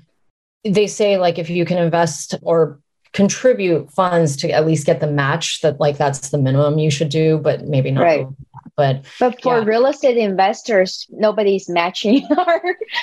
they 0.64 0.86
say 0.86 1.16
like 1.16 1.38
if 1.38 1.50
you 1.50 1.64
can 1.64 1.78
invest 1.78 2.34
or 2.42 2.78
contribute 3.12 3.90
funds 3.90 4.36
to 4.36 4.50
at 4.50 4.66
least 4.66 4.86
get 4.86 5.00
the 5.00 5.06
match 5.06 5.60
that 5.62 5.80
like 5.80 5.98
that's 5.98 6.30
the 6.30 6.38
minimum 6.38 6.78
you 6.78 6.90
should 6.90 7.08
do 7.08 7.38
but 7.38 7.64
maybe 7.66 7.90
not. 7.90 8.02
Right. 8.02 8.26
But 8.76 9.04
but 9.18 9.42
for 9.42 9.58
yeah. 9.58 9.64
real 9.64 9.86
estate 9.86 10.16
investors 10.16 11.06
nobody's 11.10 11.68
matching 11.68 12.26
our 12.36 12.62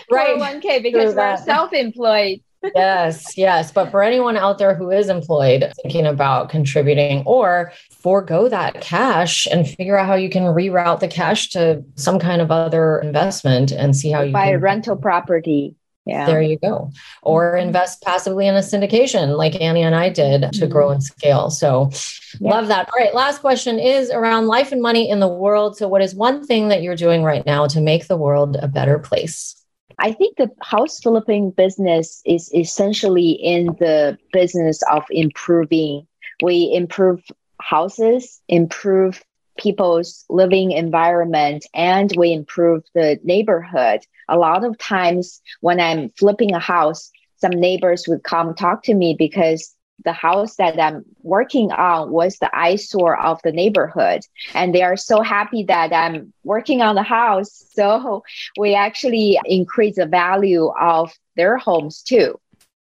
right. 0.09 0.37
1k 0.39 0.81
because 0.83 1.15
we're 1.15 1.37
self-employed. 1.37 2.41
Yes 2.75 3.37
yes. 3.37 3.71
But 3.71 3.91
for 3.91 4.01
anyone 4.01 4.35
out 4.35 4.57
there 4.57 4.73
who 4.73 4.89
is 4.89 5.09
employed 5.09 5.71
thinking 5.83 6.07
about 6.07 6.49
contributing 6.49 7.21
or 7.25 7.71
forego 7.91 8.49
that 8.49 8.81
cash 8.81 9.45
and 9.51 9.69
figure 9.69 9.97
out 9.97 10.07
how 10.07 10.15
you 10.15 10.29
can 10.29 10.43
reroute 10.43 10.99
the 10.99 11.07
cash 11.07 11.49
to 11.49 11.83
some 11.95 12.17
kind 12.17 12.41
of 12.41 12.49
other 12.49 12.99
investment 12.99 13.71
and 13.71 13.95
see 13.95 14.09
how 14.09 14.21
you 14.21 14.33
buy 14.33 14.45
can- 14.47 14.55
a 14.55 14.59
rental 14.59 14.95
property 14.95 15.75
yeah. 16.07 16.25
There 16.25 16.41
you 16.41 16.57
go. 16.57 16.91
Or 17.21 17.53
mm-hmm. 17.53 17.67
invest 17.67 18.01
passively 18.01 18.47
in 18.47 18.55
a 18.55 18.59
syndication 18.59 19.35
like 19.35 19.59
Annie 19.59 19.83
and 19.83 19.93
I 19.93 20.09
did 20.09 20.41
to 20.41 20.47
mm-hmm. 20.47 20.71
grow 20.71 20.89
and 20.89 21.03
scale. 21.03 21.49
So 21.49 21.91
yeah. 22.39 22.51
love 22.51 22.69
that. 22.69 22.89
All 22.89 22.99
right. 22.99 23.13
Last 23.13 23.41
question 23.41 23.77
is 23.77 24.09
around 24.09 24.47
life 24.47 24.71
and 24.71 24.81
money 24.81 25.09
in 25.09 25.19
the 25.19 25.27
world. 25.27 25.77
So, 25.77 25.87
what 25.87 26.01
is 26.01 26.15
one 26.15 26.45
thing 26.45 26.69
that 26.69 26.81
you're 26.81 26.95
doing 26.95 27.23
right 27.23 27.45
now 27.45 27.67
to 27.67 27.81
make 27.81 28.07
the 28.07 28.17
world 28.17 28.57
a 28.61 28.69
better 28.69 28.99
place? 28.99 29.53
I 29.99 30.13
think 30.13 30.37
the 30.37 30.49
house 30.61 30.99
flipping 31.01 31.51
business 31.51 32.21
is 32.25 32.53
essentially 32.53 33.31
in 33.31 33.67
the 33.79 34.17
business 34.31 34.81
of 34.91 35.03
improving. 35.09 36.07
We 36.41 36.71
improve 36.73 37.21
houses, 37.59 38.41
improve 38.47 39.23
people's 39.57 40.25
living 40.29 40.71
environment 40.71 41.65
and 41.73 42.11
we 42.17 42.33
improve 42.33 42.83
the 42.93 43.19
neighborhood. 43.23 44.01
A 44.29 44.37
lot 44.37 44.63
of 44.63 44.77
times 44.77 45.41
when 45.61 45.79
I'm 45.79 46.09
flipping 46.11 46.53
a 46.53 46.59
house, 46.59 47.11
some 47.37 47.51
neighbors 47.51 48.07
would 48.07 48.23
come 48.23 48.55
talk 48.55 48.83
to 48.83 48.93
me 48.93 49.15
because 49.17 49.75
the 50.05 50.13
house 50.13 50.55
that 50.55 50.79
I'm 50.79 51.05
working 51.23 51.71
on 51.71 52.11
was 52.11 52.37
the 52.37 52.55
eyesore 52.55 53.19
of 53.19 53.39
the 53.43 53.51
neighborhood. 53.51 54.21
And 54.53 54.73
they 54.73 54.83
are 54.83 54.95
so 54.95 55.21
happy 55.21 55.63
that 55.63 55.91
I'm 55.91 56.33
working 56.43 56.81
on 56.81 56.95
the 56.95 57.03
house. 57.03 57.63
So 57.77 58.23
we 58.57 58.73
actually 58.73 59.39
increase 59.45 59.97
the 59.97 60.07
value 60.07 60.71
of 60.81 61.13
their 61.35 61.57
homes 61.57 62.01
too. 62.01 62.39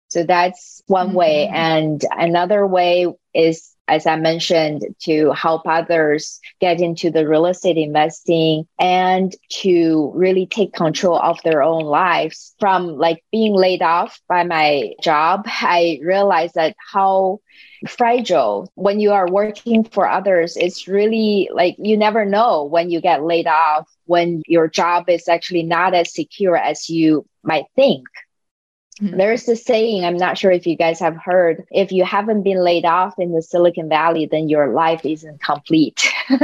So 0.08 0.24
that's 0.24 0.82
one 0.88 1.08
mm-hmm. 1.08 1.16
way. 1.16 1.46
And 1.46 2.04
another 2.10 2.66
way 2.66 3.06
is 3.32 3.71
as 3.88 4.06
I 4.06 4.16
mentioned, 4.16 4.84
to 5.02 5.32
help 5.32 5.66
others 5.66 6.40
get 6.60 6.80
into 6.80 7.10
the 7.10 7.28
real 7.28 7.46
estate 7.46 7.76
investing 7.76 8.66
and 8.78 9.34
to 9.60 10.12
really 10.14 10.46
take 10.46 10.72
control 10.72 11.18
of 11.18 11.38
their 11.42 11.62
own 11.62 11.82
lives. 11.82 12.54
From 12.58 12.96
like 12.96 13.24
being 13.32 13.54
laid 13.54 13.82
off 13.82 14.20
by 14.28 14.44
my 14.44 14.92
job, 15.02 15.42
I 15.46 16.00
realized 16.02 16.54
that 16.54 16.76
how 16.92 17.40
fragile 17.88 18.70
when 18.76 19.00
you 19.00 19.10
are 19.12 19.28
working 19.28 19.82
for 19.82 20.08
others 20.08 20.56
it's 20.56 20.86
really 20.86 21.48
like 21.52 21.74
you 21.78 21.96
never 21.96 22.24
know 22.24 22.64
when 22.64 22.90
you 22.90 23.00
get 23.00 23.24
laid 23.24 23.48
off 23.48 23.88
when 24.06 24.40
your 24.46 24.68
job 24.68 25.08
is 25.08 25.26
actually 25.26 25.64
not 25.64 25.92
as 25.92 26.14
secure 26.14 26.56
as 26.56 26.88
you 26.88 27.26
might 27.42 27.64
think 27.74 28.06
Mm-hmm. 29.02 29.16
There's 29.16 29.44
this 29.46 29.64
saying, 29.64 30.04
I'm 30.04 30.16
not 30.16 30.38
sure 30.38 30.52
if 30.52 30.66
you 30.66 30.76
guys 30.76 31.00
have 31.00 31.16
heard, 31.16 31.66
if 31.72 31.90
you 31.90 32.04
haven't 32.04 32.42
been 32.42 32.62
laid 32.62 32.84
off 32.84 33.18
in 33.18 33.32
the 33.32 33.42
Silicon 33.42 33.88
Valley, 33.88 34.26
then 34.26 34.48
your 34.48 34.68
life 34.68 35.04
isn't 35.04 35.42
complete. 35.42 36.08
so, 36.28 36.38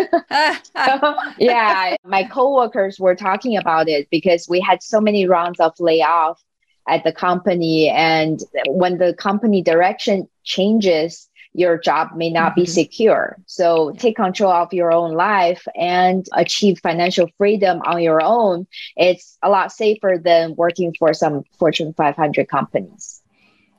yeah, 1.38 1.94
my 2.04 2.24
coworkers 2.24 2.98
were 2.98 3.14
talking 3.14 3.56
about 3.56 3.88
it 3.88 4.08
because 4.10 4.48
we 4.48 4.58
had 4.58 4.82
so 4.82 5.00
many 5.00 5.26
rounds 5.28 5.60
of 5.60 5.78
layoff 5.78 6.42
at 6.88 7.04
the 7.04 7.12
company. 7.12 7.90
And 7.90 8.42
when 8.66 8.98
the 8.98 9.14
company 9.14 9.62
direction 9.62 10.28
changes, 10.42 11.27
your 11.58 11.76
job 11.76 12.14
may 12.14 12.30
not 12.30 12.52
mm-hmm. 12.52 12.60
be 12.60 12.66
secure. 12.66 13.36
So 13.46 13.90
take 13.98 14.16
control 14.16 14.52
of 14.52 14.72
your 14.72 14.92
own 14.92 15.14
life 15.14 15.66
and 15.74 16.24
achieve 16.32 16.78
financial 16.78 17.28
freedom 17.36 17.82
on 17.84 18.00
your 18.00 18.22
own. 18.22 18.66
It's 18.96 19.36
a 19.42 19.50
lot 19.50 19.72
safer 19.72 20.20
than 20.22 20.54
working 20.54 20.94
for 20.96 21.12
some 21.12 21.42
Fortune 21.58 21.92
500 21.94 22.48
companies. 22.48 23.20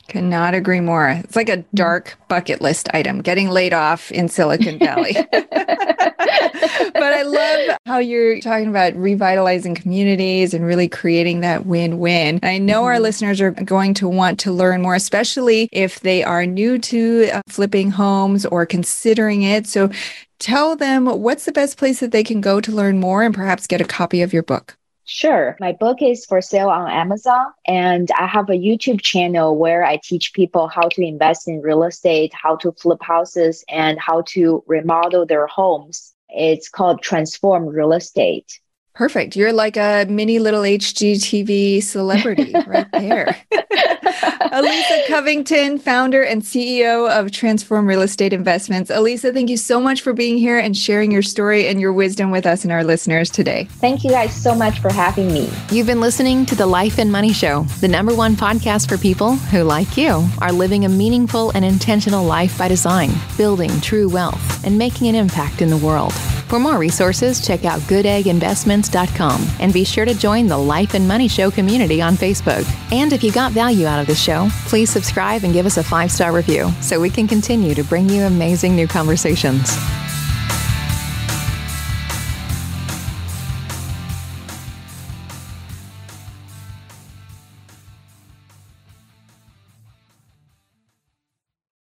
Cannot 0.10 0.56
agree 0.56 0.80
more. 0.80 1.10
It's 1.10 1.36
like 1.36 1.50
a 1.50 1.64
dark 1.76 2.18
bucket 2.30 2.62
list 2.62 2.90
item 2.96 3.22
getting 3.22 3.50
laid 3.50 3.76
off 3.76 4.12
in 4.12 4.28
Silicon 4.28 4.80
Valley. 4.80 5.14
but 5.32 7.04
I 7.14 7.22
love 7.22 7.78
how 7.86 8.00
you're 8.00 8.42
talking 8.42 8.70
about 8.70 8.96
revitalizing 8.96 9.76
communities 9.76 10.56
and 10.56 10.66
really 10.66 10.88
creating 10.88 11.42
that 11.42 11.68
win 11.68 12.00
win. 12.00 12.40
I 12.42 12.58
know 12.58 12.80
mm-hmm. 12.80 12.86
our 12.86 13.00
listeners 13.00 13.40
are 13.40 13.52
going 13.52 13.94
to 13.96 14.10
want 14.10 14.40
to 14.40 14.52
learn 14.52 14.82
more, 14.82 14.96
especially 14.96 15.70
if 15.72 16.00
they 16.00 16.24
are 16.24 16.44
new 16.48 16.80
to 16.80 17.30
uh, 17.32 17.42
flipping 17.48 17.92
homes 17.92 18.48
or 18.48 18.66
considering 18.66 19.44
it. 19.44 19.68
So 19.68 19.92
tell 20.40 20.76
them 20.76 21.06
what's 21.06 21.46
the 21.46 21.52
best 21.52 21.78
place 21.78 22.00
that 22.00 22.12
they 22.12 22.24
can 22.24 22.42
go 22.42 22.60
to 22.62 22.72
learn 22.72 23.00
more 23.00 23.22
and 23.22 23.36
perhaps 23.36 23.68
get 23.68 23.80
a 23.80 23.86
copy 23.86 24.24
of 24.24 24.34
your 24.34 24.44
book. 24.44 24.76
Sure. 25.12 25.58
My 25.60 25.72
book 25.72 26.04
is 26.04 26.24
for 26.24 26.40
sale 26.40 26.70
on 26.70 26.88
Amazon, 26.88 27.48
and 27.66 28.12
I 28.16 28.28
have 28.28 28.48
a 28.48 28.54
YouTube 28.54 29.02
channel 29.02 29.58
where 29.58 29.84
I 29.84 30.00
teach 30.04 30.34
people 30.34 30.68
how 30.68 30.88
to 30.88 31.02
invest 31.02 31.48
in 31.48 31.64
real 31.64 31.82
estate, 31.82 32.32
how 32.40 32.58
to 32.58 32.72
flip 32.74 33.02
houses, 33.02 33.66
and 33.70 34.00
how 34.00 34.22
to 34.28 34.64
remodel 34.68 35.26
their 35.26 35.48
homes. 35.48 36.14
It's 36.30 36.70
called 36.70 37.02
Transform 37.02 37.66
Real 37.66 37.94
Estate. 37.94 38.60
Perfect. 39.00 39.38
You're 39.38 39.54
like 39.54 39.78
a 39.78 40.06
mini 40.10 40.40
little 40.40 40.64
HGTV 40.64 41.82
celebrity 41.82 42.54
right 42.68 42.92
there. 42.92 43.34
Elisa 44.52 45.04
Covington, 45.08 45.80
founder 45.80 46.22
and 46.22 46.42
CEO 46.42 47.10
of 47.10 47.32
Transform 47.32 47.88
Real 47.88 48.02
Estate 48.02 48.34
Investments. 48.34 48.90
Elisa, 48.90 49.32
thank 49.32 49.50
you 49.50 49.56
so 49.56 49.80
much 49.80 50.02
for 50.02 50.12
being 50.12 50.38
here 50.38 50.60
and 50.60 50.76
sharing 50.76 51.14
your 51.14 51.22
story 51.22 51.70
and 51.70 51.80
your 51.80 51.94
wisdom 51.94 52.30
with 52.30 52.46
us 52.46 52.66
and 52.66 52.74
our 52.74 52.84
listeners 52.84 53.30
today. 53.30 53.70
Thank 53.80 54.04
you 54.04 54.10
guys 54.10 54.36
so 54.36 54.54
much 54.54 54.80
for 54.82 54.92
having 54.92 55.32
me. 55.32 55.50
You've 55.72 55.88
been 55.88 56.02
listening 56.02 56.46
to 56.48 56.56
the 56.56 56.68
Life 56.68 57.00
and 57.00 57.10
Money 57.10 57.32
Show, 57.32 57.64
the 57.80 57.88
number 57.88 58.14
one 58.14 58.36
podcast 58.36 58.90
for 58.90 58.98
people 58.98 59.36
who, 59.36 59.64
like 59.64 59.96
you, 59.96 60.28
are 60.42 60.52
living 60.52 60.84
a 60.84 60.90
meaningful 60.90 61.52
and 61.52 61.64
intentional 61.64 62.26
life 62.26 62.58
by 62.58 62.68
design, 62.68 63.12
building 63.38 63.80
true 63.80 64.10
wealth, 64.10 64.66
and 64.66 64.78
making 64.78 65.08
an 65.08 65.16
impact 65.16 65.62
in 65.62 65.70
the 65.70 65.78
world. 65.78 66.12
For 66.50 66.60
more 66.60 66.80
resources, 66.80 67.46
check 67.46 67.64
out 67.64 67.80
goodegginvestments.com 67.82 69.48
and 69.60 69.72
be 69.72 69.84
sure 69.84 70.04
to 70.04 70.16
join 70.16 70.48
the 70.48 70.58
Life 70.58 70.96
and 70.96 71.08
Money 71.08 71.28
Show 71.28 71.52
community 71.52 72.02
on 72.02 72.16
Facebook. 72.16 72.66
And 72.92 73.14
if 73.14 73.24
you 73.24 73.32
got 73.32 73.52
value 73.52 73.86
out 73.86 74.02
of 74.02 74.08
the 74.08 74.16
show, 74.16 74.50
please 74.66 74.90
subscribe 74.90 75.44
and 75.44 75.54
give 75.54 75.68
us 75.68 75.78
a 75.78 75.84
five 75.84 76.12
star 76.12 76.32
review 76.32 76.72
so 76.82 77.00
we 77.00 77.12
can 77.12 77.28
continue 77.28 77.76
to 77.76 77.84
bring 77.84 78.10
you 78.10 78.24
amazing 78.24 78.76
new 78.76 78.88
conversations. 78.88 79.78